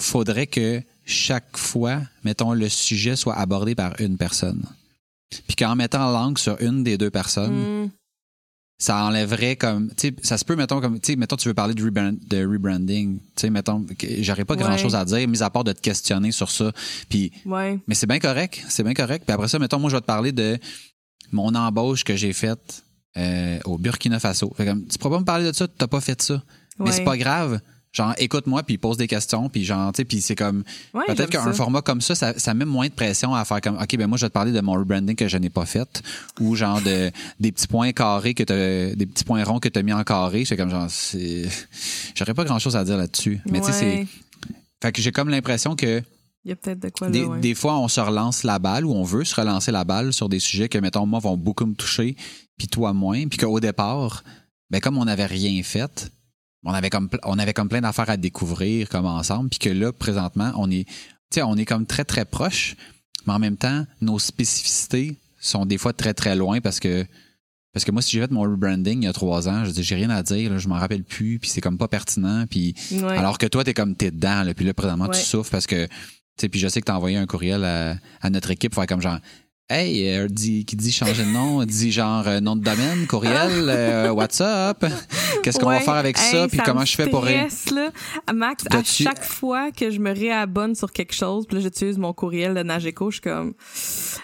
faudrait 0.00 0.48
que 0.48 0.82
chaque 1.04 1.56
fois, 1.56 2.02
mettons, 2.24 2.52
le 2.52 2.68
sujet 2.68 3.14
soit 3.14 3.34
abordé 3.34 3.76
par 3.76 4.00
une 4.00 4.16
personne. 4.16 4.64
Puis 5.30 5.54
qu'en 5.56 5.76
mettant 5.76 6.10
langue 6.10 6.38
sur 6.38 6.60
une 6.60 6.82
des 6.82 6.98
deux 6.98 7.10
personnes, 7.10 7.84
hmm 7.84 7.90
ça 8.78 9.04
enlèverait 9.04 9.56
comme 9.56 9.88
tu 9.88 10.08
sais 10.08 10.14
ça 10.22 10.38
se 10.38 10.44
peut 10.44 10.54
mettons 10.54 10.80
comme 10.80 11.00
tu 11.00 11.12
sais 11.12 11.16
mettons 11.16 11.36
tu 11.36 11.48
veux 11.48 11.54
parler 11.54 11.74
de, 11.74 12.46
rebranding 12.46 13.18
tu 13.18 13.24
sais 13.36 13.50
mettons 13.50 13.84
j'aurais 14.20 14.44
pas 14.44 14.54
grand 14.54 14.76
chose 14.76 14.94
à 14.94 15.04
dire 15.04 15.26
mis 15.26 15.42
à 15.42 15.50
part 15.50 15.64
de 15.64 15.72
te 15.72 15.80
questionner 15.80 16.30
sur 16.30 16.50
ça. 16.50 16.72
Puis 17.08 17.32
ouais. 17.44 17.80
mais 17.88 17.94
c'est 17.94 18.06
bien 18.06 18.20
correct 18.20 18.64
c'est 18.68 18.84
bien 18.84 18.94
correct. 18.94 19.24
Puis 19.26 19.34
après 19.34 19.48
ça 19.48 19.58
mettons 19.58 19.80
moi 19.80 19.90
je 19.90 19.96
vais 19.96 20.00
te 20.00 20.06
parler 20.06 20.30
de 20.30 20.58
mon 21.32 21.54
embauche 21.54 22.04
que 22.04 22.14
j'ai 22.14 22.32
faite 22.32 22.84
euh, 23.16 23.58
au 23.64 23.78
Burkina 23.78 24.20
Faso. 24.20 24.52
Fait 24.56 24.64
comme, 24.64 24.86
tu 24.86 24.96
pourras 24.96 25.16
pas 25.16 25.20
me 25.20 25.26
parler 25.26 25.44
de 25.46 25.52
ça 25.52 25.66
t'as 25.66 25.88
pas 25.88 26.00
fait 26.00 26.22
ça. 26.22 26.42
Mais 26.78 26.92
c'est 26.92 27.02
pas 27.02 27.16
grave 27.16 27.60
genre 27.92 28.14
écoute-moi 28.18 28.62
puis 28.62 28.78
pose 28.78 28.96
des 28.96 29.06
questions 29.06 29.48
puis 29.48 29.64
genre 29.64 29.92
tu 29.92 29.98
sais 29.98 30.04
puis 30.04 30.20
c'est 30.20 30.34
comme 30.34 30.62
peut-être 30.92 31.30
qu'un 31.30 31.52
format 31.52 31.82
comme 31.82 32.00
ça, 32.00 32.14
ça, 32.14 32.54
met 32.54 32.64
moins 32.64 32.86
de 32.86 32.92
pression 32.92 33.34
à 33.34 33.44
faire 33.44 33.60
comme 33.60 33.76
ok 33.76 33.96
ben 33.96 34.06
moi 34.06 34.18
je 34.18 34.26
vais 34.26 34.28
te 34.28 34.34
parler 34.34 34.52
de 34.52 34.60
mon 34.60 34.72
rebranding 34.72 35.16
que 35.16 35.28
je 35.28 35.38
n'ai 35.38 35.50
pas 35.50 35.66
fait 35.66 36.02
ou 36.40 36.54
genre 36.54 36.80
de 36.80 37.10
des 37.40 37.52
petits 37.52 37.66
points 37.66 37.92
carrés 37.92 38.34
que 38.34 38.42
tu 38.42 38.96
des 38.96 39.06
petits 39.06 39.24
points 39.24 39.44
ronds 39.44 39.60
que 39.60 39.68
tu 39.68 39.78
as 39.78 39.82
mis 39.82 39.92
en 39.92 40.04
carré. 40.04 40.44
C'est 40.44 40.56
comme 40.56 40.70
genre 40.70 40.86
c'est 40.88 41.48
j'aurais 42.14 42.34
pas 42.34 42.44
grand 42.44 42.58
chose 42.58 42.76
à 42.76 42.84
dire 42.84 42.96
là-dessus. 42.96 43.40
Mais 43.46 43.60
tu 43.60 43.66
sais 43.66 43.72
c'est 43.72 44.06
fait 44.82 44.92
que 44.92 45.02
j'ai 45.02 45.12
comme 45.12 45.28
l'impression 45.28 45.74
que 45.74 46.02
il 46.44 46.50
y 46.50 46.52
a 46.52 46.56
peut-être 46.56 46.78
de 46.78 46.88
quoi 46.88 47.10
des, 47.10 47.26
là, 47.26 47.38
des 47.40 47.54
fois 47.54 47.78
on 47.78 47.88
se 47.88 48.00
relance 48.00 48.44
la 48.44 48.58
balle 48.58 48.84
ou 48.84 48.92
on 48.92 49.02
veut 49.02 49.24
se 49.24 49.34
relancer 49.34 49.72
la 49.72 49.84
balle 49.84 50.12
sur 50.12 50.28
des 50.28 50.38
sujets 50.38 50.68
que 50.68 50.78
mettons 50.78 51.04
moi 51.04 51.18
vont 51.18 51.36
beaucoup 51.36 51.66
me 51.66 51.74
toucher 51.74 52.16
puis 52.56 52.68
toi 52.68 52.92
moins 52.92 53.26
puis 53.26 53.38
qu'au 53.38 53.58
départ 53.60 54.22
ben 54.70 54.80
comme 54.80 54.98
on 54.98 55.04
n'avait 55.04 55.26
rien 55.26 55.62
fait 55.62 56.12
on 56.68 56.74
avait 56.74 56.90
comme 56.90 57.08
on 57.24 57.38
avait 57.38 57.54
comme 57.54 57.68
plein 57.68 57.80
d'affaires 57.80 58.10
à 58.10 58.16
découvrir 58.16 58.88
comme 58.88 59.06
ensemble 59.06 59.48
puis 59.48 59.58
que 59.58 59.70
là 59.70 59.90
présentement 59.92 60.52
on 60.56 60.70
est 60.70 60.84
tu 60.84 60.94
sais 61.34 61.42
on 61.42 61.56
est 61.56 61.64
comme 61.64 61.86
très 61.86 62.04
très 62.04 62.24
proche 62.24 62.76
Mais 63.26 63.32
en 63.34 63.38
même 63.38 63.56
temps, 63.56 63.84
nos 64.00 64.18
spécificités 64.18 65.16
sont 65.40 65.66
des 65.66 65.78
fois 65.78 65.92
très, 65.92 66.14
très 66.14 66.34
loin 66.36 66.60
parce 66.60 66.78
que 66.80 67.04
parce 67.74 67.84
que 67.84 67.92
moi, 67.92 68.00
si 68.02 68.10
j'ai 68.12 68.20
fait 68.20 68.30
mon 68.30 68.40
rebranding 68.42 69.02
il 69.02 69.04
y 69.04 69.08
a 69.08 69.12
trois 69.12 69.48
ans, 69.48 69.64
je 69.64 69.70
dis 69.70 69.82
j'ai 69.82 69.94
rien 69.94 70.08
à 70.10 70.22
dire, 70.22 70.50
là, 70.50 70.58
je 70.58 70.66
m'en 70.68 70.76
rappelle 70.78 71.04
plus, 71.04 71.38
puis 71.38 71.48
c'est 71.50 71.60
comme 71.60 71.76
pas 71.78 71.86
pertinent, 71.88 72.44
puis 72.48 72.74
Ouais. 72.90 73.16
alors 73.16 73.36
que 73.38 73.46
toi, 73.46 73.62
t'es 73.62 73.74
comme 73.74 73.94
t'es 73.94 74.10
dedans, 74.10 74.42
là, 74.42 74.54
puis 74.54 74.64
là, 74.64 74.72
présentement, 74.74 75.04
Ouais. 75.06 75.14
tu 75.16 75.20
souffres 75.20 75.50
parce 75.50 75.66
que, 75.66 75.84
tu 75.86 75.92
sais, 76.40 76.48
puis 76.48 76.58
je 76.58 76.66
sais 76.68 76.80
que 76.80 76.86
t'as 76.86 76.96
envoyé 76.96 77.18
un 77.18 77.26
courriel 77.26 77.62
à, 77.64 77.96
à 78.22 78.30
notre 78.30 78.50
équipe 78.50 78.72
pour 78.72 78.82
faire 78.82 78.88
comme 78.88 79.02
genre, 79.02 79.18
hey, 79.70 80.08
euh, 80.16 80.28
dit, 80.28 80.64
qui 80.64 80.76
dit 80.76 80.90
changer 80.90 81.24
de 81.24 81.28
nom, 81.30 81.62
dit 81.64 81.92
genre 81.92 82.26
euh, 82.26 82.40
nom 82.40 82.56
de 82.56 82.62
domaine, 82.62 83.06
courriel, 83.06 83.66
euh, 83.68 84.10
what's 84.10 84.40
up, 84.40 84.84
qu'est-ce 85.42 85.58
qu'on 85.58 85.68
va 85.68 85.80
faire 85.80 85.94
avec 85.94 86.16
ça, 86.16 86.48
puis 86.48 86.58
me 86.58 86.64
comment 86.64 86.84
je 86.84 86.94
fais 86.94 87.06
pour 87.08 87.24
là. 87.24 87.90
Max, 88.32 88.64
à 88.70 88.82
chaque 88.82 89.24
fois 89.24 89.70
que 89.70 89.90
je 89.90 89.98
me 90.00 90.10
réabonne 90.12 90.74
sur 90.74 90.90
quelque 90.92 91.14
chose, 91.14 91.46
puis 91.46 91.56
là 91.56 91.62
j'utilise 91.62 91.98
mon 91.98 92.12
courriel 92.12 92.54
de 92.54 92.62
Nageco, 92.62 93.10
je 93.10 93.16
suis 93.16 93.20
comme 93.22 93.52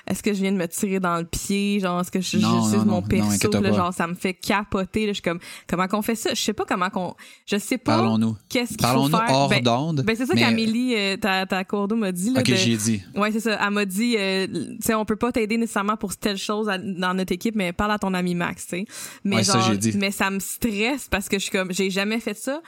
est-ce 0.07 0.23
que 0.23 0.33
je 0.33 0.41
viens 0.41 0.53
de 0.53 0.57
me 0.57 0.67
tirer 0.67 1.01
dans 1.01 1.17
le 1.19 1.25
pied, 1.25 1.81
genre 1.81 2.01
est-ce 2.01 2.11
que 2.11 2.21
j'utilise 2.21 2.85
mon 2.87 3.03
perso, 3.03 3.51
non, 3.53 3.61
là, 3.61 3.73
genre 3.73 3.93
ça 3.93 4.07
me 4.07 4.15
fait 4.15 4.35
capoter, 4.35 5.03
là, 5.07 5.09
je 5.09 5.15
suis 5.15 5.23
comme 5.23 5.41
comment 5.69 5.89
qu'on 5.89 6.03
fait 6.03 6.15
ça? 6.15 6.31
Je 6.33 6.41
sais 6.41 6.53
pas 6.55 6.65
comment 6.67 6.89
qu'on 6.91 7.15
je 7.47 7.59
sais 7.59 7.79
pas 7.79 7.97
Parlons-nous. 7.97 8.37
qu'est-ce 8.49 8.71
qu'il 8.77 8.87
faut 8.87 8.93
Parlons-nous 8.93 9.17
faire. 9.19 9.31
hors 9.37 9.49
ben, 9.51 9.63
d'onde. 9.63 10.03
ben, 10.07 10.17
c'est 10.17 10.27
ça 10.27 10.35
mais- 10.35 10.41
qu'Amélie 10.41 10.95
euh, 10.97 11.17
ta 11.19 11.45
ta 11.47 11.65
courdeau 11.65 11.97
m'a 11.97 12.13
dit 12.13 12.31
là 12.33 12.41
Ok, 12.41 12.47
de- 12.47 12.55
j'y 12.55 12.73
ai 12.73 12.77
dit. 12.77 13.03
Ouais, 13.15 13.31
c'est 13.31 13.41
ça. 13.41 13.59
Elle 13.63 13.71
m'a 13.73 13.85
dit, 13.85 14.17
euh, 14.19 14.47
tu 14.47 14.77
sais, 14.81 14.95
on 14.95 15.05
peut 15.05 15.17
pas 15.17 15.33
t'aider 15.35 15.59
nécessairement 15.59 15.97
pour 15.99 16.17
telle 16.17 16.39
chose 16.39 16.69
à- 16.69 16.79
dans 16.79 17.13
notre 17.15 17.33
équipe, 17.33 17.55
mais 17.55 17.73
parle 17.75 17.93
à 17.93 17.99
ton 17.99 18.15
ami 18.15 18.35
Max, 18.35 18.65
tu 18.67 18.71
sais. 18.79 18.85
Mais 19.25 19.37
Ouais, 19.37 19.45
ça, 19.45 19.61
genre, 19.61 19.77
dit. 19.77 19.93
mais 19.99 20.11
ça 20.11 20.31
me 20.31 20.39
stresse 20.41 21.09
parce 21.11 21.29
que 21.29 21.37
je 21.39 21.43
suis 21.43 21.51
comme, 21.53 21.71
j'ai 21.73 21.91
jamais 21.91 22.21
fait 22.21 22.35
ça. 22.35 22.63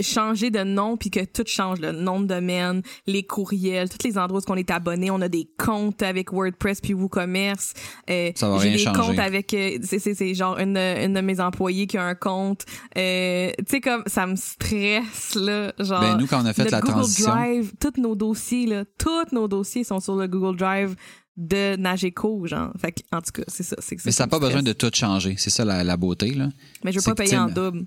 Changer 0.00 0.50
de 0.50 0.62
nom 0.62 0.96
puis 0.96 1.10
que 1.10 1.24
tout 1.24 1.42
change, 1.44 1.80
le 1.80 1.90
nom 1.90 2.20
de 2.20 2.26
domaine, 2.26 2.82
les 3.08 3.24
courriels, 3.24 3.88
tous 3.90 4.06
les 4.06 4.16
endroits 4.16 4.40
où 4.40 4.52
on 4.52 4.54
est 4.54 4.70
abonné, 4.70 5.10
on 5.10 5.20
a 5.20 5.28
des 5.28 5.48
comptes 5.58 6.02
avec 6.04 6.32
WordPress 6.32 6.80
puis 6.80 6.94
WooCommerce. 6.94 7.74
Euh, 8.08 8.30
Ça 8.36 8.48
va 8.48 8.58
j'ai 8.60 8.70
des 8.70 8.78
changer. 8.78 8.98
comptes 9.00 9.18
avec, 9.18 9.52
euh, 9.54 9.76
c'est 9.82 9.98
c'est 9.98 10.14
c'est 10.14 10.34
genre 10.34 10.56
une, 10.58 10.76
une 10.78 11.14
de 11.14 11.20
mes 11.20 11.40
employés 11.40 11.88
qui 11.88 11.98
a 11.98 12.04
un 12.04 12.14
compte. 12.14 12.64
Euh, 12.96 13.50
tu 13.58 13.64
sais 13.66 13.80
comme 13.80 14.04
ça 14.06 14.24
me 14.28 14.36
stresse 14.36 15.34
là, 15.34 15.72
genre. 15.80 16.00
Ben, 16.00 16.16
nous, 16.16 16.28
quand 16.28 16.42
on 16.42 16.46
a 16.46 16.52
fait 16.52 16.70
la 16.70 16.80
Google 16.80 16.92
transition. 16.92 17.32
Drive, 17.32 17.72
tous 17.80 18.00
nos 18.00 18.14
dossiers, 18.14 18.66
là, 18.66 18.84
tous 18.98 19.32
nos 19.34 19.48
dossiers 19.48 19.82
sont 19.82 19.98
sur 19.98 20.14
le 20.14 20.28
Google 20.28 20.56
Drive 20.56 20.94
de 21.38 21.76
Nageco, 21.76 22.46
genre. 22.46 22.72
Fait 22.78 22.92
que, 22.92 23.00
en 23.12 23.22
tout 23.22 23.30
cas, 23.32 23.44
c'est 23.46 23.62
ça. 23.62 23.76
c'est 23.78 24.04
Mais 24.04 24.10
ça 24.12 24.24
n'a 24.24 24.28
pas 24.28 24.40
besoin 24.40 24.62
de 24.62 24.72
tout 24.72 24.90
changer. 24.92 25.36
C'est 25.38 25.50
ça 25.50 25.64
la, 25.64 25.84
la 25.84 25.96
beauté, 25.96 26.32
là. 26.32 26.48
Mais 26.84 26.90
je 26.90 26.96
veux 26.96 27.00
c'est 27.00 27.14
pas 27.14 27.22
payer 27.22 27.38
en 27.38 27.48
double. 27.48 27.86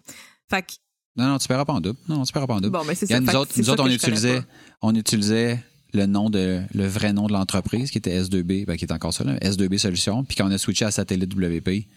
Fait 0.49 0.61
que, 0.63 0.71
Non, 1.17 1.27
non, 1.27 1.37
tu 1.37 1.47
paieras 1.49 1.65
pas 1.65 1.73
en 1.73 1.81
double. 1.81 1.99
Non, 2.07 2.23
tu 2.23 2.31
paieras 2.31 2.47
pas 2.47 2.55
en 2.55 2.61
double. 2.61 2.77
bon, 2.77 2.85
mais 2.85 2.95
c'est 2.95 3.05
Regarde, 3.05 3.25
ça. 3.25 3.33
nous 3.33 3.39
autres, 3.39 3.51
c'est 3.53 3.61
nous 3.61 3.73
on 3.77 3.87
utilisait, 3.87 4.41
on 4.81 4.95
utilisait 4.95 5.59
le 5.93 6.05
nom 6.05 6.29
de, 6.29 6.61
le 6.73 6.87
vrai 6.87 7.11
nom 7.11 7.27
de 7.27 7.33
l'entreprise 7.33 7.91
qui 7.91 7.97
était 7.97 8.17
S2B, 8.21 8.65
ben, 8.65 8.77
qui 8.77 8.85
est 8.85 8.93
encore 8.93 9.13
ça, 9.13 9.25
là, 9.25 9.35
S2B 9.39 9.77
Solutions. 9.77 10.23
Puis 10.23 10.37
quand 10.37 10.47
on 10.47 10.51
a 10.51 10.57
switché 10.57 10.85
à 10.85 10.91
Satellite 10.91 11.33
WP, 11.35 11.87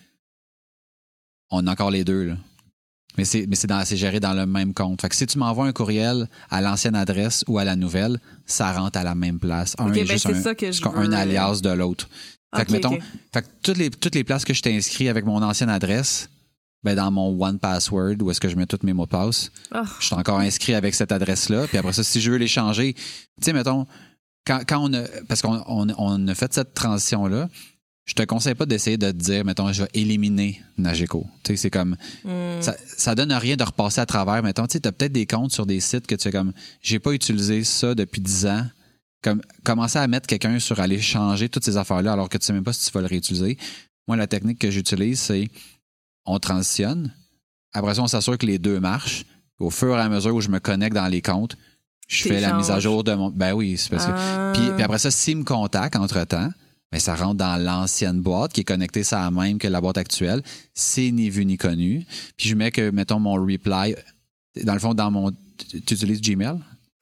on 1.51 1.67
a 1.69 1.73
encore 1.73 1.93
les 1.93 2.05
deux, 2.05 2.25
là. 2.25 2.37
Mais 3.16 3.24
c'est, 3.24 3.46
mais 3.46 3.57
c'est, 3.57 3.66
dans, 3.68 3.85
c'est 3.85 3.96
géré 3.96 4.18
dans 4.20 4.35
le 4.35 4.46
même 4.46 4.74
compte. 4.74 5.00
Fait 5.00 5.09
que 5.09 5.14
si 5.14 5.27
tu 5.27 5.38
m'envoies 5.38 5.66
un 5.66 5.72
courriel 5.72 6.29
à 6.50 6.61
l'ancienne 6.61 6.96
adresse 6.96 7.44
ou 7.46 7.59
à 7.59 7.64
la 7.64 7.77
nouvelle, 7.77 8.18
ça 8.44 8.72
rentre 8.72 8.98
à 8.98 9.05
la 9.05 9.14
même 9.14 9.38
place. 9.38 9.74
Un 9.79 9.92
est 9.92 10.05
ben, 10.05 10.07
juste 10.07 10.27
c'est 10.27 10.35
un, 10.35 10.42
ça 10.42 10.55
que 10.55 10.66
je 10.66 10.72
c'est 10.83 10.87
un 10.87 10.90
veux. 10.90 11.14
alias 11.14 11.61
de 11.62 11.70
l'autre. 11.70 12.09
Fait 12.57 12.64
que, 12.64 12.72
mettons, 12.72 12.98
fait 13.33 13.42
que 13.42 13.48
toutes 13.62 13.79
les, 13.79 13.90
toutes 13.90 14.14
les 14.14 14.24
places 14.24 14.44
que 14.44 14.55
je 14.55 14.62
t'ai 14.62 14.77
inscrit 14.77 15.09
avec 15.09 15.24
mon 15.24 15.42
ancienne 15.42 15.70
adresse, 15.70 16.29
ben, 16.85 16.94
dans 16.94 17.11
mon 17.11 17.40
One 17.42 17.59
Password, 17.59 18.16
où 18.20 18.31
est-ce 18.31 18.40
que 18.40 18.48
je 18.48 18.57
mets 18.57 18.66
tous 18.66 18.85
mes 18.85 18.92
mots 18.92 19.07
de 19.07 19.11
passe, 19.11 19.50
Ah, 19.72 19.85
je 20.00 20.07
suis 20.07 20.14
encore 20.14 20.40
inscrit 20.40 20.74
avec 20.74 20.94
cette 20.94 21.12
adresse-là. 21.12 21.66
Puis 21.66 21.79
après 21.79 21.92
ça, 21.92 22.05
si 22.05 22.20
je 22.20 22.31
veux 22.31 22.37
les 22.37 22.46
changer, 22.48 22.94
tu 22.94 23.03
sais, 23.40 23.53
mettons, 23.53 23.87
quand, 24.46 24.61
quand 24.68 24.79
on 24.79 24.92
a. 24.92 25.03
Parce 25.27 25.40
qu'on 25.40 25.62
on, 25.66 25.87
on 25.96 26.29
a 26.29 26.35
fait 26.35 26.53
cette 26.53 26.74
transition-là, 26.74 27.48
je 28.05 28.14
te 28.14 28.23
conseille 28.23 28.55
pas 28.55 28.67
d'essayer 28.67 28.99
de 28.99 29.11
te 29.11 29.17
dire, 29.17 29.45
mettons, 29.45 29.73
je 29.73 29.83
vais 29.83 29.88
éliminer 29.95 30.61
Nageco. 30.77 31.27
Tu 31.43 31.53
sais, 31.53 31.57
c'est 31.57 31.71
comme. 31.71 31.97
hmm. 32.25 32.61
Ça, 32.61 32.77
ça 32.87 33.14
donne 33.14 33.33
rien 33.33 33.57
de 33.57 33.64
repasser 33.64 34.01
à 34.01 34.07
travers. 34.07 34.43
Mettons, 34.43 34.67
tu 34.67 34.79
sais, 34.79 34.87
as 34.87 34.93
peut-être 34.93 35.12
des 35.12 35.27
comptes 35.27 35.53
sur 35.53 35.64
des 35.64 35.81
sites 35.81 36.07
que 36.07 36.14
tu 36.14 36.25
fais 36.25 36.33
comme, 36.33 36.53
j'ai 36.83 36.99
pas 36.99 37.12
utilisé 37.12 37.64
ça 37.64 37.95
depuis 37.95 38.21
10 38.21 38.47
ans. 38.47 38.67
Comme, 39.23 39.40
commencer 39.64 39.99
à 39.99 40.07
mettre 40.07 40.27
quelqu'un 40.27 40.59
sur 40.59 40.81
aller 40.81 41.01
changer 41.01 41.49
toutes 41.49 41.64
ces 41.64 41.79
affaires-là 41.79 42.12
alors 42.12 42.29
que 42.29 42.37
tu 42.37 42.45
sais 42.45 42.53
même 42.53 42.62
pas 42.62 42.75
si 42.75 42.85
tu 42.85 42.93
vas 42.93 43.01
le 43.01 43.07
réutiliser. 43.07 43.57
Moi, 44.07 44.19
la 44.19 44.27
technique 44.27 44.59
que 44.59 44.71
j'utilise, 44.71 45.19
c'est 45.19 45.49
on 46.27 46.38
transitionne. 46.38 47.11
Après 47.73 47.95
ça, 47.95 48.03
on 48.03 48.07
s'assure 48.07 48.37
que 48.37 48.45
les 48.45 48.59
deux 48.59 48.81
marchent. 48.81 49.25
Au 49.59 49.71
fur 49.71 49.97
et 49.97 50.01
à 50.01 50.09
mesure 50.11 50.35
où 50.35 50.43
je 50.43 50.51
me 50.51 50.59
connecte 50.59 50.95
dans 50.95 51.07
les 51.07 51.23
comptes, 51.23 51.57
je 52.07 52.25
fais 52.25 52.40
la 52.40 52.53
mise 52.53 52.71
à 52.71 52.81
jour 52.81 53.03
de 53.03 53.14
mon. 53.14 53.31
Ben 53.31 53.55
oui, 53.55 53.79
c'est 53.79 53.88
parce 53.88 54.05
que. 54.05 54.12
Ah. 54.14 54.53
Puis, 54.55 54.71
puis 54.75 54.83
après 54.83 54.99
ça, 54.99 55.11
s'il 55.11 55.38
me 55.38 55.45
contacte 55.45 55.97
entre-temps, 55.97 56.51
ben 56.92 57.01
ça 57.01 57.16
rentre 57.16 57.35
dans 57.37 57.57
l'ancienne 57.62 58.20
boîte 58.20 58.53
qui 58.53 58.61
est 58.61 58.64
connectée 58.64 59.03
ça 59.05 59.20
à 59.20 59.25
la 59.25 59.31
même 59.31 59.59
que 59.59 59.66
la 59.68 59.81
boîte 59.81 59.99
actuelle. 59.99 60.42
C'est 60.75 61.11
ni 61.11 61.29
vu 61.31 61.44
ni 61.44 61.57
connu. 61.57 62.07
Puis 62.37 62.49
je 62.49 62.55
mets 62.55 62.70
que, 62.70 62.90
mettons, 62.90 63.18
mon 63.18 63.35
reply, 63.35 63.94
dans 64.62 64.75
le 64.75 64.79
fond, 64.81 64.94
dans 64.94 65.11
mon... 65.11 65.33
Tu 65.59 65.77
utilises 65.79 66.20
Gmail? 66.20 66.59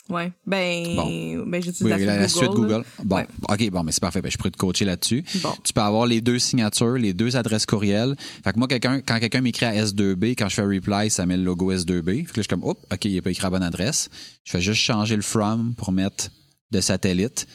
Ouais. 0.09 0.33
Ben, 0.47 0.97
Bon. 0.97 1.45
ben 1.47 1.63
j'utilise 1.63 1.81
Oui, 1.95 2.05
la, 2.05 2.17
la, 2.17 2.29
suite 2.29 2.43
suite 2.43 2.53
Google. 2.55 2.79
là. 2.79 2.83
Bon, 3.05 3.17
Ouais. 3.17 3.27
OK, 3.49 3.71
bon, 3.71 3.83
mais 3.83 3.93
c'est 3.93 4.01
parfait. 4.01 4.21
Ben, 4.21 4.31
je 4.31 4.37
pourrais 4.37 4.51
te 4.51 4.57
coacher 4.57 4.85
là-dessus. 4.85 5.25
Bon. 5.43 5.53
Tu 5.65 5.73
peux 5.73 5.81
avoir 5.81 6.07
les 6.07 6.21
deux 6.21 6.39
signatures, 6.39 6.95
les 6.95 7.13
deux 7.15 7.37
adresses 7.37 7.67
courriel. 7.67 8.15
Fait 8.45 8.53
que 8.53 8.59
moi, 8.59 8.69
quelqu'un, 8.69 9.01
quand 9.01 9.19
quelqu'un 9.21 9.41
m'écrit 9.41 9.65
à 9.67 9.75
S2B, 9.85 10.31
quand 10.37 10.49
je 10.49 10.55
fais 10.57 10.63
reply, 10.63 11.09
ça 11.11 11.25
met 11.25 11.37
le 11.37 11.45
logo 11.45 11.73
S2B. 11.73 12.05
Fait 12.05 12.23
que 12.25 12.29
là, 12.29 12.33
je 12.37 12.41
suis 12.43 12.49
comme, 12.49 12.65
hop, 12.65 12.79
OK, 12.93 13.05
il 13.05 13.13
n'est 13.15 13.23
pas 13.23 13.31
écrit 13.31 13.43
à 13.43 13.47
la 13.47 13.51
bonne 13.51 13.63
adresse. 13.63 14.09
Je 14.45 14.53
fais 14.53 14.61
juste 14.61 14.81
changer 14.81 15.17
le 15.17 15.23
from 15.23 15.75
pour 15.77 15.93
mettre 15.93 16.29
de 16.73 16.81
satellite. 16.81 17.47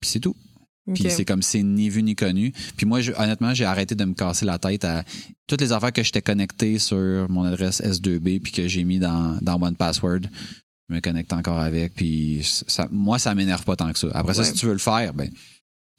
Puis 0.00 0.10
c'est 0.10 0.20
tout. 0.20 0.36
Puis 0.94 1.04
c'est 1.10 1.24
comme 1.24 1.42
c'est 1.42 1.62
ni 1.62 1.88
vu 1.90 2.02
ni 2.02 2.14
connu. 2.14 2.52
Puis 2.76 2.86
moi, 2.86 3.00
je- 3.00 3.12
honnêtement, 3.12 3.54
j'ai 3.54 3.64
arrêté 3.64 3.94
de 3.94 4.04
me 4.04 4.14
casser 4.14 4.44
la 4.46 4.58
tête 4.58 4.84
à 4.84 5.04
toutes 5.46 5.60
les 5.60 5.72
affaires 5.72 5.92
que 5.92 6.02
j'étais 6.02 6.22
connecté 6.22 6.78
sur 6.78 7.26
mon 7.28 7.44
adresse 7.44 7.80
S2B 7.80 8.40
puis 8.40 8.52
que 8.52 8.68
j'ai 8.68 8.84
mis 8.84 8.98
dans, 8.98 9.38
dans 9.42 9.60
One 9.62 9.76
Password. 9.76 10.20
Je 10.90 10.94
me 10.94 11.00
connecte 11.00 11.32
encore 11.32 11.58
avec. 11.58 11.94
Puis 11.94 12.40
ça, 12.66 12.88
moi, 12.90 13.18
ça 13.18 13.34
m'énerve 13.34 13.64
pas 13.64 13.76
tant 13.76 13.92
que 13.92 13.98
ça. 13.98 14.08
Après 14.14 14.34
ça, 14.34 14.44
si 14.44 14.52
tu 14.54 14.66
veux 14.66 14.72
le 14.72 14.78
faire, 14.78 15.12
ben 15.14 15.28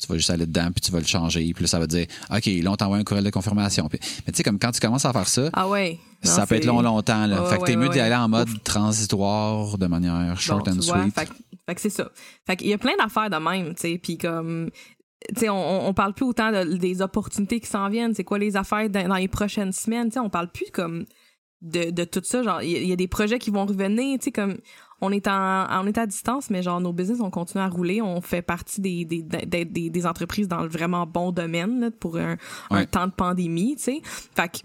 tu 0.01 0.07
vas 0.07 0.15
juste 0.15 0.29
aller 0.29 0.45
dedans 0.45 0.71
puis 0.71 0.79
tu 0.79 0.91
vas 0.91 0.99
le 0.99 1.05
changer. 1.05 1.51
Puis 1.53 1.63
là, 1.63 1.67
ça 1.67 1.77
va 1.77 1.85
te 1.85 1.91
dire, 1.95 2.05
OK, 2.33 2.45
là, 2.45 2.71
on 2.71 2.75
t'envoie 2.77 2.97
un 2.97 3.03
courriel 3.03 3.25
de 3.25 3.29
confirmation. 3.31 3.89
Puis- 3.89 3.99
mais 4.25 4.31
tu 4.31 4.37
sais, 4.37 4.43
comme 4.43 4.57
quand 4.57 4.71
tu 4.71 4.79
commences 4.79 5.03
à 5.03 5.11
faire 5.11 5.27
ça, 5.27 5.49
Ah 5.51 5.67
ouais. 5.67 5.99
Non, 6.23 6.31
ça 6.31 6.47
peut 6.47 6.55
être 6.55 6.65
long, 6.65 6.81
longtemps. 6.81 7.25
Là. 7.27 7.43
Ouais, 7.43 7.49
fait 7.49 7.57
que 7.59 7.65
t'es 7.65 7.75
mieux 7.75 7.89
d'y 7.89 7.99
aller 7.99 8.15
en 8.15 8.29
mode 8.29 8.47
transitoire 8.63 9.77
de 9.77 9.85
manière 9.87 10.39
short 10.39 10.65
Bon, 10.65 10.71
and 10.71 10.75
vois, 10.83 11.03
sweet. 11.03 11.13
Fait, 11.15 11.29
fait 11.69 11.75
que 11.75 11.81
c'est 11.81 11.89
ça. 11.89 12.09
Fait 12.47 12.55
qu'il 12.57 12.67
y 12.67 12.73
a 12.73 12.77
plein 12.77 12.95
d'affaires 12.97 13.29
de 13.29 13.37
même, 13.37 13.75
tu 13.75 13.81
sais, 13.81 13.97
puis 14.01 14.17
comme 14.17 14.69
tu 15.33 15.41
sais, 15.41 15.49
on, 15.49 15.87
on 15.87 15.93
parle 15.93 16.13
plus 16.13 16.25
autant 16.25 16.51
de- 16.51 16.77
des 16.77 17.01
opportunités 17.01 17.59
qui 17.59 17.67
s'en 17.67 17.89
viennent, 17.89 18.13
c'est 18.15 18.23
quoi 18.23 18.39
les 18.39 18.55
affaires 18.55 18.89
dans, 18.89 19.07
dans 19.07 19.15
les 19.15 19.27
prochaines 19.27 19.73
semaines, 19.73 20.07
tu 20.07 20.13
sais, 20.13 20.19
on 20.19 20.29
parle 20.29 20.49
plus 20.51 20.71
comme 20.71 21.05
de, 21.61 21.91
de 21.91 22.03
tout 22.05 22.21
ça, 22.23 22.41
genre 22.41 22.61
il 22.61 22.71
y, 22.71 22.75
a- 22.75 22.79
il 22.79 22.87
y 22.87 22.93
a 22.93 22.95
des 22.95 23.07
projets 23.09 23.37
qui 23.37 23.51
vont 23.51 23.65
revenir, 23.65 24.17
tu 24.19 24.25
sais 24.25 24.31
comme 24.31 24.57
on 25.01 25.11
est 25.11 25.27
en 25.27 25.67
on 25.81 25.87
est 25.87 25.97
à 25.97 26.05
distance 26.05 26.49
mais 26.49 26.61
genre 26.63 26.79
nos 26.81 26.91
business 26.93 27.19
on 27.21 27.29
continue 27.31 27.61
à 27.63 27.67
rouler, 27.67 28.01
on 28.01 28.21
fait 28.21 28.41
partie 28.41 28.79
des 28.81 29.03
des, 29.05 29.21
des, 29.23 29.65
des, 29.65 29.89
des 29.89 30.05
entreprises 30.05 30.47
dans 30.47 30.61
le 30.63 30.69
vraiment 30.69 31.05
bon 31.05 31.31
domaine 31.33 31.79
là, 31.81 31.91
pour 31.91 32.17
un, 32.17 32.37
un 32.69 32.85
temps 32.85 33.07
de 33.07 33.11
pandémie, 33.13 33.75
tu 33.75 33.83
sais. 33.83 34.01
Fait 34.03 34.47
que 34.49 34.57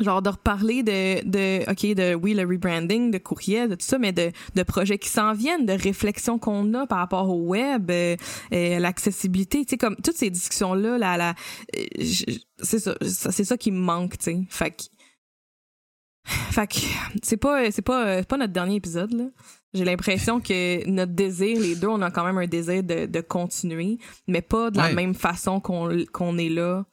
genre 0.00 0.22
de 0.22 0.30
reparler 0.30 0.82
de, 0.82 1.24
de 1.28 1.70
OK, 1.70 1.94
de 1.94 2.14
oui, 2.14 2.34
le 2.34 2.44
rebranding, 2.46 3.10
de 3.10 3.18
courriel, 3.18 3.68
de 3.70 3.74
tout 3.74 3.84
ça, 3.86 3.98
mais 3.98 4.12
de, 4.12 4.30
de 4.54 4.62
projets 4.62 4.98
qui 4.98 5.08
s'en 5.08 5.32
viennent, 5.32 5.66
de 5.66 5.72
réflexions 5.72 6.38
qu'on 6.38 6.72
a 6.74 6.86
par 6.86 6.98
rapport 6.98 7.28
au 7.28 7.40
web, 7.46 7.90
euh, 7.90 8.16
euh, 8.52 8.78
l'accessibilité, 8.78 9.64
tu 9.64 9.70
sais, 9.70 9.76
comme 9.78 9.96
toutes 9.96 10.16
ces 10.16 10.30
discussions-là, 10.30 10.98
là, 10.98 11.16
là, 11.16 11.34
euh, 11.76 11.82
c'est 12.62 12.78
ça, 12.78 12.94
c'est 13.02 13.44
ça 13.44 13.56
qui 13.56 13.70
me 13.72 13.78
manque, 13.80 14.18
tu 14.18 14.24
sais. 14.24 14.40
Fait 14.50 14.70
que, 14.70 14.84
fait 16.24 16.66
que 16.66 16.76
c'est 17.22 17.36
pas, 17.36 17.70
c'est 17.70 17.82
pas, 17.82 18.18
c'est 18.18 18.28
pas 18.28 18.36
notre 18.36 18.52
dernier 18.52 18.76
épisode, 18.76 19.12
là. 19.12 19.24
J'ai 19.74 19.84
l'impression 19.84 20.40
que 20.40 20.88
notre 20.88 21.12
désir, 21.12 21.60
les 21.60 21.76
deux, 21.76 21.88
on 21.88 22.00
a 22.00 22.10
quand 22.10 22.24
même 22.24 22.38
un 22.38 22.46
désir 22.46 22.82
de, 22.82 23.04
de 23.06 23.20
continuer, 23.20 23.98
mais 24.26 24.40
pas 24.40 24.70
de 24.70 24.78
la 24.78 24.84
Ouais. 24.86 24.94
même 24.94 25.14
façon 25.14 25.60
qu'on 25.60 25.90
qu'on 26.12 26.38
est 26.38 26.48
là 26.48 26.86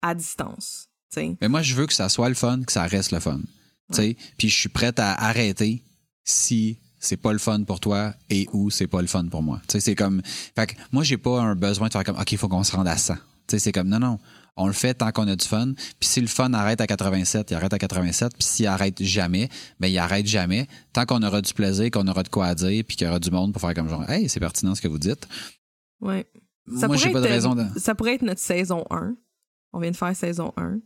à 0.00 0.14
distance, 0.14 0.88
Mais 1.16 1.48
moi, 1.48 1.62
je 1.62 1.74
veux 1.74 1.86
que 1.86 1.92
ça 1.92 2.08
soit 2.08 2.28
le 2.28 2.34
fun, 2.34 2.62
que 2.62 2.72
ça 2.72 2.84
reste 2.84 3.12
le 3.12 3.20
fun. 3.20 3.40
Tu 3.90 3.96
sais, 3.96 4.16
Puis 4.38 4.48
je 4.48 4.56
suis 4.58 4.68
prête 4.68 4.98
à 4.98 5.12
arrêter 5.12 5.82
si 6.24 6.78
c'est 6.98 7.16
pas 7.16 7.32
le 7.32 7.38
fun 7.38 7.64
pour 7.64 7.80
toi 7.80 8.14
et 8.30 8.48
ou 8.52 8.70
c'est 8.70 8.86
pas 8.86 9.00
le 9.00 9.08
fun 9.08 9.26
pour 9.26 9.42
moi. 9.42 9.60
Tu 9.68 9.72
sais, 9.72 9.80
c'est 9.80 9.94
comme. 9.94 10.22
Fait 10.56 10.68
que 10.68 10.74
moi, 10.92 11.02
j'ai 11.02 11.18
pas 11.18 11.40
un 11.40 11.54
besoin 11.54 11.88
de 11.88 11.92
faire 11.92 12.04
comme 12.04 12.18
OK, 12.18 12.32
il 12.32 12.38
faut 12.38 12.48
qu'on 12.48 12.62
se 12.62 12.74
rende 12.74 12.88
à 12.88 12.96
100. 12.96 13.14
Tu 13.14 13.20
sais, 13.48 13.58
c'est 13.58 13.72
comme 13.72 13.88
non, 13.88 13.98
non. 13.98 14.18
On 14.56 14.66
le 14.66 14.72
fait 14.72 14.94
tant 14.94 15.10
qu'on 15.12 15.26
a 15.28 15.34
du 15.34 15.46
fun. 15.46 15.72
Puis 15.98 16.08
si 16.08 16.20
le 16.20 16.26
fun 16.26 16.52
arrête 16.52 16.80
à 16.80 16.86
87, 16.86 17.50
il 17.50 17.54
arrête 17.54 17.72
à 17.72 17.78
87. 17.78 18.34
Puis 18.34 18.44
s'il 18.44 18.66
arrête 18.66 19.02
jamais, 19.02 19.48
ben 19.80 19.88
il 19.88 19.98
arrête 19.98 20.26
jamais. 20.26 20.68
Tant 20.92 21.06
qu'on 21.06 21.22
aura 21.22 21.40
du 21.40 21.52
plaisir, 21.54 21.90
qu'on 21.90 22.06
aura 22.06 22.22
de 22.22 22.28
quoi 22.28 22.46
à 22.46 22.54
dire, 22.54 22.84
puis 22.86 22.96
qu'il 22.96 23.06
y 23.06 23.10
aura 23.10 23.18
du 23.18 23.30
monde 23.30 23.52
pour 23.52 23.60
faire 23.60 23.74
comme 23.74 23.88
genre, 23.88 24.08
hey, 24.08 24.28
c'est 24.28 24.40
pertinent 24.40 24.74
ce 24.74 24.82
que 24.82 24.88
vous 24.88 24.98
dites. 24.98 25.26
Ouais. 26.00 26.26
Ça 26.78 26.86
moi, 26.86 26.96
j'ai 26.96 27.10
pas 27.10 27.20
de 27.20 27.26
raison 27.26 27.54
de. 27.54 27.64
Ça 27.78 27.94
pourrait 27.94 28.14
être 28.14 28.22
notre 28.22 28.40
saison 28.40 28.84
1. 28.90 29.16
On 29.72 29.80
vient 29.80 29.90
de 29.90 29.96
faire 29.96 30.14
saison 30.14 30.52
1. 30.56 30.78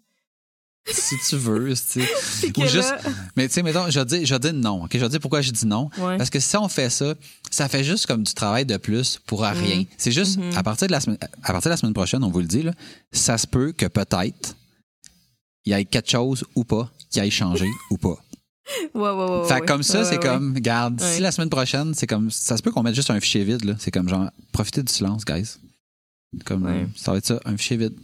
Si 0.89 1.17
tu 1.29 1.37
veux. 1.37 1.73
Ou 2.57 2.63
juste, 2.63 2.91
là- 2.91 2.99
mais 3.37 3.49
tu 3.49 3.55
sais, 3.55 3.63
mettons, 3.63 3.91
je 3.91 4.01
dire, 4.01 4.25
je 4.27 4.35
dire 4.37 4.53
non. 4.55 4.85
ok? 4.85 4.91
Je 4.97 5.07
dire 5.07 5.21
pourquoi 5.21 5.41
je 5.41 5.51
dis 5.51 5.67
non? 5.67 5.91
Ouais. 5.99 6.17
Parce 6.17 6.31
que 6.31 6.41
si 6.41 6.57
on 6.57 6.69
fait 6.69 6.91
ça, 6.91 7.15
ça 7.51 7.69
fait 7.69 7.83
juste 7.85 8.07
comme 8.07 8.23
du 8.23 8.33
travail 8.35 8.65
de 8.65 8.77
plus 8.77 9.19
pour 9.27 9.43
rien. 9.43 9.85
C'est 9.99 10.13
juste, 10.13 10.39
Mhm. 10.39 10.57
à, 10.57 10.63
partir 10.63 10.87
de 10.87 10.93
la 10.93 11.01
semaine, 11.01 11.19
à 11.43 11.53
partir 11.53 11.69
de 11.69 11.73
la 11.73 11.77
semaine 11.77 11.95
prochaine, 11.95 12.23
on 12.25 12.31
vous 12.31 12.41
le 12.41 12.47
dit, 12.47 12.63
là, 12.63 12.73
ça 13.13 13.37
se 13.39 13.47
peut 13.47 13.73
que 13.73 13.87
peut-être 13.87 14.57
il 15.65 15.73
y 15.73 15.79
ait 15.79 15.85
quelque 15.85 16.11
chose 16.11 16.45
ou 16.55 16.63
pas 16.65 16.91
qui 17.11 17.19
aille 17.21 17.31
changer 17.31 17.69
ou 17.91 17.97
pas. 17.97 18.17
Ouais, 18.95 19.11
ouais, 19.11 19.13
ouais. 19.43 19.49
fait 19.49 19.61
comme 19.67 19.83
ça, 19.85 20.05
c'est 20.05 20.19
comme, 20.19 20.55
Ouais. 20.55 20.97
si 21.15 21.21
la 21.21 21.31
semaine 21.31 21.51
prochaine, 21.51 21.95
c'est 21.95 22.07
comme, 22.09 22.31
ça 22.33 22.57
se 22.57 22.63
peut 22.63 22.71
qu'on 22.73 22.83
mette 22.83 22.95
juste 22.97 23.11
un 23.11 23.21
fichier 23.21 23.45
vide, 23.45 23.65
là. 23.65 23.75
C'est 23.79 23.91
comme 23.93 24.09
genre, 24.09 24.29
profitez 24.53 24.83
du 24.83 24.93
silence, 24.93 25.25
guys. 25.25 25.57
Comme, 26.45 26.89
ça 26.97 27.13
va 27.13 27.19
être 27.19 27.27
ça, 27.27 27.41
un 27.45 27.57
fichier 27.57 27.77
vide. 27.77 27.95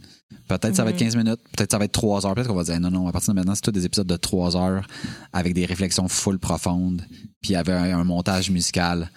Peut-être 0.47 0.75
ça 0.75 0.83
va 0.83 0.89
être 0.91 0.95
Mhm. 0.95 1.07
15 1.07 1.15
minutes, 1.15 1.39
peut-être 1.55 1.71
ça 1.71 1.77
va 1.77 1.85
être 1.85 1.91
3 1.91 2.25
heures. 2.25 2.35
Peut-être 2.35 2.47
qu'on 2.47 2.55
va 2.55 2.63
dire 2.63 2.79
non, 2.79 2.91
non, 2.91 3.07
à 3.07 3.11
partir 3.11 3.33
de 3.33 3.39
maintenant, 3.39 3.55
c'est 3.55 3.61
tous 3.61 3.71
des 3.71 3.85
épisodes 3.85 4.07
de 4.07 4.15
3 4.15 4.55
heures 4.57 4.85
avec 5.31 5.53
des 5.53 5.65
réflexions 5.65 6.07
full 6.07 6.39
profondes, 6.39 7.03
puis 7.41 7.55
avec 7.55 7.73
un, 7.73 7.97
un 7.99 8.03
montage 8.03 8.49
musical. 8.51 9.09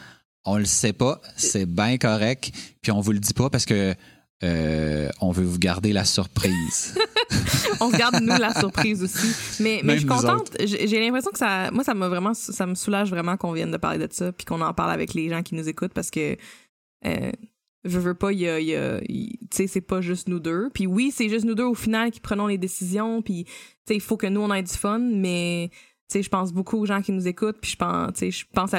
On 0.44 0.58
le 0.58 0.64
sait 0.64 0.92
pas, 0.92 1.20
c'est 1.36 1.66
bien 1.66 1.98
correct, 1.98 2.52
puis 2.82 2.92
on 2.92 3.00
vous 3.00 3.12
le 3.12 3.18
dit 3.18 3.34
pas 3.34 3.50
parce 3.50 3.64
que 3.66 3.94
euh, 4.44 5.08
on 5.22 5.30
veut 5.32 5.44
vous 5.44 5.58
garder 5.58 5.92
la 5.94 6.04
surprise. 6.04 6.94
on 7.80 7.88
regarde 7.88 8.20
nous 8.20 8.36
la 8.36 8.52
surprise 8.54 9.02
aussi. 9.02 9.62
Mais, 9.62 9.80
mais 9.82 9.94
je 9.94 10.00
suis 10.00 10.06
contente. 10.06 10.50
J'ai 10.60 10.86
j'ai 10.86 11.00
l'impression 11.00 11.30
que 11.30 11.38
ça, 11.38 11.70
moi, 11.70 11.82
ça 11.84 11.94
m'a 11.94 12.08
vraiment, 12.08 12.34
ça 12.34 12.66
me 12.66 12.74
soulage 12.74 13.08
vraiment 13.10 13.36
qu'on 13.38 13.52
vienne 13.52 13.70
de 13.70 13.78
parler 13.78 13.98
de 13.98 14.12
ça, 14.12 14.32
puis 14.32 14.44
qu'on 14.44 14.60
en 14.60 14.74
parle 14.74 14.90
avec 14.92 15.14
les 15.14 15.30
gens 15.30 15.42
qui 15.42 15.54
nous 15.54 15.66
écoutent 15.68 15.94
parce 15.94 16.10
que, 16.10 16.36
euh, 17.06 17.32
je 17.88 17.98
veux 17.98 18.14
pas, 18.14 18.32
il 18.32 18.40
y 18.40 18.48
a, 18.48 19.00
tu 19.00 19.36
sais, 19.50 19.66
c'est 19.66 19.80
pas 19.80 20.00
juste 20.00 20.28
nous 20.28 20.40
deux. 20.40 20.70
Puis 20.74 20.86
oui, 20.86 21.10
c'est 21.14 21.28
juste 21.28 21.44
nous 21.44 21.54
deux 21.54 21.64
au 21.64 21.74
final 21.74 22.10
qui 22.10 22.20
prenons 22.20 22.46
les 22.46 22.58
décisions. 22.58 23.22
Puis, 23.22 23.44
tu 23.44 23.52
sais, 23.88 23.94
il 23.94 24.00
faut 24.00 24.16
que 24.16 24.26
nous 24.26 24.40
on 24.40 24.52
ait 24.52 24.62
du 24.62 24.72
fun, 24.72 24.98
mais 24.98 25.70
tu 26.08 26.18
sais, 26.18 26.22
je 26.22 26.28
pense 26.28 26.52
beaucoup 26.52 26.76
aux 26.78 26.86
gens 26.86 27.02
qui 27.02 27.10
nous 27.12 27.26
écoutent, 27.26 27.58
puis 27.60 27.72
je 27.72 27.76
pense, 27.76 28.12
tu 28.12 28.18
sais, 28.18 28.30
je 28.30 28.46
pense 28.52 28.70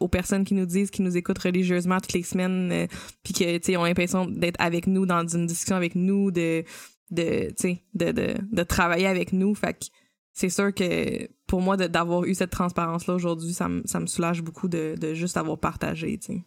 aux 0.00 0.08
personnes 0.08 0.44
qui 0.44 0.54
nous 0.54 0.66
disent, 0.66 0.90
qui 0.90 1.02
nous 1.02 1.16
écoutent 1.16 1.38
religieusement 1.38 1.98
toutes 1.98 2.12
les 2.12 2.22
semaines, 2.22 2.70
euh, 2.70 2.86
puis 3.24 3.32
que, 3.34 3.58
tu 3.58 3.64
sais, 3.72 3.76
ont 3.76 3.82
l'impression 3.84 4.26
d'être 4.26 4.60
avec 4.60 4.86
nous 4.86 5.04
dans 5.04 5.26
une 5.26 5.46
discussion 5.46 5.74
avec 5.74 5.96
nous, 5.96 6.30
de, 6.30 6.62
de, 7.10 7.48
tu 7.48 7.54
sais, 7.56 7.82
de, 7.94 8.12
de, 8.12 8.34
de 8.52 8.62
travailler 8.62 9.06
avec 9.08 9.32
nous. 9.32 9.54
Fait 9.56 9.72
que 9.74 9.86
c'est 10.32 10.50
sûr 10.50 10.72
que 10.72 11.28
pour 11.48 11.62
moi, 11.62 11.76
d'avoir 11.76 12.22
eu 12.24 12.34
cette 12.34 12.50
transparence-là 12.50 13.14
aujourd'hui, 13.14 13.52
ça, 13.54 13.68
me- 13.68 13.82
ça 13.84 13.98
me 13.98 14.06
soulage 14.06 14.42
beaucoup 14.42 14.68
de, 14.68 14.94
de 15.00 15.14
juste 15.14 15.36
avoir 15.36 15.58
partagé, 15.58 16.16
tu 16.18 16.34
sais. 16.34 16.42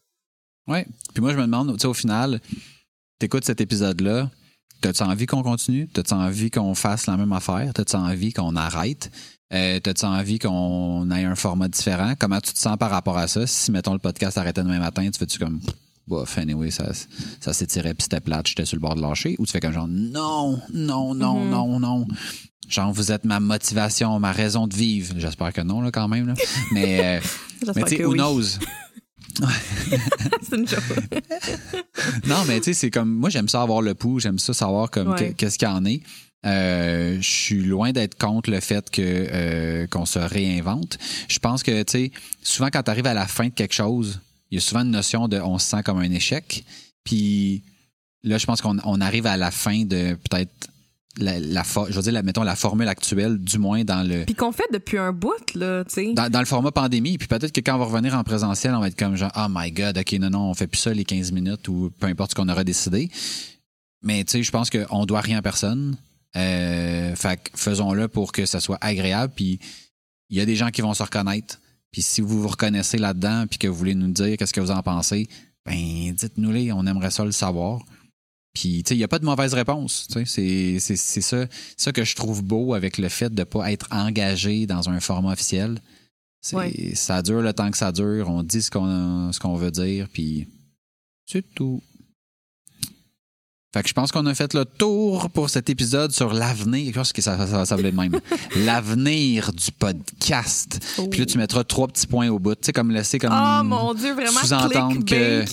Ouais. 0.72 0.86
Puis 1.14 1.22
moi, 1.22 1.32
je 1.34 1.38
me 1.38 1.44
demande, 1.44 1.74
tu 1.74 1.80
sais, 1.82 1.88
au 1.88 1.94
final, 1.94 2.40
t'écoutes 3.20 3.46
cet 3.46 3.62
épisode-là, 3.62 4.30
t'as-tu 4.82 5.04
envie 5.04 5.26
qu'on 5.26 5.44
continue? 5.44 5.88
T'as-tu 5.88 6.14
envie 6.14 6.50
qu'on 6.50 6.74
fasse 6.76 7.06
la 7.08 7.18
même 7.18 7.34
affaire? 7.34 7.72
T'as-tu 7.74 7.96
envie 7.96 8.34
qu'on 8.34 8.56
arrête? 8.56 9.12
Euh, 9.54 9.80
T'as-tu 9.82 10.06
envie 10.06 10.40
qu'on 10.40 11.12
ait 11.12 11.26
un 11.26 11.36
format 11.36 11.68
différent? 11.68 12.14
Comment 12.18 12.40
tu 12.40 12.54
te 12.54 12.58
sens 12.58 12.78
par 12.78 12.90
rapport 12.90 13.18
à 13.18 13.28
ça? 13.28 13.46
Si, 13.46 13.70
mettons, 13.72 13.92
le 13.94 14.00
podcast 14.00 14.38
arrêtait 14.38 14.64
demain 14.64 14.80
matin, 14.80 15.10
tu 15.12 15.20
fais-tu 15.20 15.38
comme, 15.40 15.60
bof, 16.08 16.38
anyway, 16.38 16.72
ça, 16.72 16.90
ça 17.42 17.52
s'étirait 17.52 17.94
puis 17.94 18.04
c'était 18.04 18.22
plate, 18.22 18.48
j'étais 18.48 18.64
sur 18.66 18.78
le 18.78 18.82
bord 18.82 18.96
de 18.96 19.02
lâcher? 19.02 19.36
Ou 19.40 19.46
tu 19.46 19.52
fais 19.52 19.60
comme 19.60 19.74
genre, 19.74 19.90
non, 19.90 20.58
non, 20.74 21.14
non, 21.14 21.44
Mhm. 21.44 21.50
non, 21.50 21.80
non. 21.82 22.08
Genre, 22.70 22.94
vous 22.94 23.12
êtes 23.12 23.26
ma 23.26 23.42
motivation, 23.42 24.18
ma 24.22 24.32
raison 24.32 24.66
de 24.68 24.74
vivre. 24.74 25.16
J'espère 25.18 25.52
que 25.52 25.60
non, 25.60 25.82
là, 25.82 25.92
quand 25.92 26.08
même. 26.08 26.28
Là. 26.28 26.34
Mais, 26.72 27.18
euh, 27.18 27.22
mais 27.76 27.84
tu 27.84 27.98
sais, 27.98 28.06
who 28.06 28.14
knows? 28.14 28.58
c'est 30.50 30.56
une 30.58 30.68
joke. 30.68 30.82
Non, 32.28 32.44
mais 32.48 32.60
tu 32.60 32.66
sais, 32.66 32.74
c'est 32.74 32.92
comme 32.92 33.10
moi 33.14 33.30
j'aime 33.30 33.48
ça 33.48 33.62
avoir 33.62 33.82
le 33.82 33.94
pouls, 33.94 34.20
j'aime 34.20 34.40
ça 34.40 34.54
savoir 34.54 34.90
comme 34.90 35.10
Ouais. 35.12 35.34
qu'est-ce 35.38 35.58
qu'il 35.58 35.68
y 35.68 35.72
en 35.72 35.86
est. 35.86 36.02
Euh, 36.46 37.18
je 37.22 37.30
suis 37.30 37.62
loin 37.64 37.92
d'être 37.92 38.18
contre 38.18 38.50
le 38.50 38.60
fait 38.60 38.90
que 38.90 39.02
euh, 39.04 39.88
qu'on 39.88 40.06
se 40.06 40.18
réinvente. 40.20 40.98
Je 41.28 41.38
pense 41.40 41.62
que 41.62 41.84
tu 41.84 41.92
sais, 41.92 42.12
souvent 42.42 42.70
quand 42.72 42.82
tu 42.84 42.90
arrives 42.92 43.06
à 43.08 43.14
la 43.14 43.28
fin 43.28 43.46
de 43.46 43.54
quelque 43.54 43.74
chose, 43.76 44.20
il 44.50 44.56
y 44.56 44.58
a 44.58 44.62
souvent 44.62 44.82
une 44.82 44.92
notion 44.92 45.28
de 45.28 45.40
on 45.40 45.60
se 45.60 45.68
sent 45.68 45.84
comme 45.84 46.00
un 46.00 46.12
échec. 46.12 46.64
Puis 47.04 47.62
là, 48.24 48.38
je 48.38 48.46
pense 48.46 48.62
qu'on 48.62 48.78
on 48.84 49.02
arrive 49.02 49.28
à 49.28 49.38
la 49.38 49.52
fin 49.52 49.84
de 49.86 50.18
peut-être 50.30 50.52
la, 51.18 51.64
je 51.64 51.94
veux 51.94 52.02
dire, 52.02 52.14
la, 52.14 52.24
mettons 52.24 52.44
la 52.44 52.56
formule 52.56 52.88
actuelle, 52.88 53.38
du 53.38 53.58
moins 53.58 53.84
dans 53.84 54.08
le 54.08 54.24
Puis 54.26 54.36
qu'on 54.36 54.52
fait 54.52 54.68
depuis 54.72 54.98
un 54.98 55.12
bout, 55.12 55.54
là, 55.56 55.84
tu 55.84 55.94
sais. 55.94 56.14
dans, 56.14 56.30
dans 56.30 56.40
le 56.40 56.46
format 56.46 56.72
pandémie, 56.72 57.18
puis 57.18 57.28
peut-être 57.28 57.52
que 57.52 57.60
quand 57.60 57.76
on 57.76 57.80
va 57.80 57.86
revenir 57.86 58.16
en 58.16 58.24
présentiel, 58.24 58.74
on 58.74 58.80
va 58.80 58.88
être 58.88 58.98
comme 58.98 59.16
genre, 59.16 59.32
oh 59.36 59.48
my 59.50 59.72
god, 59.72 59.98
ok, 59.98 60.14
non, 60.14 60.30
non, 60.30 60.50
on 60.50 60.54
fait 60.54 60.68
plus 60.68 60.80
ça 60.80 60.94
les 60.94 61.04
15 61.04 61.32
minutes 61.32 61.68
ou 61.68 61.92
peu 62.00 62.08
importe 62.08 62.32
ce 62.32 62.36
qu'on 62.36 62.50
aura 62.50 62.64
décidé. 62.64 63.10
Mais 64.04 64.24
tu 64.24 64.32
sais, 64.32 64.44
je 64.44 64.52
pense 64.52 64.70
qu'on 64.70 65.06
doit 65.06 65.22
rien 65.22 65.38
à 65.38 65.42
personne. 65.42 65.98
Euh, 66.36 67.16
fait 67.16 67.52
faisons-le 67.56 68.08
pour 68.08 68.32
que 68.32 68.46
ça 68.46 68.60
soit 68.60 68.78
agréable. 68.82 69.34
Puis 69.36 69.60
il 70.30 70.38
y 70.38 70.42
a 70.42 70.46
des 70.46 70.56
gens 70.56 70.70
qui 70.70 70.82
vont 70.82 70.94
se 70.94 71.04
reconnaître. 71.04 71.60
Puis 71.92 72.02
si 72.02 72.22
vous 72.22 72.42
vous 72.42 72.48
reconnaissez 72.48 72.98
là-dedans, 72.98 73.46
puis 73.48 73.60
que 73.60 73.68
vous 73.68 73.76
voulez 73.76 73.96
nous 73.96 74.12
dire 74.12 74.38
qu'est-ce 74.38 74.54
que 74.54 74.62
vous 74.62 74.72
en 74.72 74.82
pensez, 74.82 75.28
ben 75.66 76.14
dites-nous-les, 76.14 76.72
on 76.72 76.86
aimerait 76.86 77.12
ça 77.12 77.26
le 77.26 77.32
savoir. 77.32 77.82
Puis, 78.54 78.84
tu 78.84 78.90
sais, 78.90 78.96
il 78.96 78.98
n'y 78.98 79.04
a 79.04 79.08
pas 79.08 79.20
de 79.20 79.26
mauvaise 79.26 79.54
réponse. 79.54 80.08
C'est 80.26 80.80
ça, 80.80 81.46
ça 81.78 81.92
que 81.92 82.04
je 82.04 82.16
trouve 82.16 82.44
beau 82.44 82.74
avec 82.74 82.98
le 82.98 83.08
fait 83.08 83.30
de 83.30 83.40
ne 83.40 83.44
pas 83.46 83.72
être 83.72 83.88
engagé 83.92 84.66
dans 84.66 84.90
un 84.90 85.00
format 85.00 85.32
officiel. 85.32 85.80
Ouais. 86.54 86.92
Ça 86.96 87.22
dure 87.22 87.42
le 87.42 87.54
temps 87.54 87.72
que 87.72 87.78
ça 87.78 87.92
dure. 87.92 88.30
On 88.30 88.44
dit 88.44 88.62
ce 88.62 88.72
qu'on 88.72 89.32
ce 89.32 89.40
qu'on 89.40 89.56
veut 89.56 89.72
dire, 89.72 90.08
puis 90.12 90.48
c'est 91.26 91.46
tout. 91.54 91.82
Fait 93.74 93.84
que 93.84 93.88
je 93.88 93.94
pense 93.94 94.12
qu'on 94.12 94.26
a 94.26 94.34
fait 94.34 94.54
le 94.54 94.66
tour 94.66 95.30
pour 95.30 95.50
cet 95.50 95.70
épisode 95.70 96.12
sur 96.12 96.34
l'avenir. 96.34 96.88
Je 96.94 97.00
pense 97.00 97.14
que 97.14 97.22
ça, 97.22 97.48
ça, 97.48 97.66
ça 97.66 97.76
voulait 97.78 97.92
de 97.92 97.96
même. 97.96 98.20
L'avenir 98.66 99.54
du 99.54 99.72
podcast. 99.72 100.80
Oh. 100.98 101.08
Puis 101.08 101.22
là, 101.22 101.26
tu 101.26 101.38
mettras 101.38 101.64
trois 101.64 101.88
petits 101.88 102.06
points 102.06 102.28
au 102.30 102.38
bout. 102.38 102.56
Tu 102.56 102.66
sais, 102.66 102.74
comme 102.74 102.92
laisser 102.92 103.18
comme. 103.18 103.32
Oh 103.34 103.64
mon 103.64 103.94
dieu, 103.94 104.14
vraiment 104.14 104.42
sous-entendre 104.42 105.06
que- 105.06 105.46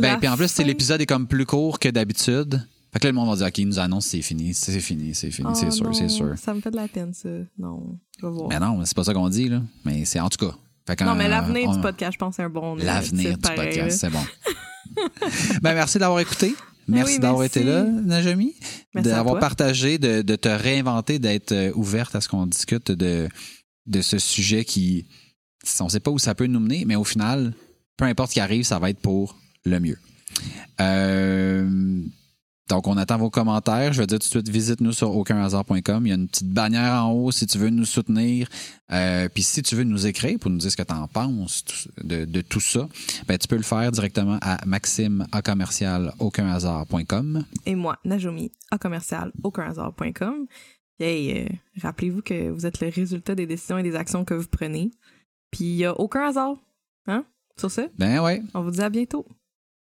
Ben, 0.00 0.18
puis 0.18 0.28
en 0.28 0.36
plus, 0.36 0.56
l'épisode 0.60 1.02
est 1.02 1.06
comme 1.06 1.26
plus 1.26 1.44
court 1.44 1.78
que 1.78 1.90
d'habitude. 1.90 2.66
Fait 2.92 2.98
que 2.98 3.04
là, 3.04 3.10
le 3.10 3.16
monde 3.16 3.28
va 3.28 3.36
dire, 3.36 3.46
OK, 3.48 3.58
il 3.58 3.68
nous 3.68 3.78
annonce, 3.78 4.06
c'est 4.06 4.22
fini, 4.22 4.54
c'est 4.54 4.80
fini, 4.80 5.14
c'est 5.14 5.30
fini, 5.30 5.48
Oh 5.50 5.54
c'est 5.54 5.70
sûr, 5.70 5.84
non, 5.84 5.92
c'est 5.92 6.08
sûr. 6.08 6.32
Ça 6.36 6.54
me 6.54 6.60
fait 6.60 6.70
de 6.72 6.76
la 6.76 6.88
peine, 6.88 7.12
ça. 7.14 7.28
Non, 7.58 7.98
je 8.18 8.26
vais 8.26 8.32
voir. 8.32 8.48
Mais 8.48 8.58
non, 8.58 8.80
c'est 8.84 8.96
pas 8.96 9.04
ça 9.04 9.12
qu'on 9.14 9.28
dit, 9.28 9.48
là. 9.48 9.60
Mais 9.84 10.04
c'est 10.06 10.18
en 10.20 10.28
tout 10.30 10.44
cas. 10.46 10.54
Fait 10.86 10.96
que, 10.96 11.04
non, 11.04 11.14
mais 11.14 11.26
euh, 11.26 11.28
l'avenir 11.28 11.68
on- 11.68 11.74
du 11.74 11.80
podcast, 11.82 12.14
je 12.14 12.18
pense, 12.18 12.36
c'est 12.36 12.42
un 12.42 12.48
bon. 12.48 12.74
L'avenir 12.76 13.34
du 13.34 13.40
pareil, 13.40 13.58
podcast, 13.68 14.00
c'est 14.00 14.10
bon. 14.10 14.24
ben, 15.62 15.74
merci 15.74 15.98
d'avoir 15.98 16.18
écouté. 16.20 16.54
Merci 16.90 17.14
oui, 17.14 17.20
d'avoir 17.20 17.44
été 17.44 17.62
là, 17.62 17.84
Najami. 17.84 18.54
D'avoir 18.94 19.38
partagé, 19.38 19.98
de, 19.98 20.22
de 20.22 20.36
te 20.36 20.48
réinventer, 20.48 21.18
d'être 21.18 21.52
euh, 21.52 21.72
ouverte 21.74 22.14
à 22.14 22.20
ce 22.20 22.28
qu'on 22.28 22.46
discute 22.46 22.90
de, 22.90 23.28
de 23.86 24.00
ce 24.02 24.18
sujet 24.18 24.64
qui. 24.64 25.06
On 25.80 25.88
sait 25.88 26.00
pas 26.00 26.10
où 26.10 26.18
ça 26.18 26.34
peut 26.34 26.46
nous 26.46 26.60
mener, 26.60 26.84
mais 26.86 26.96
au 26.96 27.04
final, 27.04 27.52
peu 27.96 28.04
importe 28.06 28.30
ce 28.30 28.34
qui 28.34 28.40
arrive, 28.40 28.64
ça 28.64 28.78
va 28.78 28.90
être 28.90 29.00
pour 29.00 29.36
le 29.64 29.78
mieux. 29.78 29.98
Euh, 30.80 32.02
donc, 32.70 32.86
on 32.86 32.96
attend 32.96 33.18
vos 33.18 33.30
commentaires. 33.30 33.92
Je 33.92 34.00
vais 34.00 34.06
dire 34.06 34.18
tout 34.20 34.26
de 34.26 34.30
suite, 34.30 34.48
visite-nous 34.48 34.92
sur 34.92 35.14
aucunhasard.com. 35.16 36.06
Il 36.06 36.08
y 36.08 36.12
a 36.12 36.14
une 36.14 36.28
petite 36.28 36.48
bannière 36.48 37.04
en 37.04 37.10
haut 37.12 37.32
si 37.32 37.46
tu 37.46 37.58
veux 37.58 37.68
nous 37.68 37.84
soutenir. 37.84 38.48
Euh, 38.92 39.28
Puis 39.28 39.42
si 39.42 39.60
tu 39.62 39.74
veux 39.74 39.82
nous 39.84 40.06
écrire 40.06 40.38
pour 40.38 40.50
nous 40.50 40.58
dire 40.58 40.70
ce 40.70 40.76
que 40.76 40.82
tu 40.82 40.94
en 40.94 41.08
penses 41.08 41.64
de, 42.02 42.24
de 42.24 42.40
tout 42.40 42.60
ça, 42.60 42.88
ben, 43.26 43.36
tu 43.38 43.48
peux 43.48 43.56
le 43.56 43.62
faire 43.64 43.90
directement 43.90 44.38
à 44.40 44.64
maxime 44.66 45.26
à 45.32 45.42
commercial 45.42 46.14
aucunhasard.com. 46.20 47.44
Et 47.66 47.74
moi, 47.74 47.98
Najomi, 48.04 48.52
à 48.70 48.78
commercial, 48.78 49.32
aucunhasard.com. 49.42 50.46
Hey, 51.00 51.38
euh, 51.40 51.48
rappelez-vous 51.82 52.22
que 52.22 52.50
vous 52.50 52.66
êtes 52.66 52.80
le 52.80 52.88
résultat 52.88 53.34
des 53.34 53.46
décisions 53.46 53.78
et 53.78 53.82
des 53.82 53.96
actions 53.96 54.24
que 54.24 54.34
vous 54.34 54.46
prenez. 54.48 54.90
Puis 55.50 55.64
il 55.64 55.76
n'y 55.76 55.84
a 55.84 55.98
aucun 55.98 56.28
hasard. 56.28 56.56
Hein? 57.06 57.24
Sur 57.58 57.70
ce, 57.70 57.82
Ben 57.98 58.20
ouais. 58.20 58.42
on 58.54 58.62
vous 58.62 58.70
dit 58.70 58.80
à 58.80 58.88
bientôt. 58.90 59.26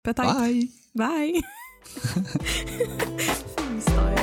Peut-être. 0.05 0.22
Bye! 0.39 0.70
Bye. 0.95 1.43
I'm 3.59 3.80
sorry. 3.80 4.16